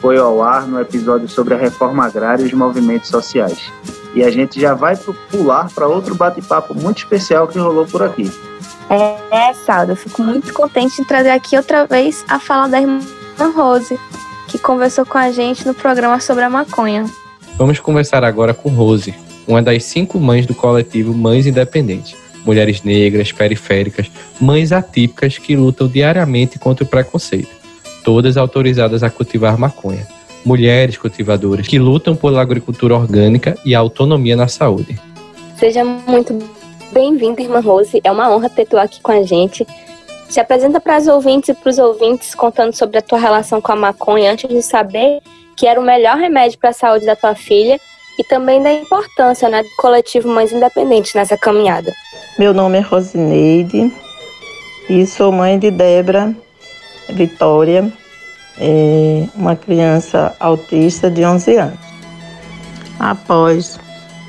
foi 0.02 0.18
ao 0.18 0.42
ar 0.42 0.68
no 0.68 0.82
episódio 0.82 1.30
sobre 1.30 1.54
a 1.54 1.58
reforma 1.58 2.06
agrária 2.06 2.44
e 2.44 2.48
os 2.48 2.54
movimentos 2.54 3.10
sociais. 3.10 3.72
E 4.16 4.24
a 4.24 4.32
gente 4.32 4.60
já 4.60 4.74
vai 4.74 4.98
pular 5.30 5.70
para 5.74 5.88
outro 5.88 6.16
bate-papo 6.16 6.74
muito 6.74 6.98
especial 6.98 7.48
que 7.48 7.60
rolou 7.60 7.86
por 7.86 8.02
aqui. 8.02 8.30
É, 8.90 9.54
Saldo, 9.54 9.94
eu 9.94 9.96
fico 9.96 10.22
muito 10.22 10.52
contente 10.54 10.98
de 10.98 11.08
trazer 11.08 11.30
aqui 11.30 11.56
outra 11.56 11.86
vez 11.86 12.26
a 12.28 12.40
fala 12.40 12.68
da 12.68 12.82
irmã 12.82 13.00
Rose, 13.56 13.98
que 14.50 14.58
conversou 14.58 15.06
com 15.06 15.18
a 15.18 15.32
gente 15.32 15.66
no 15.66 15.74
programa 15.74 16.20
sobre 16.20 16.44
a 16.44 16.50
maconha. 16.50 17.06
Vamos 17.58 17.80
conversar 17.80 18.24
agora 18.24 18.54
com 18.54 18.70
Rose, 18.70 19.14
uma 19.48 19.62
das 19.62 19.86
cinco 19.86 20.20
mães 20.20 20.46
do 20.46 20.56
coletivo 20.56 21.14
Mães 21.14 21.46
Independentes. 21.46 22.16
Mulheres 22.44 22.82
negras, 22.82 23.32
periféricas, 23.32 24.12
mães 24.40 24.72
atípicas 24.72 25.38
que 25.38 25.56
lutam 25.56 25.88
diariamente 25.88 26.58
contra 26.58 26.84
o 26.84 26.88
preconceito, 26.88 27.61
todas 28.04 28.38
autorizadas 28.38 29.04
a 29.04 29.10
cultivar 29.10 29.58
maconha. 29.58 30.08
Mulheres 30.46 30.98
cultivadoras 30.98 31.68
que 31.68 31.78
lutam 31.78 32.16
pela 32.16 32.42
agricultura 32.42 32.96
orgânica 32.96 33.58
e 33.64 33.76
a 33.76 33.80
autonomia 33.80 34.36
na 34.36 34.48
saúde. 34.48 35.00
Seja 35.58 35.84
muito 35.84 36.34
Bem-vinda, 36.92 37.42
irmã 37.42 37.62
Rose. 37.62 38.02
É 38.04 38.12
uma 38.12 38.30
honra 38.30 38.50
ter 38.50 38.66
tu 38.66 38.78
aqui 38.78 39.00
com 39.02 39.14
a 39.14 39.24
gente. 39.24 39.66
Se 40.30 40.42
apresenta 40.42 40.80
para 40.80 40.98
as 40.98 41.08
ouvintes 41.08 41.50
e 41.50 41.54
para 41.54 41.70
os 41.70 41.78
ouvintes 41.78 42.36
contando 42.36 42.76
sobre 42.76 42.98
a 42.98 43.02
tua 43.02 43.18
relação 43.18 43.62
com 43.62 43.72
a 43.72 43.76
maconha 43.78 44.34
antes 44.34 44.50
de 44.50 44.62
saber 44.62 45.22
que 45.56 45.66
era 45.66 45.80
o 45.80 45.84
melhor 45.84 46.18
remédio 46.18 46.60
para 46.60 46.72
a 46.72 46.74
saúde 46.74 47.06
da 47.06 47.16
tua 47.16 47.34
filha 47.34 47.80
e 48.20 48.24
também 48.26 48.62
da 48.62 48.74
importância 48.74 49.48
né, 49.48 49.64
do 49.64 49.70
coletivo 49.78 50.28
Mães 50.28 50.52
Independentes 50.52 51.14
nessa 51.14 51.38
caminhada. 51.38 51.94
Meu 52.38 52.54
nome 52.54 52.80
é 52.80 52.82
Rosineide 52.82 53.92
e 54.90 55.06
sou 55.06 55.32
mãe 55.32 55.58
de 55.58 55.72
Débora 55.72 56.36
Vitória, 57.10 57.92
é 58.58 59.26
uma 59.36 59.56
criança 59.56 60.36
autista 60.40 61.10
de 61.10 61.26
11 61.26 61.56
anos. 61.58 61.80
Após 63.00 63.80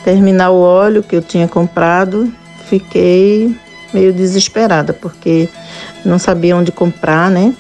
terminar 0.05 0.51
o 0.51 0.61
óleo 0.61 1.03
que 1.03 1.15
eu 1.15 1.23
tinha 1.23 1.47
comprado, 1.47 2.33
fiquei 2.67 3.55
meio 3.93 4.13
desesperada, 4.13 4.93
porque 4.93 5.49
não 6.05 6.19
sabia 6.19 6.57
onde 6.57 6.73
comprar, 6.73 7.31
né? 7.31 7.55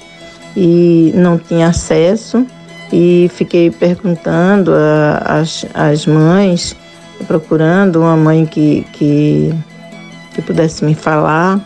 E 0.56 1.12
não 1.14 1.38
tinha 1.38 1.68
acesso. 1.68 2.46
E 2.92 3.30
fiquei 3.34 3.70
perguntando 3.70 4.72
às, 5.74 6.06
mães, 6.06 6.76
procurando 7.26 8.00
uma 8.00 8.16
mãe 8.16 8.44
que, 8.44 8.86
que, 8.92 9.54
que 10.34 10.42
pudesse 10.42 10.84
me 10.84 10.94
falar. 10.94 11.60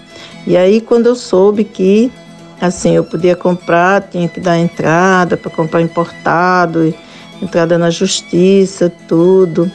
E 0.46 0.56
aí, 0.56 0.80
quando 0.80 1.06
eu 1.06 1.16
soube 1.16 1.64
que 1.64 2.12
assim 2.60 2.94
eu 2.96 3.04
podia 3.04 3.36
comprar, 3.36 4.02
tinha 4.02 4.28
que 4.28 4.40
dar 4.40 4.58
entrada 4.58 5.36
para 5.36 5.50
comprar 5.50 5.82
importado, 5.82 6.94
entrada 7.42 7.78
na 7.78 7.90
justiça, 7.90 8.92
tudo. 9.08 9.70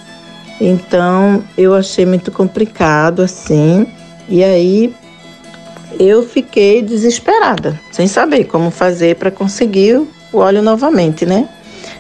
Então 0.60 1.44
eu 1.58 1.74
achei 1.74 2.06
muito 2.06 2.32
complicado 2.32 3.22
assim. 3.22 3.88
E 4.30 4.44
aí 4.44 4.94
eu 6.00 6.24
fiquei 6.24 6.82
desesperada, 6.82 7.80
sem 7.92 8.08
saber 8.08 8.46
como 8.46 8.72
fazer 8.72 9.16
para 9.16 9.30
conseguir 9.30 10.08
o 10.32 10.38
óleo 10.38 10.62
novamente, 10.62 11.26
né? 11.26 11.50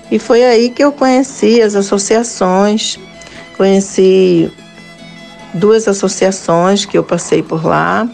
E 0.09 0.19
foi 0.19 0.43
aí 0.43 0.69
que 0.69 0.83
eu 0.83 0.91
conheci 0.91 1.61
as 1.61 1.75
associações, 1.75 2.99
conheci 3.57 4.51
duas 5.53 5.87
associações 5.87 6.85
que 6.85 6.97
eu 6.97 7.03
passei 7.03 7.41
por 7.41 7.65
lá. 7.65 8.07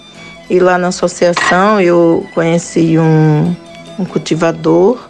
E 0.49 0.59
lá 0.59 0.77
na 0.77 0.87
associação 0.87 1.79
eu 1.81 2.25
conheci 2.33 2.97
um, 2.97 3.55
um 3.99 4.05
cultivador 4.05 5.09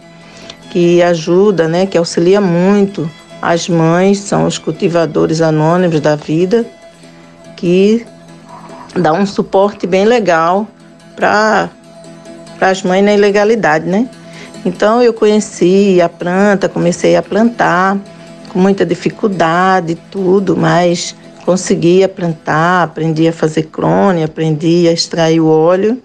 que 0.70 1.02
ajuda, 1.02 1.68
né, 1.68 1.86
que 1.86 1.96
auxilia 1.96 2.40
muito 2.40 3.08
as 3.40 3.68
mães 3.68 4.18
são 4.18 4.46
os 4.46 4.58
cultivadores 4.58 5.40
anônimos 5.40 6.00
da 6.00 6.16
vida, 6.16 6.66
que 7.56 8.04
dá 8.94 9.12
um 9.12 9.24
suporte 9.24 9.86
bem 9.86 10.04
legal 10.04 10.66
para 11.14 11.70
as 12.60 12.82
mães 12.82 13.04
na 13.04 13.14
ilegalidade, 13.14 13.86
né? 13.86 14.08
Então 14.64 15.00
eu 15.00 15.12
conheci 15.12 16.00
a 16.00 16.08
planta, 16.08 16.68
comecei 16.68 17.14
a 17.14 17.22
plantar 17.22 17.96
com 18.48 18.58
muita 18.58 18.84
dificuldade, 18.84 19.94
tudo, 20.10 20.56
mas 20.56 21.14
conseguia 21.48 22.06
plantar, 22.10 22.82
aprendi 22.82 23.26
a 23.26 23.32
fazer 23.32 23.62
crônia, 23.62 24.26
aprendi 24.26 24.86
a 24.86 24.92
extrair 24.92 25.40
o 25.40 25.48
óleo. 25.48 25.96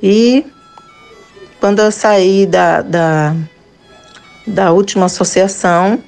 E 0.00 0.46
quando 1.58 1.82
eu 1.82 1.90
saí 1.90 2.46
da, 2.46 2.80
da, 2.80 3.34
da 4.46 4.70
última 4.70 5.06
associação, 5.06 5.98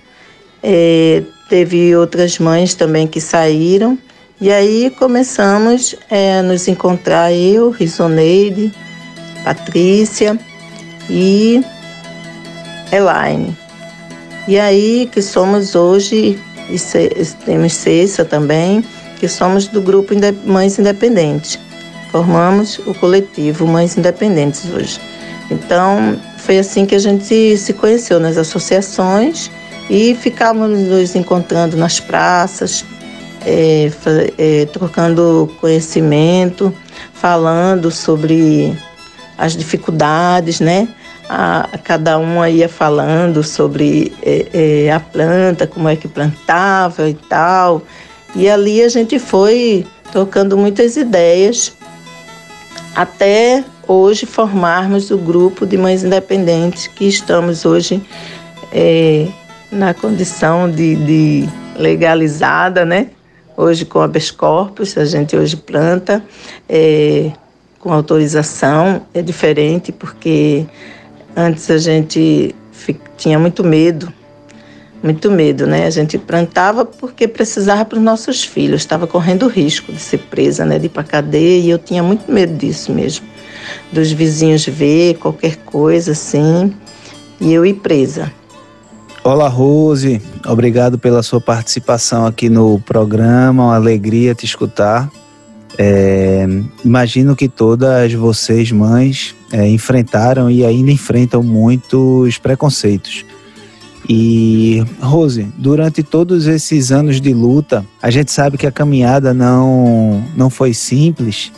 é, 0.63 1.25
teve 1.49 1.97
outras 1.97 2.39
mães 2.39 2.73
também 2.73 3.09
que 3.09 3.21
saíram. 3.21 3.99
E 4.41 4.53
aí 4.53 4.91
começamos 4.97 5.97
é, 6.09 6.39
a 6.39 6.43
nos 6.45 6.69
encontrar 6.69 7.33
eu, 7.33 7.71
Risoneide, 7.71 8.73
Patrícia 9.43 10.39
e 11.11 11.65
Elaine. 12.93 13.59
E 14.47 14.57
aí 14.57 15.11
que 15.11 15.21
somos 15.21 15.75
hoje, 15.75 16.41
e 16.71 16.79
temos 17.45 17.73
Cessa 17.75 18.25
também, 18.25 18.85
que 19.19 19.29
somos 19.29 19.67
do 19.67 19.81
grupo 19.81 20.15
Mães 20.45 20.79
Independentes. 20.79 21.59
Formamos 22.11 22.79
o 22.87 22.95
coletivo 22.95 23.67
Mães 23.67 23.97
Independentes 23.97 24.65
hoje. 24.73 25.01
Então, 25.51 26.19
foi 26.39 26.59
assim 26.59 26.87
que 26.87 26.95
a 26.95 26.99
gente 26.99 27.57
se 27.57 27.73
conheceu 27.73 28.19
nas 28.19 28.37
associações 28.37 29.51
e 29.89 30.15
ficávamos 30.15 30.81
nos 30.81 31.15
encontrando 31.15 31.77
nas 31.77 32.01
praças, 32.01 32.85
é, 33.45 33.91
é, 34.39 34.67
trocando 34.67 35.51
conhecimento, 35.61 36.75
falando 37.15 37.91
sobre 37.91 38.77
as 39.39 39.57
dificuldades, 39.57 40.61
né? 40.61 40.89
A, 41.29 41.69
cada 41.83 42.19
uma 42.19 42.49
ia 42.49 42.69
falando 42.69 43.43
sobre 43.43 44.13
é, 44.23 44.85
é, 44.87 44.93
a 44.93 45.01
planta, 45.01 45.67
como 45.67 45.89
é 45.89 45.97
que 45.97 46.07
plantava 46.07 47.09
e 47.09 47.15
tal. 47.15 47.83
E 48.35 48.49
ali 48.49 48.83
a 48.83 48.89
gente 48.89 49.19
foi 49.19 49.87
trocando 50.13 50.57
muitas 50.57 50.97
ideias 50.97 51.73
até 52.95 53.63
hoje 53.87 54.25
formarmos 54.25 55.11
o 55.11 55.19
grupo 55.19 55.67
de 55.67 55.77
mães 55.77 56.03
independentes 56.03 56.87
que 56.87 57.07
estamos 57.07 57.67
hoje 57.67 58.03
é, 58.73 59.29
na 59.71 59.93
condição 59.93 60.71
de, 60.71 60.97
de 60.97 61.49
legalizada, 61.77 62.85
né? 62.85 63.09
Hoje 63.57 63.85
com 63.85 64.01
habeas 64.01 64.31
corpus, 64.31 64.97
a 64.97 65.05
gente 65.05 65.37
hoje 65.37 65.57
planta 65.57 66.23
é, 66.69 67.31
com 67.79 67.93
autorização, 67.93 69.03
é 69.15 69.23
diferente 69.23 69.93
porque 69.93 70.67
antes 71.37 71.71
a 71.71 71.77
gente 71.77 72.55
tinha 73.17 73.39
muito 73.39 73.63
medo, 73.63 74.13
muito 75.03 75.31
medo, 75.31 75.67
né? 75.67 75.87
A 75.87 75.91
gente 75.91 76.17
plantava 76.17 76.85
porque 76.85 77.29
precisava 77.29 77.85
para 77.85 77.99
os 77.99 78.05
nossos 78.05 78.43
filhos, 78.43 78.81
estava 78.81 79.07
correndo 79.07 79.47
risco 79.47 79.93
de 79.93 80.01
ser 80.01 80.19
presa, 80.19 80.65
né? 80.65 80.79
De 80.79 80.87
ir 80.87 80.89
para 80.89 81.05
cadeia 81.05 81.61
e 81.61 81.71
eu 81.71 81.79
tinha 81.79 82.03
muito 82.03 82.33
medo 82.33 82.57
disso 82.57 82.93
mesmo, 82.93 83.27
dos 83.93 84.11
vizinhos 84.11 84.65
ver 84.67 85.19
qualquer 85.19 85.57
coisa 85.59 86.13
assim 86.13 86.75
e 87.41 87.53
eu 87.53 87.67
ir 87.67 87.75
presa. 87.75 88.33
Olá, 89.23 89.49
Rose. 89.49 90.23
Obrigado 90.47 90.99
pela 90.99 91.23
sua 91.23 91.41
participação 91.41 92.25
aqui 92.25 92.49
no 92.49 92.79
programa. 92.81 93.65
Uma 93.65 93.75
alegria 93.75 94.35
te 94.35 94.45
escutar. 94.45 95.11
É, 95.79 96.47
imagino 96.85 97.37
que 97.37 97.49
todas 97.49 98.13
vocês, 98.13 98.73
mães, 98.73 99.35
é, 99.53 99.69
enfrentaram 99.69 100.51
e 100.51 100.65
ainda 100.65 100.91
enfrentam 100.91 101.43
muitos 101.43 102.39
preconceitos. 102.39 103.25
E, 104.09 104.85
Rose, 105.01 105.49
durante 105.59 106.03
todos 106.03 106.47
esses 106.47 106.93
anos 106.93 107.21
de 107.21 107.35
luta, 107.35 107.85
a 108.01 108.11
gente 108.11 108.31
sabe 108.31 108.57
que 108.57 108.67
a 108.67 108.73
caminhada 108.73 109.35
não, 109.35 110.25
não 110.37 110.49
foi 110.49 110.73
simples. 110.73 111.51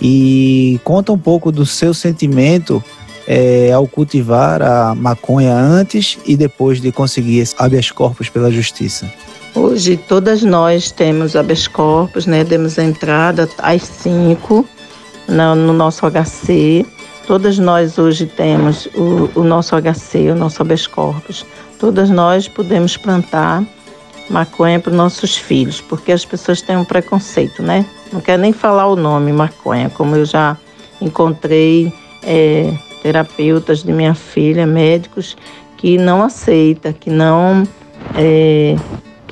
E 0.00 0.78
conta 0.84 1.12
um 1.12 1.18
pouco 1.18 1.50
do 1.50 1.64
seu 1.64 1.94
sentimento 1.94 2.82
é, 3.26 3.72
ao 3.72 3.86
cultivar 3.86 4.62
a 4.62 4.94
maconha 4.94 5.54
antes 5.54 6.18
e 6.26 6.36
depois 6.36 6.80
de 6.80 6.92
conseguir 6.92 7.48
habeas 7.58 7.90
corpus 7.90 8.28
pela 8.28 8.50
justiça? 8.50 9.10
Hoje 9.54 9.96
todas 9.96 10.42
nós 10.42 10.90
temos 10.90 11.36
habeas 11.36 11.68
corpus, 11.68 12.26
né? 12.26 12.42
Demos 12.42 12.76
entrada 12.76 13.48
às 13.58 13.82
5 13.82 14.66
no, 15.28 15.54
no 15.54 15.72
nosso 15.72 16.04
HC. 16.10 16.84
Todas 17.24 17.56
nós 17.56 17.96
hoje 17.96 18.26
temos 18.26 18.86
o, 18.96 19.30
o 19.36 19.44
nosso 19.44 19.76
HC, 19.76 20.32
o 20.32 20.34
nosso 20.34 20.60
habeas 20.60 20.88
corpus. 20.88 21.46
Todas 21.78 22.10
nós 22.10 22.48
podemos 22.48 22.96
plantar 22.96 23.64
maconha 24.28 24.80
para 24.80 24.90
os 24.90 24.96
nossos 24.96 25.36
filhos, 25.36 25.80
porque 25.80 26.10
as 26.10 26.24
pessoas 26.24 26.60
têm 26.60 26.76
um 26.76 26.84
preconceito, 26.84 27.62
né? 27.62 27.86
Não 28.12 28.20
quer 28.20 28.38
nem 28.38 28.52
falar 28.52 28.88
o 28.88 28.96
nome 28.96 29.32
maconha, 29.32 29.88
como 29.88 30.16
eu 30.16 30.24
já 30.24 30.56
encontrei 31.00 31.92
é, 32.24 32.74
terapeutas 33.04 33.84
de 33.84 33.92
minha 33.92 34.14
filha, 34.14 34.66
médicos, 34.66 35.36
que 35.76 35.96
não 35.96 36.22
aceita, 36.24 36.92
que 36.92 37.08
não 37.08 37.62
é, 38.16 38.76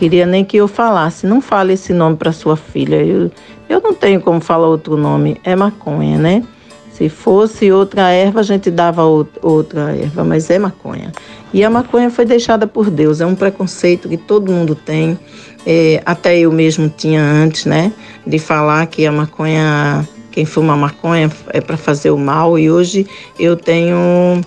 queria 0.02 0.26
nem 0.26 0.44
que 0.44 0.56
eu 0.56 0.66
falasse. 0.66 1.28
Não 1.28 1.40
fale 1.40 1.74
esse 1.74 1.92
nome 1.92 2.16
para 2.16 2.32
sua 2.32 2.56
filha. 2.56 2.96
Eu, 2.96 3.30
eu 3.68 3.80
não 3.80 3.94
tenho 3.94 4.20
como 4.20 4.40
falar 4.40 4.66
outro 4.66 4.96
nome. 4.96 5.40
É 5.44 5.54
maconha, 5.54 6.18
né? 6.18 6.42
Se 6.90 7.08
fosse 7.08 7.70
outra 7.70 8.10
erva, 8.10 8.40
a 8.40 8.42
gente 8.42 8.68
dava 8.68 9.04
outra 9.04 9.96
erva, 9.96 10.24
mas 10.24 10.50
é 10.50 10.58
maconha. 10.58 11.12
E 11.54 11.62
a 11.62 11.70
maconha 11.70 12.10
foi 12.10 12.24
deixada 12.24 12.66
por 12.66 12.90
Deus, 12.90 13.20
é 13.20 13.26
um 13.26 13.36
preconceito 13.36 14.08
que 14.08 14.16
todo 14.16 14.50
mundo 14.50 14.74
tem. 14.74 15.16
É, 15.64 16.02
até 16.04 16.36
eu 16.36 16.50
mesmo 16.50 16.88
tinha 16.88 17.22
antes, 17.22 17.64
né? 17.64 17.92
De 18.26 18.40
falar 18.40 18.84
que 18.86 19.06
a 19.06 19.12
maconha, 19.12 20.06
quem 20.32 20.44
fuma 20.44 20.76
maconha 20.76 21.30
é 21.50 21.60
para 21.60 21.76
fazer 21.76 22.10
o 22.10 22.18
mal. 22.18 22.58
E 22.58 22.68
hoje 22.68 23.06
eu 23.38 23.56
tenho 23.56 24.42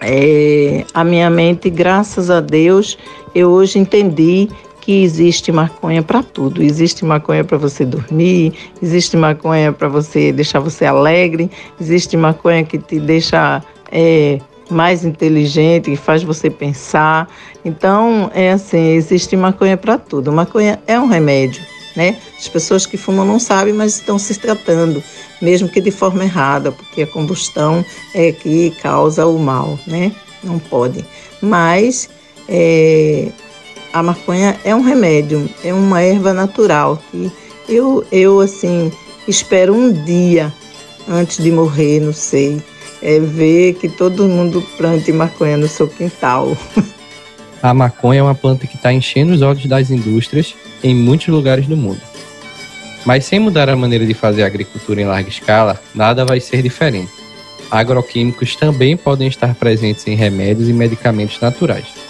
é, 0.00 0.84
a 0.94 1.04
minha 1.04 1.28
mente, 1.28 1.68
graças 1.68 2.30
a 2.30 2.40
Deus, 2.40 2.96
eu 3.34 3.50
hoje 3.50 3.78
entendi 3.78 4.48
que 4.80 5.02
existe 5.02 5.52
maconha 5.52 6.02
para 6.02 6.22
tudo. 6.22 6.62
Existe 6.62 7.04
maconha 7.04 7.44
para 7.44 7.58
você 7.58 7.84
dormir, 7.84 8.52
existe 8.82 9.16
maconha 9.16 9.72
para 9.72 9.88
você 9.88 10.32
deixar 10.32 10.60
você 10.60 10.84
alegre, 10.86 11.50
existe 11.80 12.16
maconha 12.16 12.64
que 12.64 12.78
te 12.78 12.98
deixa 12.98 13.62
é, 13.92 14.38
mais 14.70 15.04
inteligente, 15.04 15.90
que 15.90 15.96
faz 15.96 16.22
você 16.22 16.48
pensar. 16.48 17.28
Então, 17.64 18.30
é 18.34 18.52
assim, 18.52 18.92
existe 18.92 19.36
maconha 19.36 19.76
para 19.76 19.98
tudo. 19.98 20.32
Maconha 20.32 20.80
é 20.86 20.98
um 20.98 21.06
remédio, 21.06 21.62
né? 21.94 22.16
As 22.38 22.48
pessoas 22.48 22.86
que 22.86 22.96
fumam 22.96 23.26
não 23.26 23.38
sabem, 23.38 23.74
mas 23.74 23.96
estão 23.96 24.18
se 24.18 24.38
tratando, 24.38 25.02
mesmo 25.42 25.68
que 25.68 25.80
de 25.80 25.90
forma 25.90 26.24
errada, 26.24 26.72
porque 26.72 27.02
a 27.02 27.06
combustão 27.06 27.84
é 28.14 28.32
que 28.32 28.70
causa 28.82 29.26
o 29.26 29.38
mal, 29.38 29.78
né? 29.86 30.12
Não 30.42 30.58
pode. 30.58 31.04
Mas 31.42 32.08
é, 32.50 33.28
a 33.92 34.02
maconha 34.02 34.58
é 34.64 34.74
um 34.74 34.80
remédio, 34.80 35.48
é 35.62 35.72
uma 35.72 36.02
erva 36.02 36.34
natural 36.34 37.00
que 37.10 37.30
eu, 37.68 38.04
eu 38.10 38.40
assim, 38.40 38.90
espero 39.28 39.72
um 39.72 39.92
dia 39.92 40.52
antes 41.08 41.42
de 41.42 41.52
morrer, 41.52 42.00
não 42.00 42.12
sei, 42.12 42.60
é 43.00 43.20
ver 43.20 43.74
que 43.74 43.88
todo 43.88 44.28
mundo 44.28 44.60
plante 44.76 45.12
maconha 45.12 45.56
no 45.56 45.68
seu 45.68 45.86
quintal. 45.86 46.56
A 47.62 47.74
maconha 47.74 48.20
é 48.20 48.22
uma 48.22 48.34
planta 48.34 48.66
que 48.66 48.76
está 48.76 48.90
enchendo 48.90 49.34
os 49.34 49.42
olhos 49.42 49.66
das 49.66 49.90
indústrias 49.90 50.54
em 50.82 50.94
muitos 50.94 51.28
lugares 51.28 51.66
do 51.66 51.76
mundo. 51.76 52.00
Mas 53.04 53.26
sem 53.26 53.38
mudar 53.38 53.68
a 53.68 53.76
maneira 53.76 54.06
de 54.06 54.14
fazer 54.14 54.44
agricultura 54.44 55.02
em 55.02 55.04
larga 55.04 55.28
escala, 55.28 55.78
nada 55.94 56.24
vai 56.24 56.40
ser 56.40 56.62
diferente. 56.62 57.12
Agroquímicos 57.70 58.56
também 58.56 58.96
podem 58.96 59.28
estar 59.28 59.54
presentes 59.54 60.06
em 60.06 60.14
remédios 60.14 60.70
e 60.70 60.72
medicamentos 60.72 61.38
naturais. 61.38 62.09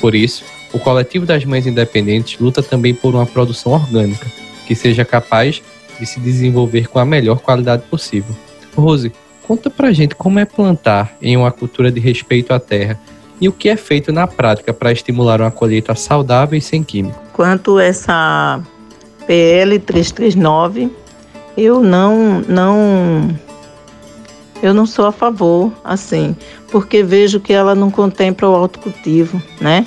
Por 0.00 0.14
isso, 0.14 0.44
o 0.72 0.78
coletivo 0.78 1.24
das 1.24 1.44
mães 1.44 1.66
independentes 1.66 2.38
luta 2.38 2.62
também 2.62 2.94
por 2.94 3.14
uma 3.14 3.26
produção 3.26 3.72
orgânica 3.72 4.26
que 4.66 4.74
seja 4.74 5.04
capaz 5.04 5.62
de 5.98 6.06
se 6.06 6.20
desenvolver 6.20 6.88
com 6.88 6.98
a 6.98 7.04
melhor 7.04 7.38
qualidade 7.38 7.84
possível. 7.84 8.34
Rose, 8.74 9.12
conta 9.46 9.70
pra 9.70 9.92
gente 9.92 10.14
como 10.14 10.38
é 10.38 10.44
plantar 10.44 11.16
em 11.22 11.36
uma 11.36 11.50
cultura 11.50 11.90
de 11.90 12.00
respeito 12.00 12.52
à 12.52 12.60
terra 12.60 12.98
e 13.40 13.48
o 13.48 13.52
que 13.52 13.68
é 13.68 13.76
feito 13.76 14.12
na 14.12 14.26
prática 14.26 14.72
para 14.72 14.92
estimular 14.92 15.40
uma 15.40 15.50
colheita 15.50 15.94
saudável 15.94 16.58
e 16.58 16.60
sem 16.60 16.82
químico. 16.82 17.22
Quanto 17.32 17.78
essa 17.78 18.60
PL 19.26 19.78
339, 19.78 20.90
eu 21.56 21.80
não 21.80 22.40
não 22.48 23.38
eu 24.62 24.72
não 24.74 24.86
sou 24.86 25.06
a 25.06 25.12
favor 25.12 25.72
assim, 25.84 26.36
porque 26.70 27.02
vejo 27.02 27.40
que 27.40 27.52
ela 27.52 27.74
não 27.74 27.90
contempla 27.90 28.48
o 28.48 28.54
autocultivo, 28.54 29.40
né? 29.60 29.86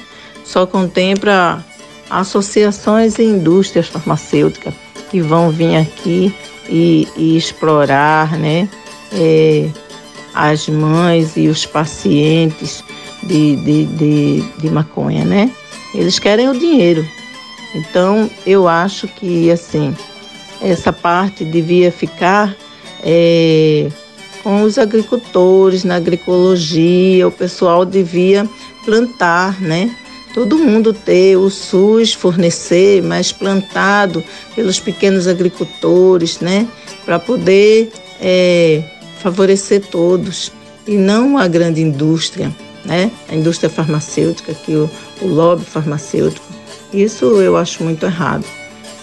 só 0.50 0.66
contempla 0.66 1.64
associações 2.10 3.20
e 3.20 3.24
indústrias 3.24 3.88
farmacêuticas 3.88 4.74
que 5.12 5.22
vão 5.22 5.52
vir 5.52 5.76
aqui 5.76 6.34
e, 6.68 7.08
e 7.16 7.38
explorar 7.38 8.36
né, 8.36 8.68
é, 9.14 9.70
as 10.34 10.68
mães 10.68 11.38
e 11.38 11.48
os 11.48 11.68
pacientes 11.68 12.84
de, 13.22 13.58
de, 13.58 13.86
de, 13.86 14.42
de 14.58 14.70
maconha, 14.72 15.24
né? 15.24 15.52
Eles 15.94 16.18
querem 16.18 16.50
o 16.50 16.58
dinheiro. 16.58 17.06
Então, 17.76 18.30
eu 18.46 18.68
acho 18.68 19.08
que, 19.08 19.52
assim, 19.52 19.96
essa 20.62 20.92
parte 20.92 21.44
devia 21.44 21.92
ficar 21.92 22.56
é, 23.04 23.88
com 24.44 24.64
os 24.64 24.78
agricultores, 24.78 25.84
na 25.84 25.96
agroecologia, 25.96 27.28
o 27.28 27.32
pessoal 27.32 27.86
devia 27.86 28.48
plantar, 28.86 29.60
né? 29.62 29.96
todo 30.34 30.58
mundo 30.58 30.94
ter 30.94 31.36
o 31.38 31.50
SUS 31.50 32.14
fornecer, 32.14 33.02
mas 33.02 33.32
plantado 33.32 34.24
pelos 34.56 34.80
pequenos 34.80 35.28
agricultores, 35.28 36.40
né, 36.40 36.68
para 37.06 37.20
poder 37.20 37.92
é, 38.22 38.84
favorecer 39.20 39.82
todos 39.82 40.52
e 40.88 40.96
não 40.96 41.38
a 41.38 41.48
grande 41.48 41.82
indústria, 41.82 42.52
né, 42.86 43.12
a 43.28 43.36
indústria 43.36 43.70
farmacêutica, 43.70 44.54
que 44.54 44.74
o, 44.74 44.90
o 45.22 45.28
lobby 45.28 45.66
farmacêutico. 45.66 46.46
Isso 46.94 47.26
eu 47.42 47.58
acho 47.58 47.84
muito 47.84 48.06
errado. 48.06 48.46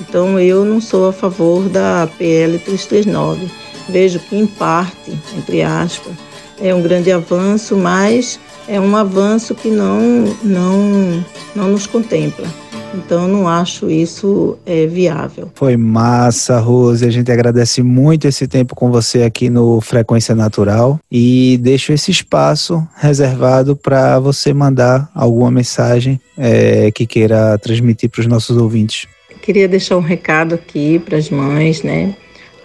Então 0.01 0.39
eu 0.39 0.65
não 0.65 0.81
sou 0.81 1.09
a 1.09 1.13
favor 1.13 1.69
da 1.69 2.09
PL 2.19 2.59
339. 2.59 3.51
Vejo 3.89 4.19
que 4.19 4.37
em 4.37 4.47
parte, 4.47 5.17
entre 5.37 5.63
aspas, 5.63 6.13
é 6.61 6.75
um 6.75 6.83
grande 6.83 7.13
avanço, 7.13 7.77
mas 7.77 8.41
é 8.69 8.81
um 8.81 8.97
avanço 8.97 9.55
que 9.55 9.69
não, 9.69 10.25
não, 10.43 11.25
não 11.55 11.69
nos 11.71 11.87
contempla. 11.87 12.47
Então, 12.95 13.29
não 13.29 13.47
acho 13.47 13.91
isso 13.91 14.59
é, 14.65 14.87
viável. 14.87 15.51
Foi 15.55 15.77
massa, 15.77 16.59
Rose. 16.59 17.05
A 17.05 17.11
gente 17.11 17.31
agradece 17.31 17.83
muito 17.83 18.27
esse 18.27 18.47
tempo 18.47 18.75
com 18.75 18.91
você 18.91 19.23
aqui 19.23 19.51
no 19.51 19.81
Frequência 19.81 20.35
Natural 20.35 20.99
e 21.11 21.59
deixo 21.61 21.93
esse 21.93 22.11
espaço 22.11 22.87
reservado 22.97 23.77
para 23.77 24.19
você 24.19 24.55
mandar 24.55 25.11
alguma 25.15 25.51
mensagem 25.51 26.21
é, 26.39 26.91
que 26.91 27.07
queira 27.07 27.59
transmitir 27.59 28.09
para 28.09 28.21
os 28.21 28.27
nossos 28.27 28.57
ouvintes. 28.57 29.07
Queria 29.43 29.69
deixar 29.69 29.97
um 29.97 30.01
recado 30.01 30.55
aqui 30.55 30.99
para 30.99 31.19
as 31.19 31.29
mães, 31.29 31.83
né? 31.83 32.17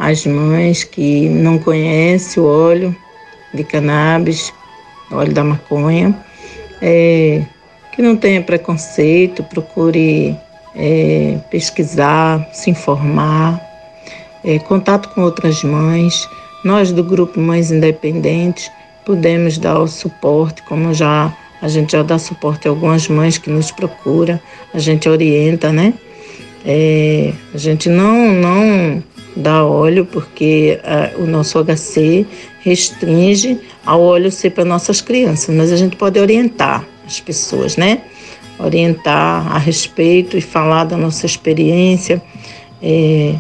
As 0.02 0.26
mães 0.26 0.84
que 0.84 1.30
não 1.30 1.60
conhecem 1.60 2.42
o 2.42 2.48
óleo 2.48 2.96
de 3.54 3.64
cannabis, 3.64 4.52
óleo 5.12 5.32
da 5.32 5.44
maconha, 5.44 6.18
é, 6.82 7.44
que 7.92 8.02
não 8.02 8.18
tenha 8.18 8.42
preconceito, 8.42 9.44
procure 9.44 10.36
é, 10.76 11.38
pesquisar, 11.52 12.50
se 12.52 12.72
informar, 12.72 13.62
é, 14.44 14.58
contato 14.58 15.10
com 15.10 15.22
outras 15.22 15.64
mães. 15.64 16.28
Nós 16.66 16.92
do 16.92 17.04
grupo 17.04 17.40
Mães 17.40 17.70
Independentes 17.70 18.72
podemos 19.06 19.60
dar 19.60 19.78
o 19.78 19.88
suporte, 19.88 20.64
como 20.64 20.96
já 20.96 21.32
a 21.62 21.68
gente 21.68 21.92
já 21.92 22.02
dá 22.02 22.18
suporte 22.18 22.68
a 22.68 22.72
algumas 22.72 23.08
mães 23.08 23.38
que 23.38 23.52
nos 23.52 23.70
procuram, 23.70 24.40
a 24.74 24.80
gente 24.80 25.08
orienta, 25.08 25.72
né? 25.72 25.94
É, 26.66 27.34
a 27.54 27.58
gente 27.60 27.88
não, 27.88 28.34
não 28.34 29.04
dá 29.36 29.66
óleo 29.66 30.06
porque 30.06 30.80
uh, 30.84 31.24
o 31.24 31.26
nosso 31.26 31.64
HC 31.64 32.26
restringe 32.62 33.60
ao 33.86 34.02
óleo 34.02 34.32
ser 34.32 34.52
para 34.52 34.66
nossas 34.66 35.02
crianças, 35.02 35.54
mas 35.56 35.72
a 35.72 35.78
gente 35.78 35.96
pode 35.96 36.20
orientar 36.20 36.86
as 37.06 37.20
pessoas, 37.20 37.78
né? 37.78 38.02
Orientar 38.60 39.56
a 39.56 39.58
respeito 39.58 40.38
e 40.38 40.42
falar 40.42 40.84
da 40.84 40.96
nossa 40.96 41.26
experiência, 41.26 42.22
é, 42.82 43.36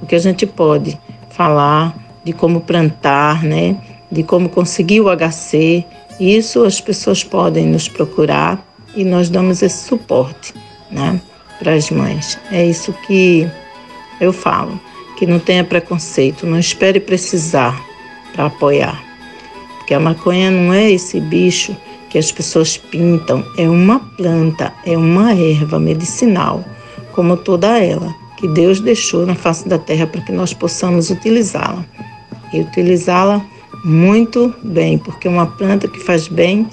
o 0.00 0.06
que 0.06 0.14
a 0.14 0.18
gente 0.18 0.46
pode 0.46 0.98
falar 1.30 1.96
de 2.24 2.32
como 2.32 2.60
plantar, 2.60 3.42
né? 3.42 3.76
De 4.10 4.22
como 4.22 4.48
conseguir 4.48 5.00
o 5.00 5.08
HC. 5.08 5.84
Isso 6.18 6.64
as 6.64 6.80
pessoas 6.80 7.24
podem 7.24 7.66
nos 7.66 7.88
procurar 7.88 8.64
e 8.94 9.04
nós 9.04 9.28
damos 9.28 9.62
esse 9.62 9.88
suporte, 9.88 10.54
né? 10.90 11.20
Para 11.58 11.74
as 11.74 11.90
mães. 11.90 12.38
É 12.50 12.64
isso 12.64 12.92
que 13.06 13.48
eu 14.20 14.32
falo. 14.32 14.80
Que 15.20 15.26
não 15.26 15.38
tenha 15.38 15.62
preconceito, 15.62 16.44
não 16.44 16.58
espere 16.58 16.98
precisar 16.98 17.80
para 18.32 18.46
apoiar 18.46 19.10
porque 19.90 19.96
a 19.96 19.98
maconha 19.98 20.52
não 20.52 20.72
é 20.72 20.92
esse 20.92 21.18
bicho 21.18 21.76
que 22.10 22.16
as 22.16 22.30
pessoas 22.30 22.76
pintam, 22.76 23.44
é 23.58 23.68
uma 23.68 23.98
planta, 23.98 24.72
é 24.86 24.96
uma 24.96 25.32
erva 25.32 25.80
medicinal, 25.80 26.64
como 27.10 27.36
toda 27.36 27.76
ela, 27.76 28.14
que 28.36 28.46
Deus 28.46 28.78
deixou 28.78 29.26
na 29.26 29.34
face 29.34 29.68
da 29.68 29.78
terra 29.80 30.06
para 30.06 30.20
que 30.20 30.30
nós 30.30 30.54
possamos 30.54 31.10
utilizá-la. 31.10 31.84
E 32.52 32.60
utilizá-la 32.60 33.44
muito 33.84 34.54
bem, 34.62 34.96
porque 34.96 35.26
é 35.26 35.30
uma 35.30 35.46
planta 35.46 35.88
que 35.88 35.98
faz 35.98 36.28
bem 36.28 36.68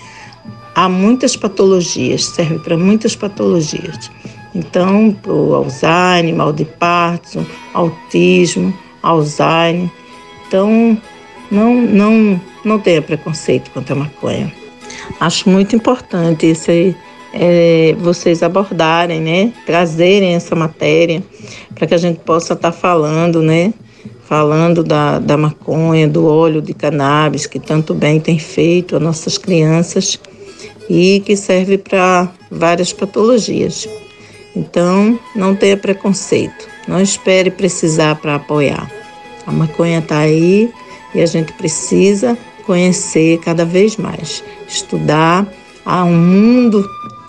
a 0.75 0.87
muitas 0.87 1.35
patologias, 1.35 2.23
serve 2.23 2.59
para 2.59 2.77
muitas 2.77 3.15
patologias. 3.15 4.11
Então, 4.58 5.16
o 5.28 5.53
Alzheimer, 5.53 6.36
mal 6.36 6.51
de 6.51 6.66
Parkinson, 6.66 7.45
autismo, 7.76 8.74
Alzheimer. 9.03 9.88
Então, 10.47 10.99
não, 11.51 11.76
não, 11.76 12.41
não 12.66 12.80
tenha 12.80 13.03
preconceito 13.03 13.70
quanto 13.70 13.93
à 13.93 13.95
maconha. 13.95 14.51
Acho 15.20 15.47
muito 15.47 15.76
importante 15.76 16.47
esse, 16.47 16.95
é, 17.32 17.95
vocês 17.99 18.41
abordarem, 18.41 19.22
né? 19.22 19.53
Trazerem 19.64 20.34
essa 20.34 20.55
matéria 20.55 21.22
para 21.76 21.86
que 21.86 21.93
a 21.93 21.99
gente 21.99 22.20
possa 22.22 22.53
estar 22.53 22.72
tá 22.72 22.78
falando, 22.78 23.43
né? 23.43 23.72
Falando 24.24 24.84
da, 24.84 25.20
da 25.20 25.38
maconha, 25.38 26.08
do 26.08 26.26
óleo 26.26 26.64
de 26.64 26.74
cannabis, 26.74 27.45
que 27.45 27.60
tanto 27.60 27.93
bem 27.93 28.20
tem 28.20 28.39
feito 28.39 28.95
a 28.95 28.99
nossas 28.99 29.38
crianças 29.38 30.20
e 30.89 31.22
que 31.24 31.36
serve 31.36 31.78
para 31.78 32.28
várias 32.49 32.91
patologias. 32.91 33.88
Então, 34.55 35.19
não 35.35 35.55
tenha 35.55 35.77
preconceito, 35.77 36.67
não 36.87 37.01
espere 37.01 37.51
precisar 37.51 38.15
para 38.15 38.35
apoiar. 38.35 38.89
A 39.45 39.51
maconha 39.51 39.99
está 39.99 40.19
aí 40.19 40.71
e 41.13 41.21
a 41.21 41.25
gente 41.25 41.53
precisa 41.53 42.37
conhecer 42.65 43.39
cada 43.39 43.63
vez 43.63 43.95
mais, 43.97 44.43
estudar. 44.67 45.47
Há 45.85 46.03
um 46.03 46.17
mundo 46.17 46.87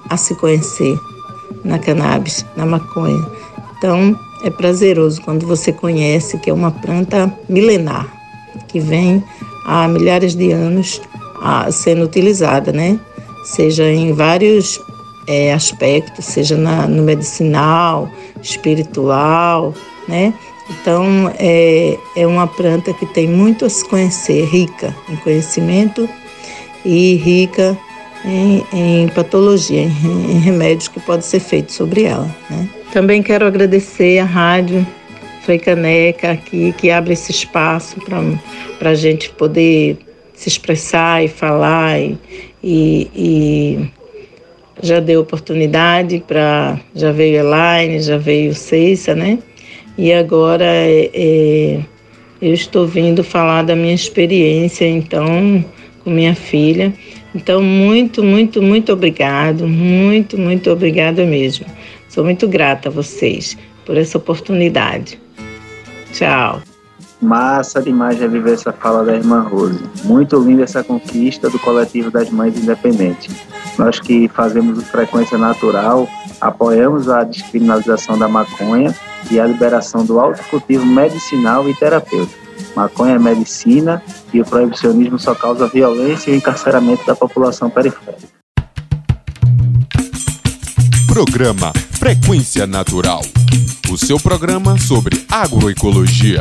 a 0.08 0.16
se 0.16 0.34
conhecer 0.34 0.98
na 1.64 1.78
cannabis, 1.78 2.44
na 2.56 2.66
maconha. 2.66 3.24
Então, 3.76 4.18
é 4.42 4.50
prazeroso 4.50 5.20
quando 5.22 5.46
você 5.46 5.72
conhece 5.72 6.38
que 6.38 6.50
é 6.50 6.52
uma 6.52 6.70
planta 6.70 7.32
milenar, 7.48 8.06
que 8.66 8.80
vem 8.80 9.22
há 9.64 9.86
milhares 9.86 10.34
de 10.34 10.50
anos 10.52 11.00
a, 11.40 11.70
sendo 11.70 12.04
utilizada, 12.04 12.72
né? 12.72 12.98
Seja 13.44 13.84
em 13.84 14.12
vários 14.12 14.80
é, 15.28 15.52
aspectos, 15.52 16.24
seja 16.24 16.56
na, 16.56 16.88
no 16.88 17.02
medicinal, 17.02 18.10
espiritual, 18.42 19.74
né? 20.08 20.32
Então, 20.70 21.32
é, 21.38 21.96
é 22.16 22.26
uma 22.26 22.46
planta 22.46 22.92
que 22.92 23.06
tem 23.06 23.28
muito 23.28 23.64
a 23.64 23.70
se 23.70 23.86
conhecer, 23.88 24.44
rica 24.46 24.94
em 25.08 25.16
conhecimento 25.16 26.08
e 26.84 27.16
rica 27.16 27.76
em, 28.24 28.64
em 28.72 29.08
patologia, 29.08 29.80
em, 29.80 30.32
em, 30.32 30.38
remédios 30.38 30.88
que 30.88 31.00
pode 31.00 31.24
ser 31.24 31.40
feito 31.40 31.72
sobre 31.72 32.04
ela. 32.04 32.28
Né? 32.50 32.68
Também 32.92 33.22
quero 33.22 33.46
agradecer 33.46 34.18
a 34.18 34.24
Rádio 34.24 34.86
Frei 35.42 35.58
Caneca 35.58 36.32
aqui, 36.32 36.74
que 36.76 36.90
abre 36.90 37.14
esse 37.14 37.30
espaço 37.30 37.96
para 38.78 38.90
a 38.90 38.94
gente 38.94 39.30
poder 39.30 39.98
se 40.34 40.48
expressar 40.48 41.24
e 41.24 41.28
falar 41.28 41.98
e, 41.98 42.18
e, 42.62 43.10
e 43.14 43.90
já 44.82 45.00
deu 45.00 45.20
oportunidade 45.20 46.22
para 46.26 46.78
já 46.94 47.12
veio 47.12 47.40
Elaine, 47.40 48.00
já 48.00 48.16
veio 48.16 48.54
Ceissa, 48.54 49.14
né? 49.14 49.38
E 49.96 50.12
agora 50.12 50.64
é, 50.64 51.10
é, 51.12 51.80
eu 52.40 52.54
estou 52.54 52.86
vindo 52.86 53.24
falar 53.24 53.62
da 53.62 53.74
minha 53.74 53.94
experiência, 53.94 54.86
então, 54.86 55.64
com 56.04 56.10
minha 56.10 56.34
filha. 56.34 56.92
Então, 57.34 57.60
muito, 57.60 58.22
muito, 58.22 58.62
muito 58.62 58.92
obrigado, 58.92 59.66
muito, 59.66 60.38
muito 60.38 60.70
obrigada 60.70 61.24
mesmo. 61.24 61.66
Sou 62.08 62.24
muito 62.24 62.46
grata 62.46 62.88
a 62.88 62.92
vocês 62.92 63.56
por 63.84 63.96
essa 63.96 64.18
oportunidade. 64.18 65.18
Tchau. 66.12 66.67
Massa 67.20 67.82
demais 67.82 68.18
reviver 68.18 68.54
essa 68.54 68.72
fala 68.72 69.04
da 69.04 69.14
irmã 69.14 69.40
Rose. 69.40 69.82
Muito 70.04 70.38
linda 70.38 70.62
essa 70.62 70.84
conquista 70.84 71.50
do 71.50 71.58
coletivo 71.58 72.10
das 72.10 72.30
mães 72.30 72.56
independentes. 72.56 73.34
Nós 73.76 73.98
que 73.98 74.28
fazemos 74.28 74.78
o 74.78 74.82
Frequência 74.82 75.36
Natural, 75.36 76.08
apoiamos 76.40 77.08
a 77.08 77.24
descriminalização 77.24 78.16
da 78.16 78.28
maconha 78.28 78.94
e 79.30 79.40
a 79.40 79.46
liberação 79.46 80.04
do 80.04 80.20
autocultivo 80.20 80.86
medicinal 80.86 81.68
e 81.68 81.74
terapêutico. 81.74 82.38
Maconha 82.76 83.14
é 83.14 83.18
medicina 83.18 84.00
e 84.32 84.40
o 84.40 84.44
proibicionismo 84.44 85.18
só 85.18 85.34
causa 85.34 85.66
violência 85.66 86.30
e 86.30 86.36
encarceramento 86.36 87.04
da 87.04 87.16
população 87.16 87.68
periférica. 87.68 88.28
Programa 91.08 91.72
Frequência 91.98 92.64
Natural. 92.64 93.22
O 93.90 93.96
seu 93.96 94.20
programa 94.20 94.78
sobre 94.78 95.24
agroecologia. 95.28 96.40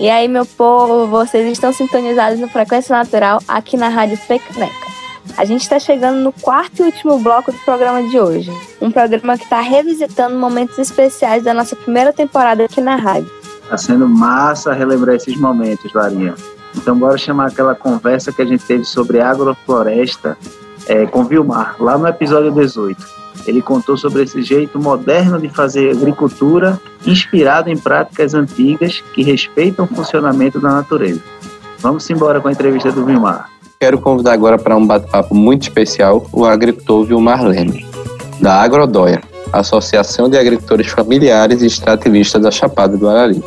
E 0.00 0.08
aí, 0.08 0.26
meu 0.28 0.46
povo, 0.46 1.06
vocês 1.08 1.46
estão 1.52 1.74
sintonizados 1.74 2.40
no 2.40 2.48
Frequência 2.48 2.96
Natural 2.96 3.38
aqui 3.46 3.76
na 3.76 3.90
Rádio 3.90 4.16
Frecaneca. 4.16 4.88
A 5.36 5.44
gente 5.44 5.60
está 5.60 5.78
chegando 5.78 6.20
no 6.20 6.32
quarto 6.32 6.80
e 6.80 6.86
último 6.86 7.18
bloco 7.18 7.52
do 7.52 7.58
programa 7.58 8.08
de 8.08 8.18
hoje. 8.18 8.50
Um 8.80 8.90
programa 8.90 9.36
que 9.36 9.44
está 9.44 9.60
revisitando 9.60 10.38
momentos 10.38 10.78
especiais 10.78 11.44
da 11.44 11.52
nossa 11.52 11.76
primeira 11.76 12.14
temporada 12.14 12.64
aqui 12.64 12.80
na 12.80 12.96
rádio. 12.96 13.30
Está 13.62 13.76
sendo 13.76 14.08
massa 14.08 14.72
relembrar 14.72 15.16
esses 15.16 15.36
momentos, 15.36 15.92
Larinha. 15.92 16.34
Então, 16.74 16.98
bora 16.98 17.18
chamar 17.18 17.48
aquela 17.48 17.74
conversa 17.74 18.32
que 18.32 18.40
a 18.40 18.46
gente 18.46 18.64
teve 18.64 18.84
sobre 18.84 19.20
agrofloresta 19.20 20.38
é, 20.86 21.04
com 21.04 21.24
Vilmar, 21.24 21.76
lá 21.78 21.98
no 21.98 22.08
episódio 22.08 22.50
18. 22.50 23.19
Ele 23.46 23.62
contou 23.62 23.96
sobre 23.96 24.22
esse 24.22 24.42
jeito 24.42 24.78
moderno 24.78 25.38
de 25.40 25.48
fazer 25.48 25.90
agricultura, 25.90 26.80
inspirado 27.06 27.70
em 27.70 27.76
práticas 27.76 28.34
antigas 28.34 29.02
que 29.14 29.22
respeitam 29.22 29.84
o 29.84 29.88
funcionamento 29.88 30.60
da 30.60 30.70
natureza. 30.70 31.20
Vamos 31.78 32.08
embora 32.10 32.40
com 32.40 32.48
a 32.48 32.52
entrevista 32.52 32.92
do 32.92 33.04
Vilmar. 33.04 33.48
Quero 33.80 33.98
convidar 33.98 34.34
agora 34.34 34.58
para 34.58 34.76
um 34.76 34.86
bate-papo 34.86 35.34
muito 35.34 35.62
especial 35.62 36.26
o 36.32 36.44
agricultor 36.44 37.04
Vilmar 37.06 37.42
Leme, 37.42 37.86
da 38.40 38.60
Agrodóia, 38.60 39.22
Associação 39.52 40.28
de 40.28 40.36
Agricultores 40.36 40.88
Familiares 40.88 41.62
e 41.62 41.66
Extrativistas 41.66 42.42
da 42.42 42.50
Chapada 42.50 42.96
do 42.96 43.08
Arari. 43.08 43.42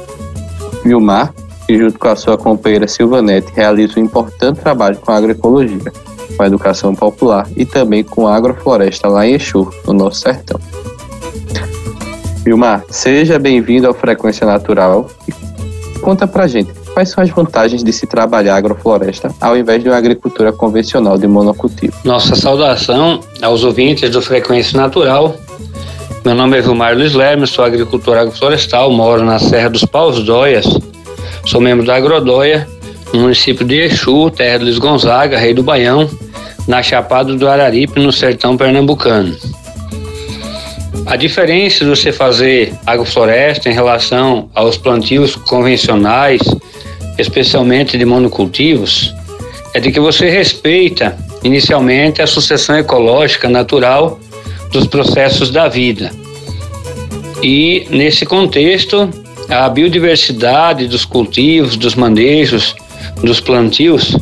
Vilmar, 0.83 1.33
que 1.67 1.77
junto 1.77 1.97
com 1.97 2.07
a 2.07 2.15
sua 2.15 2.37
companheira 2.37 2.87
Silvanete 2.87 3.51
realiza 3.55 3.99
um 3.99 4.03
importante 4.03 4.59
trabalho 4.59 4.97
com 4.97 5.11
a 5.11 5.17
agroecologia, 5.17 5.91
com 6.35 6.43
a 6.43 6.47
educação 6.47 6.93
popular 6.95 7.47
e 7.55 7.65
também 7.65 8.03
com 8.03 8.27
a 8.27 8.35
agrofloresta 8.35 9.07
lá 9.07 9.25
em 9.25 9.35
Exu, 9.35 9.71
no 9.85 9.93
nosso 9.93 10.21
sertão. 10.21 10.59
Vilmar, 12.43 12.83
seja 12.89 13.39
bem-vindo 13.39 13.87
ao 13.87 13.93
Frequência 13.93 14.45
Natural 14.45 15.09
e 15.27 15.99
conta 15.99 16.27
pra 16.27 16.47
gente 16.47 16.83
Quais 16.93 17.09
são 17.09 17.23
as 17.23 17.29
vantagens 17.31 17.83
de 17.83 17.91
se 17.91 18.05
trabalhar 18.05 18.55
agrofloresta 18.55 19.33
ao 19.41 19.57
invés 19.57 19.81
de 19.81 19.89
uma 19.89 19.97
agricultura 19.97 20.53
convencional 20.53 21.17
de 21.17 21.25
monocultivo? 21.25 21.93
Nossa 22.03 22.35
saudação 22.35 23.19
aos 23.41 23.63
ouvintes 23.63 24.11
do 24.11 24.21
Frequência 24.21 24.79
Natural. 24.79 25.35
Meu 26.23 26.35
nome 26.35 26.57
é 26.57 26.61
Vilmar 26.61 26.95
Luiz 26.95 27.13
Lermes, 27.13 27.49
sou 27.49 27.65
agricultor 27.65 28.15
agroflorestal, 28.15 28.91
moro 28.91 29.25
na 29.25 29.39
Serra 29.39 29.69
dos 29.69 29.83
Paus 29.83 30.23
Dóias, 30.23 30.65
sou 31.45 31.59
membro 31.59 31.83
da 31.83 31.95
Agrodóia, 31.95 32.67
no 33.11 33.21
município 33.21 33.65
de 33.65 33.75
Exu, 33.75 34.29
terra 34.29 34.59
de 34.59 34.65
Luiz 34.65 34.77
Gonzaga, 34.77 35.37
rei 35.37 35.53
do 35.53 35.63
Baião, 35.63 36.07
na 36.67 36.81
Chapada 36.81 37.35
do 37.35 37.47
Araripe, 37.47 37.99
no 37.99 38.11
sertão 38.11 38.55
pernambucano. 38.57 39.35
A 41.05 41.15
diferença 41.15 41.83
de 41.83 41.89
você 41.89 42.11
fazer 42.11 42.73
agrofloresta 42.85 43.69
em 43.69 43.73
relação 43.73 44.49
aos 44.53 44.77
plantios 44.77 45.35
convencionais 45.35 46.41
especialmente 47.17 47.97
de 47.97 48.05
monocultivos, 48.05 49.13
é 49.73 49.79
de 49.79 49.91
que 49.91 49.99
você 49.99 50.29
respeita 50.29 51.17
inicialmente 51.43 52.21
a 52.21 52.27
sucessão 52.27 52.77
ecológica 52.77 53.49
natural 53.49 54.19
dos 54.71 54.87
processos 54.87 55.51
da 55.51 55.67
vida. 55.67 56.11
E 57.41 57.85
nesse 57.89 58.25
contexto, 58.25 59.09
a 59.49 59.67
biodiversidade 59.69 60.87
dos 60.87 61.05
cultivos, 61.05 61.75
dos 61.75 61.95
manejos, 61.95 62.75
dos 63.21 63.39
plantios 63.39 64.17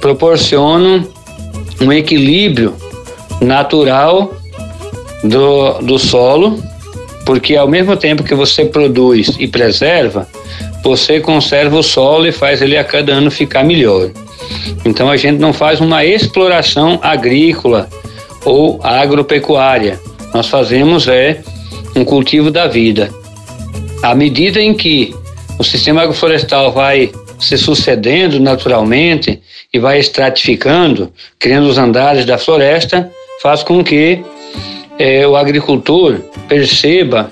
proporcionam 0.00 1.06
um 1.80 1.92
equilíbrio 1.92 2.74
natural 3.40 4.34
do, 5.22 5.78
do 5.80 5.98
solo, 5.98 6.62
porque 7.24 7.56
ao 7.56 7.68
mesmo 7.68 7.96
tempo 7.96 8.22
que 8.22 8.34
você 8.34 8.64
produz 8.64 9.34
e 9.38 9.46
preserva, 9.46 10.28
você 10.82 11.20
conserva 11.20 11.78
o 11.78 11.82
solo 11.82 12.26
e 12.26 12.32
faz 12.32 12.60
ele 12.60 12.76
a 12.76 12.84
cada 12.84 13.12
ano 13.12 13.30
ficar 13.30 13.64
melhor. 13.64 14.10
Então 14.84 15.10
a 15.10 15.16
gente 15.16 15.38
não 15.38 15.52
faz 15.52 15.80
uma 15.80 16.04
exploração 16.04 16.98
agrícola 17.02 17.88
ou 18.44 18.78
agropecuária. 18.82 19.98
Nós 20.34 20.48
fazemos 20.48 21.08
é 21.08 21.40
um 21.96 22.04
cultivo 22.04 22.50
da 22.50 22.66
vida. 22.66 23.10
À 24.02 24.14
medida 24.14 24.60
em 24.60 24.74
que 24.74 25.14
o 25.58 25.64
sistema 25.64 26.02
agroflorestal 26.02 26.72
vai 26.72 27.10
se 27.38 27.56
sucedendo 27.56 28.38
naturalmente 28.40 29.40
e 29.74 29.78
vai 29.80 29.98
estratificando, 29.98 31.12
criando 31.36 31.66
os 31.66 31.76
andares 31.76 32.24
da 32.24 32.38
floresta, 32.38 33.10
faz 33.42 33.64
com 33.64 33.82
que 33.82 34.24
é, 34.96 35.26
o 35.26 35.34
agricultor 35.34 36.20
perceba 36.48 37.28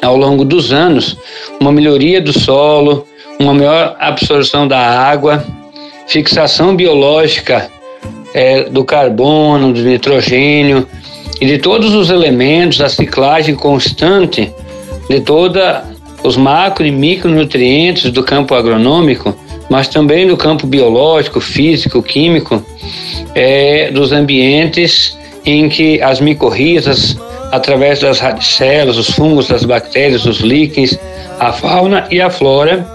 ao 0.00 0.16
longo 0.16 0.46
dos 0.46 0.72
anos 0.72 1.18
uma 1.60 1.70
melhoria 1.70 2.22
do 2.22 2.32
solo, 2.32 3.06
uma 3.38 3.52
maior 3.52 3.94
absorção 4.00 4.66
da 4.66 4.78
água, 4.78 5.44
fixação 6.06 6.74
biológica 6.74 7.70
é, 8.32 8.62
do 8.64 8.82
carbono, 8.82 9.70
do 9.70 9.82
nitrogênio 9.82 10.88
e 11.38 11.44
de 11.44 11.58
todos 11.58 11.94
os 11.94 12.08
elementos, 12.08 12.80
a 12.80 12.88
ciclagem 12.88 13.54
constante 13.54 14.50
de 15.10 15.20
toda 15.20 15.84
os 16.24 16.34
macro 16.36 16.86
e 16.86 16.90
micronutrientes 16.90 18.10
do 18.10 18.24
campo 18.24 18.54
agronômico, 18.54 19.36
mas 19.68 19.88
também 19.88 20.26
do 20.26 20.36
campo 20.36 20.66
biológico, 20.66 21.40
físico, 21.40 22.02
químico, 22.02 22.64
é, 23.34 23.90
dos 23.90 24.12
ambientes 24.12 25.16
em 25.44 25.68
que 25.68 26.00
as 26.02 26.20
micorrizas, 26.20 27.16
através 27.52 28.00
das 28.00 28.18
radicelas, 28.18 28.96
os 28.96 29.10
fungos, 29.10 29.50
as 29.50 29.64
bactérias, 29.64 30.26
os 30.26 30.40
líquens, 30.40 30.98
a 31.38 31.52
fauna 31.52 32.06
e 32.10 32.20
a 32.20 32.30
flora 32.30 32.86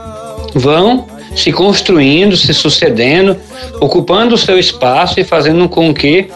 vão 0.54 1.08
se 1.36 1.52
construindo, 1.52 2.38
se 2.38 2.54
sucedendo, 2.54 3.36
ocupando 3.80 4.36
o 4.36 4.38
seu 4.38 4.60
espaço 4.60 5.20
e 5.20 5.24
fazendo 5.24 5.68
com 5.68 5.94
que 5.94 6.28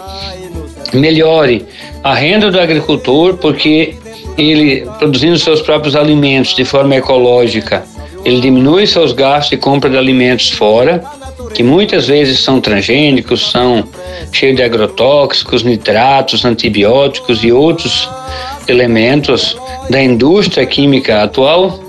melhore 0.94 1.66
a 2.04 2.16
renda 2.16 2.50
do 2.50 2.60
agricultor, 2.60 3.36
porque 3.36 3.96
ele, 4.38 4.88
produzindo 4.98 5.38
seus 5.38 5.62
próprios 5.62 5.96
alimentos 5.96 6.56
de 6.56 6.64
forma 6.64 6.96
ecológica, 6.96 7.84
ele 8.28 8.42
diminui 8.42 8.86
seus 8.86 9.14
gastos 9.14 9.52
de 9.52 9.58
compra 9.58 9.90
de 9.90 9.98
alimentos 9.98 10.50
fora, 10.50 11.02
que 11.54 11.64
muitas 11.64 12.08
vezes 12.08 12.40
são 12.40 12.60
transgênicos, 12.60 13.52
são 13.52 13.88
cheios 14.34 14.58
de 14.58 14.64
agrotóxicos, 14.64 15.64
nitratos, 15.64 16.44
antibióticos 16.44 17.42
e 17.42 17.54
outros 17.54 18.10
elementos 18.68 19.58
da 19.90 20.04
indústria 20.04 20.66
química 20.66 21.24
atual, 21.24 21.80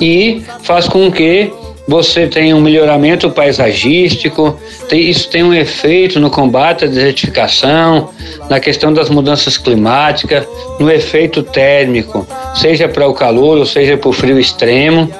e 0.00 0.44
faz 0.62 0.86
com 0.86 1.10
que 1.10 1.52
você 1.88 2.28
tem 2.28 2.54
um 2.54 2.60
melhoramento 2.60 3.28
paisagístico, 3.28 4.56
isso 4.92 5.28
tem 5.30 5.42
um 5.42 5.52
efeito 5.52 6.20
no 6.20 6.30
combate 6.30 6.84
à 6.84 6.86
desertificação, 6.86 8.10
na 8.48 8.60
questão 8.60 8.92
das 8.92 9.10
mudanças 9.10 9.58
climáticas, 9.58 10.46
no 10.78 10.88
efeito 10.88 11.42
térmico, 11.42 12.24
seja 12.54 12.86
para 12.86 13.08
o 13.08 13.14
calor 13.14 13.58
ou 13.58 13.66
seja 13.66 13.96
para 13.96 14.08
o 14.10 14.12
frio 14.12 14.38
extremo. 14.38 15.10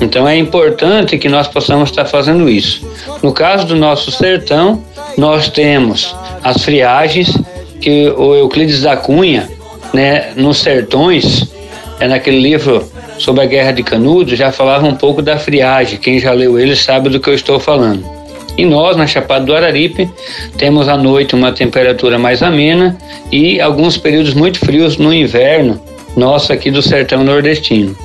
Então 0.00 0.28
é 0.28 0.36
importante 0.36 1.18
que 1.18 1.28
nós 1.28 1.48
possamos 1.48 1.90
estar 1.90 2.04
fazendo 2.04 2.48
isso. 2.48 2.86
No 3.22 3.32
caso 3.32 3.66
do 3.66 3.74
nosso 3.74 4.10
sertão, 4.10 4.82
nós 5.16 5.48
temos 5.48 6.14
as 6.42 6.62
friagens 6.62 7.36
que 7.80 8.08
o 8.10 8.34
Euclides 8.34 8.82
da 8.82 8.96
Cunha, 8.96 9.48
né, 9.92 10.32
nos 10.36 10.58
sertões, 10.58 11.46
é 11.98 12.06
naquele 12.06 12.40
livro 12.40 12.86
sobre 13.18 13.42
a 13.42 13.46
Guerra 13.46 13.72
de 13.72 13.82
Canudos 13.82 14.38
já 14.38 14.52
falava 14.52 14.86
um 14.86 14.94
pouco 14.94 15.22
da 15.22 15.38
friagem. 15.38 15.98
Quem 15.98 16.18
já 16.18 16.32
leu 16.32 16.58
ele 16.58 16.76
sabe 16.76 17.08
do 17.08 17.18
que 17.18 17.30
eu 17.30 17.34
estou 17.34 17.58
falando. 17.58 18.04
E 18.56 18.64
nós, 18.64 18.96
na 18.96 19.06
Chapada 19.06 19.44
do 19.44 19.54
Araripe, 19.54 20.10
temos 20.56 20.88
à 20.88 20.96
noite 20.96 21.34
uma 21.34 21.52
temperatura 21.52 22.18
mais 22.18 22.42
amena 22.42 22.96
e 23.30 23.60
alguns 23.60 23.98
períodos 23.98 24.32
muito 24.32 24.58
frios 24.58 24.96
no 24.96 25.12
inverno, 25.12 25.80
nosso 26.16 26.52
aqui 26.52 26.70
do 26.70 26.80
sertão 26.80 27.22
nordestino. 27.22 27.96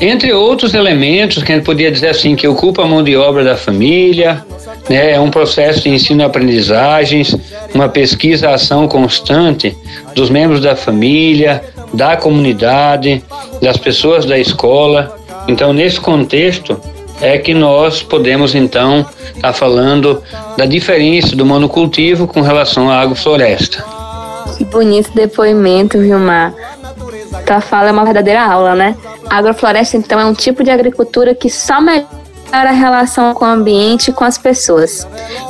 Entre 0.00 0.32
outros 0.32 0.74
elementos 0.74 1.42
que 1.42 1.50
a 1.50 1.56
gente 1.56 1.64
podia 1.64 1.90
dizer 1.90 2.08
assim, 2.08 2.36
que 2.36 2.46
ocupa 2.46 2.82
a 2.82 2.86
mão 2.86 3.02
de 3.02 3.16
obra 3.16 3.42
da 3.42 3.56
família, 3.56 4.44
né, 4.88 5.12
é 5.12 5.20
um 5.20 5.30
processo 5.30 5.82
de 5.82 5.88
ensino-aprendizagens, 5.88 7.36
uma 7.74 7.88
pesquisa-ação 7.88 8.86
constante 8.86 9.76
dos 10.14 10.30
membros 10.30 10.60
da 10.60 10.76
família, 10.76 11.62
da 11.92 12.16
comunidade, 12.16 13.24
das 13.60 13.76
pessoas 13.76 14.24
da 14.24 14.38
escola. 14.38 15.18
Então, 15.48 15.72
nesse 15.72 16.00
contexto, 16.00 16.80
é 17.20 17.36
que 17.36 17.52
nós 17.52 18.00
podemos 18.00 18.54
então 18.54 19.00
estar 19.34 19.48
tá 19.48 19.52
falando 19.52 20.22
da 20.56 20.64
diferença 20.64 21.34
do 21.34 21.44
monocultivo 21.44 22.28
com 22.28 22.40
relação 22.40 22.88
à 22.88 23.00
agrofloresta. 23.00 23.84
Que 24.56 24.64
bonito 24.64 25.10
depoimento, 25.14 25.98
Vilmar. 25.98 26.54
Tua 27.46 27.60
fala 27.60 27.88
é 27.88 27.92
uma 27.92 28.04
verdadeira 28.04 28.42
aula, 28.42 28.74
né? 28.74 28.96
A 29.28 29.38
agrofloresta, 29.38 29.96
então, 29.96 30.18
é 30.18 30.24
um 30.24 30.34
tipo 30.34 30.62
de 30.62 30.70
agricultura 30.70 31.34
que 31.34 31.48
só 31.50 31.80
melhora 31.80 32.06
a 32.50 32.72
relação 32.72 33.34
com 33.34 33.44
o 33.44 33.48
ambiente 33.48 34.08
e 34.08 34.12
com 34.12 34.24
as 34.24 34.38
pessoas. 34.38 35.06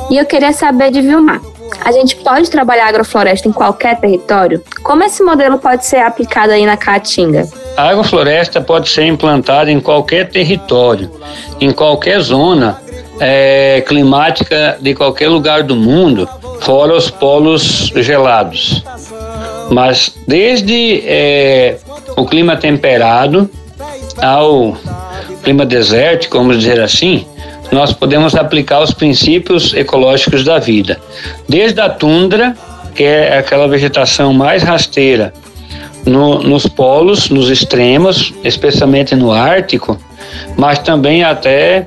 E 0.09 0.17
eu 0.17 0.25
queria 0.25 0.53
saber 0.53 0.91
de 0.91 1.01
Vilmar. 1.01 1.41
A 1.83 1.91
gente 1.91 2.15
pode 2.17 2.49
trabalhar 2.49 2.87
agrofloresta 2.87 3.47
em 3.47 3.51
qualquer 3.51 3.99
território? 3.99 4.61
Como 4.83 5.03
esse 5.03 5.23
modelo 5.23 5.59
pode 5.59 5.85
ser 5.85 5.97
aplicado 5.99 6.51
aí 6.51 6.65
na 6.65 6.75
Caatinga? 6.75 7.47
A 7.77 7.89
agrofloresta 7.89 8.59
pode 8.59 8.89
ser 8.89 9.05
implantada 9.05 9.71
em 9.71 9.79
qualquer 9.79 10.29
território, 10.29 11.11
em 11.59 11.71
qualquer 11.71 12.19
zona 12.21 12.81
é, 13.19 13.83
climática 13.87 14.77
de 14.81 14.95
qualquer 14.95 15.29
lugar 15.29 15.63
do 15.63 15.75
mundo, 15.75 16.27
fora 16.61 16.93
os 16.93 17.09
polos 17.09 17.91
gelados. 17.95 18.83
Mas 19.71 20.15
desde 20.27 21.03
é, 21.05 21.77
o 22.15 22.25
clima 22.25 22.55
temperado 22.57 23.49
ao 24.21 24.77
clima 25.43 25.65
desértico, 25.65 26.37
vamos 26.37 26.57
dizer 26.57 26.79
assim, 26.81 27.25
nós 27.71 27.93
podemos 27.93 28.35
aplicar 28.35 28.81
os 28.81 28.93
princípios 28.93 29.73
ecológicos 29.73 30.43
da 30.43 30.59
vida. 30.59 30.99
Desde 31.47 31.79
a 31.79 31.89
tundra, 31.89 32.55
que 32.95 33.03
é 33.03 33.37
aquela 33.37 33.67
vegetação 33.67 34.33
mais 34.33 34.63
rasteira, 34.63 35.33
no, 36.05 36.41
nos 36.41 36.65
polos, 36.65 37.29
nos 37.29 37.49
extremos, 37.49 38.33
especialmente 38.43 39.15
no 39.15 39.31
Ártico, 39.31 39.97
mas 40.57 40.79
também 40.79 41.23
até 41.23 41.85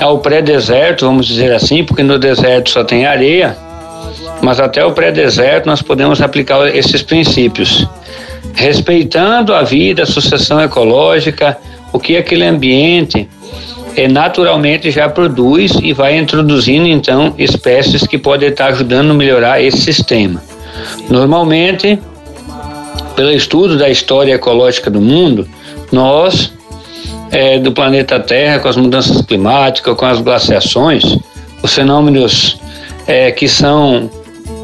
ao 0.00 0.18
pré-deserto, 0.18 1.04
vamos 1.04 1.26
dizer 1.26 1.52
assim, 1.52 1.84
porque 1.84 2.02
no 2.02 2.18
deserto 2.18 2.70
só 2.70 2.82
tem 2.82 3.04
areia, 3.04 3.56
mas 4.42 4.60
até 4.60 4.84
o 4.84 4.92
pré-deserto 4.92 5.66
nós 5.66 5.82
podemos 5.82 6.20
aplicar 6.20 6.74
esses 6.74 7.02
princípios, 7.02 7.86
respeitando 8.54 9.54
a 9.54 9.62
vida, 9.62 10.02
a 10.02 10.06
sucessão 10.06 10.60
ecológica, 10.60 11.56
o 11.92 11.98
que 11.98 12.16
aquele 12.16 12.44
ambiente 12.44 13.28
é, 13.96 14.08
naturalmente 14.08 14.90
já 14.90 15.08
produz 15.08 15.72
e 15.82 15.92
vai 15.92 16.16
introduzindo 16.16 16.86
então 16.86 17.34
espécies 17.36 18.06
que 18.06 18.16
podem 18.16 18.48
estar 18.48 18.66
ajudando 18.66 19.10
a 19.10 19.14
melhorar 19.14 19.62
esse 19.62 19.78
sistema. 19.78 20.42
Normalmente, 21.08 21.98
pelo 23.16 23.32
estudo 23.32 23.76
da 23.76 23.88
história 23.88 24.34
ecológica 24.34 24.90
do 24.90 25.00
mundo, 25.00 25.48
nós 25.90 26.52
é, 27.30 27.58
do 27.58 27.72
planeta 27.72 28.18
Terra, 28.18 28.58
com 28.58 28.68
as 28.68 28.76
mudanças 28.76 29.20
climáticas, 29.22 29.96
com 29.96 30.06
as 30.06 30.20
glaciações, 30.20 31.02
os 31.62 31.72
fenômenos 31.72 32.58
é, 33.06 33.30
que 33.30 33.48
são, 33.48 34.10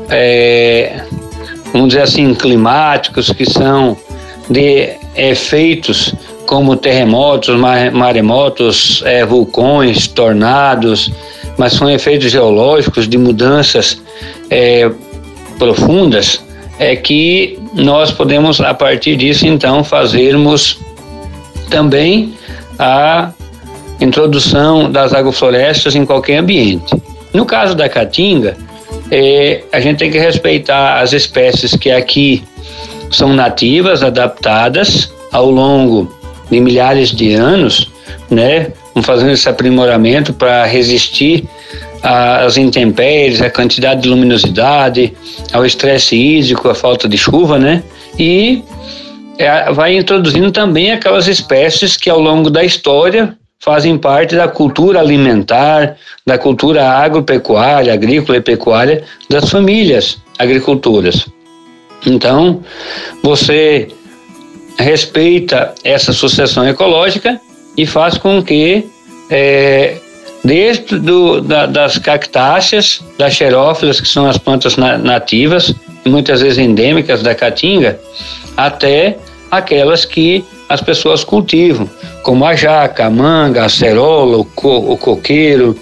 é, 0.09 1.03
vamos 1.73 1.89
dizer 1.89 2.03
assim, 2.03 2.35
climáticos, 2.35 3.33
que 3.33 3.49
são 3.49 3.97
de 4.49 4.91
efeitos 5.17 6.15
como 6.47 6.77
terremotos, 6.77 7.59
maremotos, 7.93 9.03
é, 9.05 9.25
vulcões, 9.25 10.07
tornados, 10.07 11.11
mas 11.59 11.73
são 11.73 11.91
efeitos 11.91 12.31
geológicos 12.31 13.09
de 13.09 13.19
mudanças 13.19 14.01
é, 14.49 14.91
profundas, 15.59 16.41
é 16.79 16.95
que 16.95 17.59
nós 17.75 18.13
podemos, 18.13 18.61
a 18.61 18.75
partir 18.75 19.17
disso, 19.17 19.47
então, 19.47 19.83
fazermos 19.83 20.79
também 21.69 22.35
a 22.79 23.33
introdução 24.01 24.91
das 24.91 25.13
agroflorestas 25.13 25.95
em 25.97 26.05
qualquer 26.05 26.39
ambiente. 26.39 26.95
No 27.33 27.45
caso 27.45 27.75
da 27.75 27.89
caatinga, 27.89 28.57
é, 29.11 29.63
a 29.73 29.81
gente 29.81 29.99
tem 29.99 30.11
que 30.11 30.19
respeitar 30.19 31.01
as 31.01 31.13
espécies 31.13 31.75
que 31.75 31.91
aqui 31.91 32.43
são 33.11 33.33
nativas, 33.33 34.03
adaptadas 34.03 35.13
ao 35.33 35.51
longo 35.51 36.13
de 36.51 36.61
milhares 36.61 37.11
de 37.11 37.35
anos, 37.35 37.91
né? 38.31 38.73
Fazendo 39.03 39.31
esse 39.31 39.49
aprimoramento 39.49 40.33
para 40.33 40.65
resistir 40.65 41.45
às 42.03 42.57
intempéries, 42.57 43.43
à 43.43 43.51
quantidade 43.51 44.03
de 44.03 44.09
luminosidade, 44.09 45.13
ao 45.53 45.67
estresse 45.67 46.17
hídrico, 46.17 46.69
à 46.69 46.75
falta 46.75 47.09
de 47.09 47.19
chuva, 47.19 47.59
né? 47.59 47.83
E 48.19 48.63
é, 49.39 49.71
vai 49.73 49.97
introduzindo 49.97 50.51
também 50.51 50.93
aquelas 50.93 51.29
espécies 51.29 51.97
que 51.97 52.09
ao 52.09 52.21
longo 52.21 52.49
da 52.49 52.65
história 52.65 53.37
fazem 53.61 53.99
parte 53.99 54.37
da 54.37 54.49
cultura 54.49 55.01
alimentar, 55.01 55.97
da 56.27 56.39
cultura 56.39 56.89
agropecuária, 56.89 57.93
agrícola 57.93 58.39
e 58.39 58.41
pecuária 58.41 59.05
das 59.29 59.51
famílias 59.51 60.19
agricultoras. 60.39 61.27
Então, 62.07 62.63
você 63.23 63.89
respeita 64.79 65.75
essa 65.83 66.13
sucessão 66.13 66.69
ecológica 66.69 67.41
e 67.77 67.87
faz 67.87 68.17
com 68.19 68.43
que 68.43 68.87
é, 69.31 69.97
desde 70.45 70.99
do, 70.99 71.41
da, 71.41 71.67
das 71.67 71.99
cactáceas, 71.99 73.03
das 73.19 73.35
xerófilas, 73.35 74.01
que 74.01 74.07
são 74.07 74.29
as 74.29 74.39
plantas 74.39 74.77
na, 74.77 74.97
nativas, 74.97 75.75
muitas 76.05 76.41
vezes 76.41 76.59
endêmicas 76.59 77.23
da 77.23 77.35
caatinga, 77.35 77.99
até 78.57 79.19
aquelas 79.51 80.05
que 80.05 80.45
as 80.69 80.81
pessoas 80.81 81.23
cultivam, 81.23 81.89
como 82.23 82.45
a 82.45 82.55
jaca, 82.55 83.07
a 83.07 83.11
manga, 83.11 83.65
a 83.65 83.69
cerola, 83.69 84.39
o, 84.39 84.45
co, 84.45 84.93
o 84.93 84.97
coqueiro, 84.97 85.77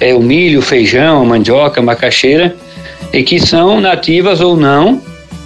é, 0.00 0.14
o 0.14 0.20
milho, 0.20 0.60
o 0.60 0.62
feijão, 0.62 1.22
a 1.22 1.24
mandioca, 1.24 1.80
a 1.80 1.82
macaxeira, 1.82 2.56
e 3.12 3.22
que 3.22 3.40
são 3.40 3.80
nativas 3.80 4.40
ou 4.40 4.56
não 4.56 5.02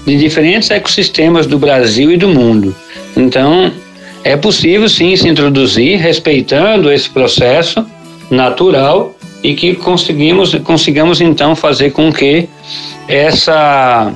de 0.07 0.17
diferentes 0.17 0.71
ecossistemas 0.71 1.47
do 1.47 1.59
Brasil 1.59 2.11
e 2.11 2.17
do 2.17 2.29
mundo. 2.29 2.75
Então, 3.17 3.73
é 4.25 4.37
possível 4.37 4.89
sim 4.89 5.17
se 5.17 5.29
introduzir 5.29 5.99
respeitando 5.99 6.93
esse 6.93 7.09
processo 7.09 7.85
natural 8.31 9.15
e 9.43 9.55
que 9.55 9.75
conseguimos, 9.75 10.55
consigamos 10.57 11.21
então 11.21 11.57
fazer 11.57 11.91
com 11.91 12.13
que 12.13 12.49
essa 13.09 14.13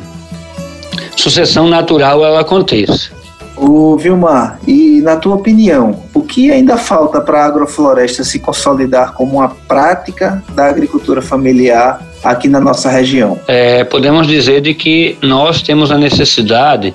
sucessão 1.16 1.66
natural 1.68 2.24
ela 2.24 2.40
aconteça. 2.40 3.15
O 3.56 3.96
Vilmar, 3.96 4.58
e 4.66 5.00
na 5.00 5.16
tua 5.16 5.34
opinião, 5.34 6.02
o 6.12 6.20
que 6.20 6.50
ainda 6.50 6.76
falta 6.76 7.20
para 7.20 7.42
a 7.42 7.46
agrofloresta 7.46 8.22
se 8.22 8.38
consolidar 8.38 9.14
como 9.14 9.38
uma 9.38 9.48
prática 9.48 10.42
da 10.54 10.66
agricultura 10.66 11.22
familiar 11.22 12.00
aqui 12.22 12.48
na 12.48 12.60
nossa 12.60 12.90
região? 12.90 13.40
É, 13.48 13.82
podemos 13.84 14.26
dizer 14.26 14.60
de 14.60 14.74
que 14.74 15.16
nós 15.22 15.62
temos 15.62 15.90
a 15.90 15.96
necessidade 15.96 16.94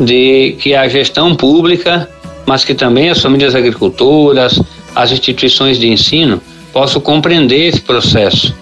de 0.00 0.56
que 0.60 0.74
a 0.74 0.88
gestão 0.88 1.34
pública, 1.34 2.08
mas 2.46 2.64
que 2.64 2.74
também 2.74 3.10
as 3.10 3.20
famílias 3.20 3.54
agricultoras, 3.54 4.60
as 4.94 5.12
instituições 5.12 5.78
de 5.78 5.88
ensino 5.88 6.40
possam 6.72 7.02
compreender 7.02 7.68
esse 7.68 7.80
processo. 7.80 8.54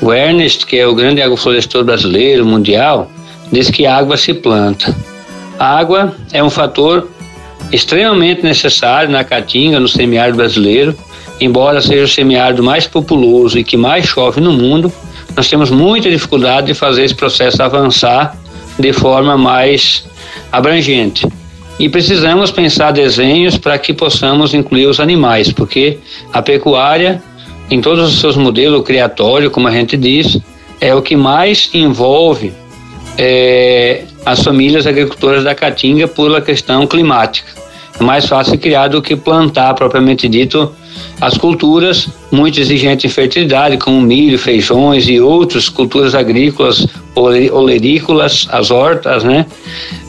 O 0.00 0.12
Ernest, 0.12 0.66
que 0.66 0.78
é 0.78 0.86
o 0.86 0.94
grande 0.94 1.20
agroflorestor 1.20 1.84
brasileiro, 1.84 2.46
mundial, 2.46 3.10
diz 3.50 3.70
que 3.70 3.86
água 3.86 4.16
se 4.16 4.32
planta. 4.32 4.94
A 5.60 5.78
água 5.78 6.14
é 6.32 6.42
um 6.42 6.48
fator 6.48 7.06
extremamente 7.70 8.42
necessário 8.42 9.10
na 9.10 9.22
caatinga, 9.22 9.78
no 9.78 9.86
semiárido 9.86 10.38
brasileiro, 10.38 10.96
embora 11.38 11.82
seja 11.82 12.04
o 12.04 12.08
semiárido 12.08 12.62
mais 12.62 12.86
populoso 12.86 13.58
e 13.58 13.62
que 13.62 13.76
mais 13.76 14.06
chove 14.06 14.40
no 14.40 14.54
mundo, 14.54 14.90
nós 15.36 15.50
temos 15.50 15.70
muita 15.70 16.08
dificuldade 16.08 16.68
de 16.68 16.74
fazer 16.74 17.04
esse 17.04 17.14
processo 17.14 17.62
avançar 17.62 18.34
de 18.78 18.90
forma 18.94 19.36
mais 19.36 20.06
abrangente. 20.50 21.28
E 21.78 21.90
precisamos 21.90 22.50
pensar 22.50 22.90
desenhos 22.90 23.58
para 23.58 23.78
que 23.78 23.92
possamos 23.92 24.54
incluir 24.54 24.86
os 24.86 24.98
animais, 24.98 25.52
porque 25.52 25.98
a 26.32 26.40
pecuária, 26.40 27.22
em 27.70 27.82
todos 27.82 28.10
os 28.10 28.18
seus 28.18 28.34
modelos, 28.34 28.80
o 28.80 28.82
criatório, 28.82 29.50
como 29.50 29.68
a 29.68 29.70
gente 29.70 29.94
diz, 29.94 30.38
é 30.80 30.94
o 30.94 31.02
que 31.02 31.16
mais 31.16 31.68
envolve 31.74 32.50
é, 33.18 34.04
as 34.24 34.42
famílias 34.42 34.86
agricultoras 34.86 35.44
da 35.44 35.54
Caatinga 35.54 36.06
pela 36.08 36.40
questão 36.40 36.86
climática. 36.86 37.48
É 37.98 38.02
mais 38.02 38.26
fácil 38.26 38.58
criar 38.58 38.88
do 38.88 39.02
que 39.02 39.14
plantar, 39.14 39.74
propriamente 39.74 40.28
dito, 40.28 40.74
as 41.20 41.36
culturas 41.36 42.08
muito 42.32 42.58
exigentes 42.58 43.04
em 43.04 43.14
fertilidade, 43.14 43.76
como 43.76 44.00
milho, 44.00 44.38
feijões 44.38 45.06
e 45.08 45.20
outras 45.20 45.68
culturas 45.68 46.14
agrícolas, 46.14 46.86
olerícolas, 47.14 48.48
as 48.50 48.70
hortas, 48.70 49.22
né? 49.22 49.44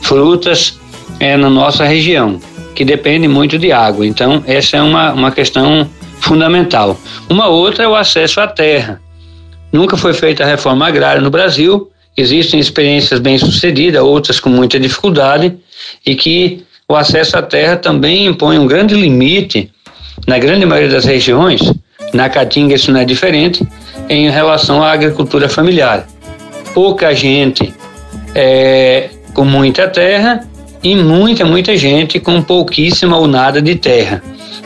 frutas 0.00 0.78
é, 1.20 1.36
na 1.36 1.50
nossa 1.50 1.84
região, 1.84 2.40
que 2.74 2.84
depende 2.84 3.28
muito 3.28 3.58
de 3.58 3.70
água. 3.70 4.06
Então, 4.06 4.42
essa 4.46 4.78
é 4.78 4.82
uma, 4.82 5.12
uma 5.12 5.30
questão 5.30 5.88
fundamental. 6.20 6.98
Uma 7.28 7.48
outra 7.48 7.84
é 7.84 7.88
o 7.88 7.94
acesso 7.94 8.40
à 8.40 8.46
terra. 8.46 9.02
Nunca 9.70 9.96
foi 9.96 10.14
feita 10.14 10.44
a 10.44 10.46
reforma 10.46 10.86
agrária 10.86 11.20
no 11.20 11.30
Brasil, 11.30 11.91
existem 12.16 12.60
experiências 12.60 13.20
bem-sucedidas, 13.20 14.02
outras 14.02 14.38
com 14.38 14.50
muita 14.50 14.78
dificuldade, 14.78 15.56
e 16.04 16.14
que 16.14 16.64
o 16.88 16.94
acesso 16.94 17.38
à 17.38 17.42
terra 17.42 17.76
também 17.76 18.26
impõe 18.26 18.58
um 18.58 18.66
grande 18.66 18.94
limite 18.94 19.70
na 20.26 20.38
grande 20.38 20.66
maioria 20.66 20.90
das 20.90 21.04
regiões, 21.04 21.60
na 22.12 22.28
Caatinga 22.28 22.74
isso 22.74 22.92
não 22.92 23.00
é 23.00 23.04
diferente, 23.04 23.66
em 24.08 24.30
relação 24.30 24.82
à 24.82 24.92
agricultura 24.92 25.48
familiar. 25.48 26.06
Pouca 26.74 27.14
gente 27.14 27.72
é, 28.34 29.10
com 29.34 29.44
muita 29.44 29.88
terra 29.88 30.46
e 30.82 30.94
muita, 30.94 31.44
muita 31.44 31.76
gente 31.76 32.20
com 32.20 32.42
pouquíssima 32.42 33.16
ou 33.16 33.26
nada 33.26 33.62
de 33.62 33.74
terra. 33.74 34.22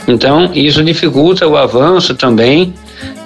Então, 0.09 0.51
isso 0.55 0.83
dificulta 0.83 1.47
o 1.47 1.57
avanço 1.57 2.15
também 2.15 2.75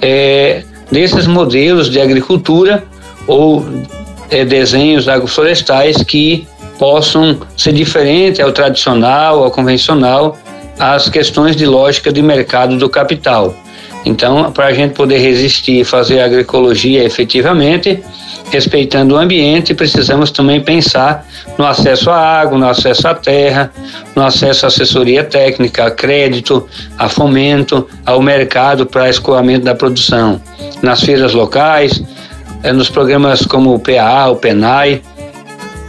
é, 0.03 0.63
desses 0.91 1.27
modelos 1.27 1.91
de 1.91 2.01
agricultura 2.01 2.85
ou 3.27 3.65
é, 4.31 4.45
desenhos 4.45 5.09
agroflorestais 5.09 6.03
que 6.03 6.47
possam 6.79 7.41
ser 7.57 7.73
diferentes 7.73 8.41
ao 8.41 8.53
tradicional, 8.53 9.45
ao 9.45 9.51
convencional, 9.51 10.39
as 10.79 11.09
questões 11.09 11.55
de 11.55 11.67
lógica 11.67 12.13
de 12.13 12.23
mercado 12.23 12.77
do 12.79 12.89
capital. 12.89 13.55
Então, 14.05 14.51
para 14.51 14.67
a 14.67 14.73
gente 14.73 14.95
poder 14.95 15.19
resistir 15.19 15.81
e 15.81 15.85
fazer 15.85 16.21
agroecologia 16.21 17.05
efetivamente, 17.05 18.03
respeitando 18.51 19.15
o 19.15 19.19
ambiente, 19.19 19.75
precisamos 19.75 20.31
também 20.31 20.61
pensar 20.61 21.27
no 21.59 21.67
acesso 21.67 22.11
à 22.11 22.17
água, 22.17 22.59
no 22.59 22.67
acesso 22.67 23.07
à 23.07 23.15
terra, 23.15 23.71
no 24.17 24.23
acesso 24.23 24.65
à 24.65 24.69
assessoria 24.69 25.23
técnica, 25.23 25.85
a 25.85 25.91
crédito, 25.91 26.67
a 26.99 27.09
fomento, 27.09 27.87
ao 28.07 28.23
mercado 28.23 28.87
para 28.87 29.11
escoamento 29.11 29.67
da 29.67 29.75
produção, 29.75 30.41
nas 30.83 31.03
feiras 31.03 31.35
locais, 31.35 32.03
eh, 32.63 32.73
nos 32.73 32.91
programas 32.91 33.43
como 33.47 33.75
o 33.75 33.79
PA, 33.79 34.29
o 34.29 34.37
PENAI, 34.37 35.03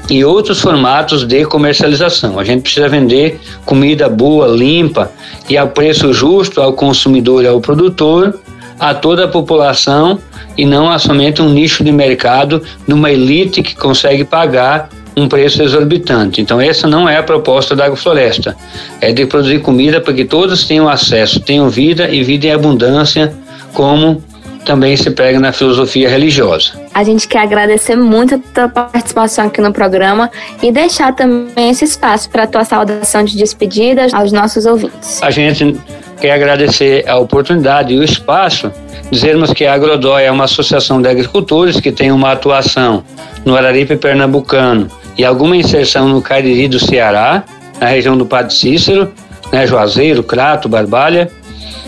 e 0.10 0.26
outros 0.26 0.60
formatos 0.60 1.26
de 1.26 1.46
comercialização. 1.46 2.38
A 2.38 2.44
gente 2.44 2.64
precisa 2.64 2.90
vender 2.90 3.40
comida 3.66 4.10
boa, 4.10 4.48
limpa 4.48 5.10
e 5.50 5.58
a 5.58 5.66
preço 5.66 6.12
justo 6.12 6.62
ao 6.62 6.74
consumidor 6.74 7.44
e 7.44 7.48
ao 7.48 7.62
produtor, 7.62 8.38
a 8.78 8.94
toda 8.94 9.26
a 9.26 9.28
população 9.28 10.20
e 10.58 10.66
não 10.66 10.90
a 10.90 11.00
somente 11.00 11.42
um 11.42 11.50
nicho 11.50 11.82
de 11.82 11.94
mercado 11.94 12.62
numa 12.86 13.10
elite 13.10 13.64
que 13.64 13.74
consegue 13.74 14.26
pagar 14.26 14.90
um 15.16 15.28
preço 15.28 15.62
exorbitante. 15.62 16.42
Então 16.42 16.60
essa 16.60 16.88
não 16.88 17.08
é 17.08 17.18
a 17.18 17.24
proposta 17.24 17.74
da 17.74 17.86
agrofloresta. 17.86 18.56
É 19.00 19.14
de 19.14 19.26
produzir 19.26 19.60
comida 19.60 20.02
para 20.02 20.14
que 20.14 20.26
todos 20.26 20.66
tenham 20.66 20.90
acesso, 20.90 21.40
tenham 21.40 21.70
vida 21.70 22.10
e 22.10 22.24
vida 22.24 22.48
em 22.48 22.52
abundância, 22.52 23.34
como 23.74 24.22
também 24.66 24.96
se 24.96 25.10
prega 25.12 25.40
na 25.40 25.52
filosofia 25.52 26.10
religiosa. 26.10 26.74
A 26.94 27.04
gente 27.04 27.28
quer 27.28 27.40
agradecer 27.40 27.96
muito 27.96 28.36
a 28.36 28.40
tua 28.54 28.70
participação 28.70 29.48
aqui 29.48 29.62
no 29.62 29.74
programa 29.74 30.30
e 30.62 30.72
deixar 30.72 31.16
também 31.16 31.70
esse 31.70 31.86
espaço 31.86 32.30
para 32.30 32.44
a 32.44 32.48
tua 32.48 32.64
saudação 32.64 33.24
de 33.24 33.38
despedida 33.38 34.08
aos 34.14 34.32
nossos 34.32 34.66
ouvintes. 34.66 35.22
A 35.22 35.32
gente 35.32 35.80
quer 36.20 36.34
agradecer 36.34 37.08
a 37.10 37.18
oportunidade 37.18 37.94
e 37.94 37.98
o 37.98 38.04
espaço, 38.04 38.72
dizermos 39.10 39.52
que 39.52 39.66
a 39.66 39.74
Agrodóia 39.74 40.26
é 40.26 40.32
uma 40.32 40.44
associação 40.44 41.02
de 41.02 41.10
agricultores 41.10 41.80
que 41.80 41.92
tem 41.92 42.12
uma 42.12 42.32
atuação 42.32 43.04
no 43.44 43.56
Araripe 43.56 43.96
Pernambucano 43.96 44.88
e 45.18 45.26
alguma 45.26 45.58
inserção 45.58 46.08
no 46.08 46.22
Cariri 46.22 46.68
do 46.68 46.80
Ceará, 46.80 47.44
na 47.80 47.88
região 47.88 48.16
do 48.16 48.26
Padre 48.26 48.54
Cícero, 48.54 49.12
né, 49.52 49.66
Juazeiro, 49.66 50.24
Crato, 50.24 50.70
Barbalha, 50.70 51.30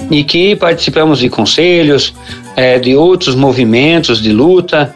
e 0.10 0.24
que 0.24 0.56
participamos 0.56 1.20
de 1.20 1.30
conselhos, 1.30 2.14
é, 2.56 2.80
de 2.80 2.96
outros 2.96 3.36
movimentos 3.36 4.22
de 4.22 4.32
luta, 4.32 4.94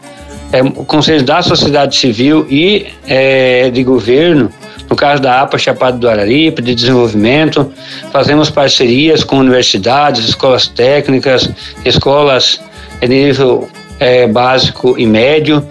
é, 0.52 0.62
conselhos 0.86 1.22
da 1.22 1.42
sociedade 1.42 1.96
civil 1.96 2.46
e 2.48 2.86
é, 3.06 3.70
de 3.70 3.82
governo, 3.84 4.50
no 4.88 4.96
caso 4.96 5.20
da 5.20 5.42
APA 5.42 5.58
Chapada 5.58 5.98
do 5.98 6.08
Araripe, 6.08 6.62
de 6.62 6.74
desenvolvimento, 6.74 7.70
fazemos 8.10 8.48
parcerias 8.48 9.22
com 9.22 9.38
universidades, 9.38 10.26
escolas 10.26 10.66
técnicas, 10.66 11.50
escolas 11.84 12.60
de 13.00 13.08
nível 13.08 13.68
é, 14.00 14.26
básico 14.26 14.98
e 14.98 15.06
médio, 15.06 15.62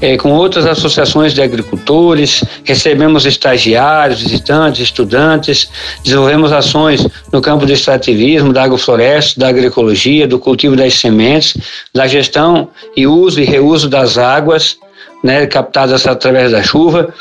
é, 0.00 0.16
com 0.16 0.32
outras 0.32 0.66
associações 0.66 1.34
de 1.34 1.42
agricultores, 1.42 2.44
recebemos 2.64 3.26
estagiários, 3.26 4.22
visitantes, 4.22 4.80
estudantes, 4.80 5.68
desenvolvemos 6.02 6.52
ações 6.52 7.06
no 7.32 7.40
campo 7.40 7.66
do 7.66 7.72
extrativismo, 7.72 8.52
da 8.52 8.64
agrofloresta, 8.64 9.40
da 9.40 9.48
agroecologia, 9.48 10.26
do 10.26 10.38
cultivo 10.38 10.76
das 10.76 10.94
sementes, 10.94 11.56
da 11.92 12.06
gestão 12.06 12.68
e 12.96 13.06
uso 13.06 13.40
e 13.40 13.44
reuso 13.44 13.88
das 13.88 14.18
águas, 14.18 14.78
né, 15.22 15.46
captadas 15.46 16.06
através 16.06 16.52
da 16.52 16.62
chuva. 16.62 17.12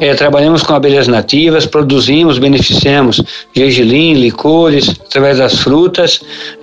É, 0.00 0.14
trabalhamos 0.14 0.62
com 0.62 0.74
abelhas 0.74 1.06
nativas, 1.06 1.66
produzimos, 1.66 2.38
beneficiamos 2.38 3.22
gergelim, 3.54 4.14
licores, 4.14 4.88
através 4.88 5.38
das 5.38 5.60
frutas, 5.60 6.20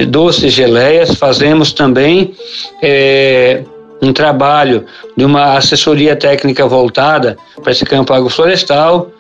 doces, 0.10 0.53
geleias. 0.53 1.16
Fazemos 1.16 1.72
também 1.72 2.34
é, 2.82 3.64
um 4.02 4.14
trabalho 4.14 4.86
de 5.16 5.26
uma 5.26 5.58
assessoria 5.58 6.16
técnica 6.16 6.66
voltada 6.68 7.38
para 7.62 7.72
esse 7.72 7.86
campo 7.86 8.14
agroflorestal, 8.14 9.12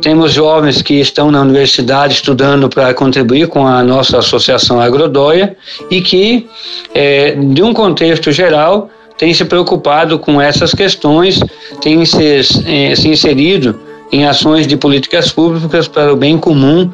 temos 0.00 0.32
jovens 0.32 0.82
que 0.82 0.94
estão 1.00 1.30
na 1.30 1.40
universidade 1.40 2.14
estudando 2.14 2.68
para 2.68 2.92
contribuir 2.92 3.48
com 3.48 3.66
a 3.66 3.82
nossa 3.82 4.18
associação 4.18 4.80
Agrodóia 4.80 5.56
e 5.90 6.00
que, 6.00 6.48
é, 6.94 7.32
de 7.32 7.62
um 7.62 7.72
contexto 7.72 8.30
geral, 8.30 8.90
tem 9.16 9.32
se 9.32 9.44
preocupado 9.44 10.18
com 10.18 10.40
essas 10.40 10.74
questões, 10.74 11.40
tem 11.80 12.04
se, 12.04 12.40
é, 12.66 12.94
se 12.94 13.08
inserido 13.08 13.78
em 14.10 14.26
ações 14.26 14.66
de 14.66 14.76
políticas 14.76 15.30
públicas 15.30 15.88
para 15.88 16.12
o 16.12 16.16
bem 16.16 16.36
comum 16.36 16.90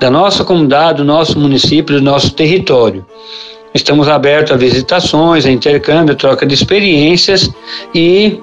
da 0.00 0.10
nossa 0.10 0.44
comunidade, 0.44 0.98
do 0.98 1.04
nosso 1.04 1.38
município, 1.38 1.96
do 1.96 2.02
nosso 2.02 2.32
território. 2.32 3.04
Estamos 3.74 4.08
abertos 4.08 4.52
a 4.52 4.56
visitações, 4.56 5.46
a 5.46 5.50
intercâmbio, 5.50 6.14
troca 6.14 6.44
de 6.44 6.54
experiências 6.54 7.50
e 7.94 8.38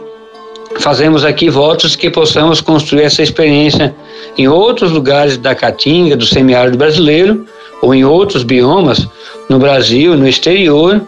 fazemos 0.79 1.23
aqui 1.23 1.49
votos 1.49 1.95
que 1.95 2.09
possamos 2.09 2.61
construir 2.61 3.03
essa 3.03 3.21
experiência 3.21 3.95
em 4.37 4.47
outros 4.47 4.91
lugares 4.91 5.37
da 5.37 5.53
Caatinga, 5.53 6.15
do 6.15 6.25
semiárido 6.25 6.77
brasileiro, 6.77 7.45
ou 7.81 7.93
em 7.93 8.03
outros 8.03 8.43
biomas 8.43 9.07
no 9.49 9.59
Brasil, 9.59 10.15
no 10.15 10.27
exterior, 10.27 11.01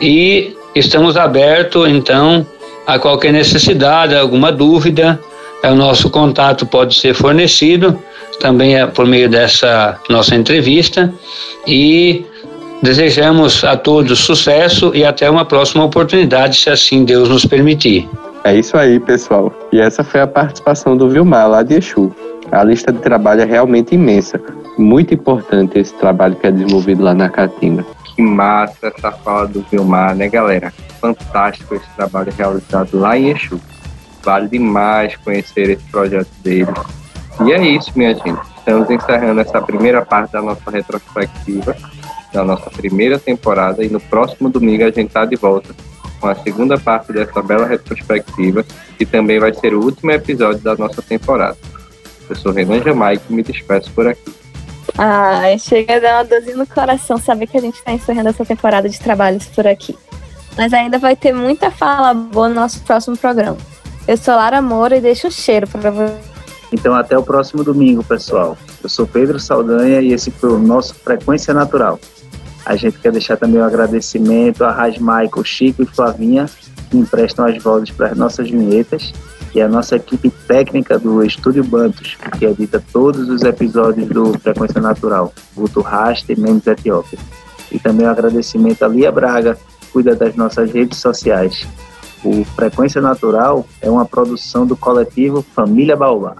e 0.00 0.56
estamos 0.74 1.16
abertos, 1.16 1.88
então, 1.88 2.46
a 2.86 2.98
qualquer 2.98 3.32
necessidade, 3.32 4.14
alguma 4.14 4.52
dúvida, 4.52 5.18
é 5.62 5.70
o 5.70 5.74
nosso 5.74 6.10
contato 6.10 6.66
pode 6.66 6.94
ser 6.94 7.14
fornecido. 7.14 7.98
Também 8.38 8.76
é 8.76 8.86
por 8.86 9.06
meio 9.06 9.30
dessa 9.30 9.98
nossa 10.10 10.34
entrevista. 10.34 11.10
E 11.66 12.26
desejamos 12.84 13.64
a 13.64 13.78
todos 13.78 14.18
sucesso 14.18 14.92
e 14.94 15.06
até 15.06 15.28
uma 15.30 15.46
próxima 15.46 15.82
oportunidade, 15.82 16.56
se 16.56 16.68
assim 16.68 17.02
Deus 17.02 17.30
nos 17.30 17.46
permitir. 17.46 18.06
É 18.44 18.54
isso 18.54 18.76
aí, 18.76 19.00
pessoal. 19.00 19.50
E 19.72 19.80
essa 19.80 20.04
foi 20.04 20.20
a 20.20 20.26
participação 20.26 20.94
do 20.94 21.08
Vilmar 21.08 21.48
lá 21.48 21.62
de 21.62 21.76
Exu. 21.76 22.14
A 22.52 22.62
lista 22.62 22.92
de 22.92 22.98
trabalho 22.98 23.40
é 23.40 23.46
realmente 23.46 23.94
imensa. 23.94 24.38
Muito 24.76 25.14
importante 25.14 25.78
esse 25.78 25.94
trabalho 25.94 26.36
que 26.36 26.46
é 26.46 26.50
desenvolvido 26.50 27.02
lá 27.02 27.14
na 27.14 27.30
Caatinga. 27.30 27.86
Que 28.14 28.20
massa 28.20 28.92
essa 28.94 29.10
fala 29.10 29.48
do 29.48 29.64
Vilmar, 29.70 30.14
né, 30.14 30.28
galera? 30.28 30.70
Fantástico 31.00 31.74
esse 31.74 31.88
trabalho 31.96 32.30
realizado 32.36 32.98
lá 32.98 33.16
em 33.16 33.30
Exu. 33.30 33.58
Vale 34.22 34.46
demais 34.46 35.16
conhecer 35.16 35.70
esse 35.70 35.84
projeto 35.90 36.28
dele. 36.42 36.72
E 37.46 37.50
é 37.50 37.66
isso, 37.66 37.90
minha 37.96 38.14
gente. 38.14 38.38
Estamos 38.58 38.90
encerrando 38.90 39.40
essa 39.40 39.60
primeira 39.62 40.04
parte 40.04 40.32
da 40.32 40.42
nossa 40.42 40.70
retrospectiva, 40.70 41.74
da 42.34 42.44
nossa 42.44 42.68
primeira 42.68 43.18
temporada, 43.18 43.84
e 43.84 43.88
no 43.88 44.00
próximo 44.00 44.50
domingo 44.50 44.82
a 44.82 44.90
gente 44.90 45.06
está 45.06 45.24
de 45.24 45.36
volta 45.36 45.72
com 46.20 46.26
a 46.26 46.34
segunda 46.34 46.76
parte 46.76 47.12
dessa 47.12 47.40
bela 47.40 47.66
retrospectiva, 47.66 48.64
que 48.98 49.06
também 49.06 49.38
vai 49.38 49.54
ser 49.54 49.72
o 49.72 49.82
último 49.82 50.10
episódio 50.10 50.60
da 50.60 50.74
nossa 50.74 51.00
temporada. 51.00 51.56
Eu 52.28 52.34
sou 52.34 52.52
Renan 52.52 52.82
Jamaica 52.82 53.22
e 53.30 53.32
me 53.32 53.42
despeço 53.42 53.90
por 53.92 54.08
aqui. 54.08 54.34
Ai, 54.98 55.58
chega 55.58 55.96
a 55.96 56.00
dar 56.00 56.16
uma 56.16 56.24
dorzinha 56.24 56.56
no 56.56 56.66
coração 56.66 57.18
saber 57.18 57.46
que 57.46 57.56
a 57.56 57.60
gente 57.60 57.76
está 57.76 57.92
encerrando 57.92 58.30
essa 58.30 58.44
temporada 58.44 58.88
de 58.88 58.98
trabalhos 58.98 59.46
por 59.46 59.66
aqui. 59.66 59.96
Mas 60.56 60.72
ainda 60.72 60.98
vai 60.98 61.14
ter 61.14 61.32
muita 61.32 61.70
fala 61.70 62.14
boa 62.14 62.48
no 62.48 62.54
nosso 62.56 62.80
próximo 62.82 63.16
programa. 63.16 63.56
Eu 64.06 64.16
sou 64.16 64.34
Lara 64.34 64.60
Moura 64.60 64.96
e 64.96 65.00
deixo 65.00 65.28
o 65.28 65.30
cheiro 65.30 65.66
para 65.68 65.90
você. 65.90 66.14
Então, 66.72 66.94
até 66.94 67.16
o 67.16 67.22
próximo 67.22 67.62
domingo, 67.62 68.02
pessoal. 68.02 68.56
Eu 68.82 68.88
sou 68.88 69.06
Pedro 69.06 69.38
Saldanha 69.38 70.00
e 70.00 70.12
esse 70.12 70.30
foi 70.30 70.50
o 70.50 70.58
nosso 70.58 70.94
Frequência 70.94 71.54
Natural. 71.54 71.98
A 72.64 72.76
gente 72.76 72.98
quer 72.98 73.12
deixar 73.12 73.36
também 73.36 73.60
um 73.60 73.64
agradecimento 73.64 74.64
a 74.64 74.72
Raj 74.72 74.98
Michael, 74.98 75.44
Chico 75.44 75.82
e 75.82 75.86
Flavinha, 75.86 76.46
que 76.90 76.96
emprestam 76.96 77.44
as 77.44 77.62
vozes 77.62 77.90
para 77.90 78.08
as 78.08 78.16
nossas 78.16 78.48
vinhetas, 78.48 79.12
e 79.54 79.62
a 79.62 79.68
nossa 79.68 79.96
equipe 79.96 80.30
técnica 80.48 80.98
do 80.98 81.24
Estúdio 81.24 81.62
Bantos, 81.62 82.16
que 82.38 82.44
edita 82.44 82.82
todos 82.92 83.28
os 83.28 83.42
episódios 83.42 84.08
do 84.08 84.36
Frequência 84.40 84.80
Natural, 84.80 85.32
Guto 85.54 85.80
Rasta 85.80 86.32
e 86.32 86.40
Memes 86.40 86.66
Etiópia. 86.66 87.18
E 87.70 87.78
também 87.78 88.06
um 88.06 88.10
agradecimento 88.10 88.84
a 88.84 88.88
Lia 88.88 89.12
Braga, 89.12 89.56
que 89.80 89.86
cuida 89.88 90.16
das 90.16 90.34
nossas 90.34 90.72
redes 90.72 90.98
sociais. 90.98 91.66
O 92.24 92.44
Frequência 92.44 93.00
Natural 93.00 93.64
é 93.80 93.88
uma 93.88 94.04
produção 94.04 94.66
do 94.66 94.76
coletivo 94.76 95.44
Família 95.54 95.94
Baobá. 95.94 96.36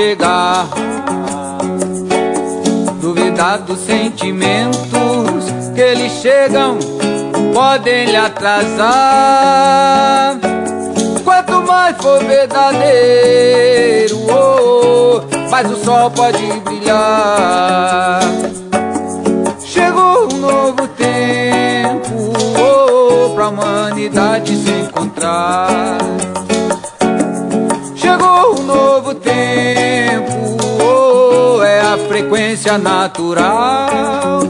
Chegar. 0.00 0.66
Duvidar 3.00 3.58
dos 3.58 3.80
sentimentos 3.80 4.80
que 5.74 5.80
eles 5.80 6.12
chegam, 6.12 6.78
podem 7.52 8.06
lhe 8.06 8.16
atrasar. 8.16 8.78
Quanto 11.22 11.60
mais 11.66 11.94
for 11.98 12.18
verdadeiro, 12.24 14.16
oh, 14.30 15.20
mais 15.50 15.70
o 15.70 15.76
sol 15.84 16.10
pode 16.10 16.46
brilhar. 16.64 18.22
Chegou 19.62 20.32
um 20.32 20.38
novo 20.38 20.88
tempo 20.96 22.32
oh, 22.58 23.34
pra 23.34 23.48
humanidade 23.48 24.56
se 24.56 24.70
encontrar. 24.70 25.98
Chegou 28.20 28.60
um 28.60 28.62
novo 28.64 29.14
tempo, 29.14 30.58
oh, 30.78 31.62
é 31.62 31.80
a 31.80 31.96
frequência 32.06 32.76
natural. 32.76 34.40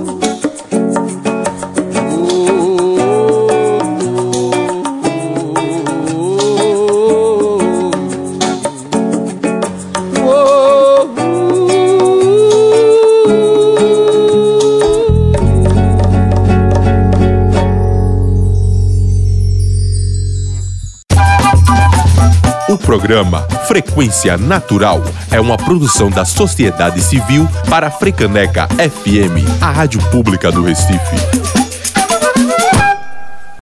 Programa 22.87 23.47
Frequência 23.71 24.37
Natural 24.37 25.01
é 25.31 25.41
uma 25.41 25.57
produção 25.57 26.11
da 26.11 26.25
sociedade 26.25 27.01
civil 27.01 27.49
para 27.68 27.87
a 27.87 27.91
Frecaneca 27.91 28.66
FM, 28.66 29.62
a 29.62 29.71
rádio 29.71 30.01
pública 30.11 30.51
do 30.51 30.64
Recife. 30.64 31.59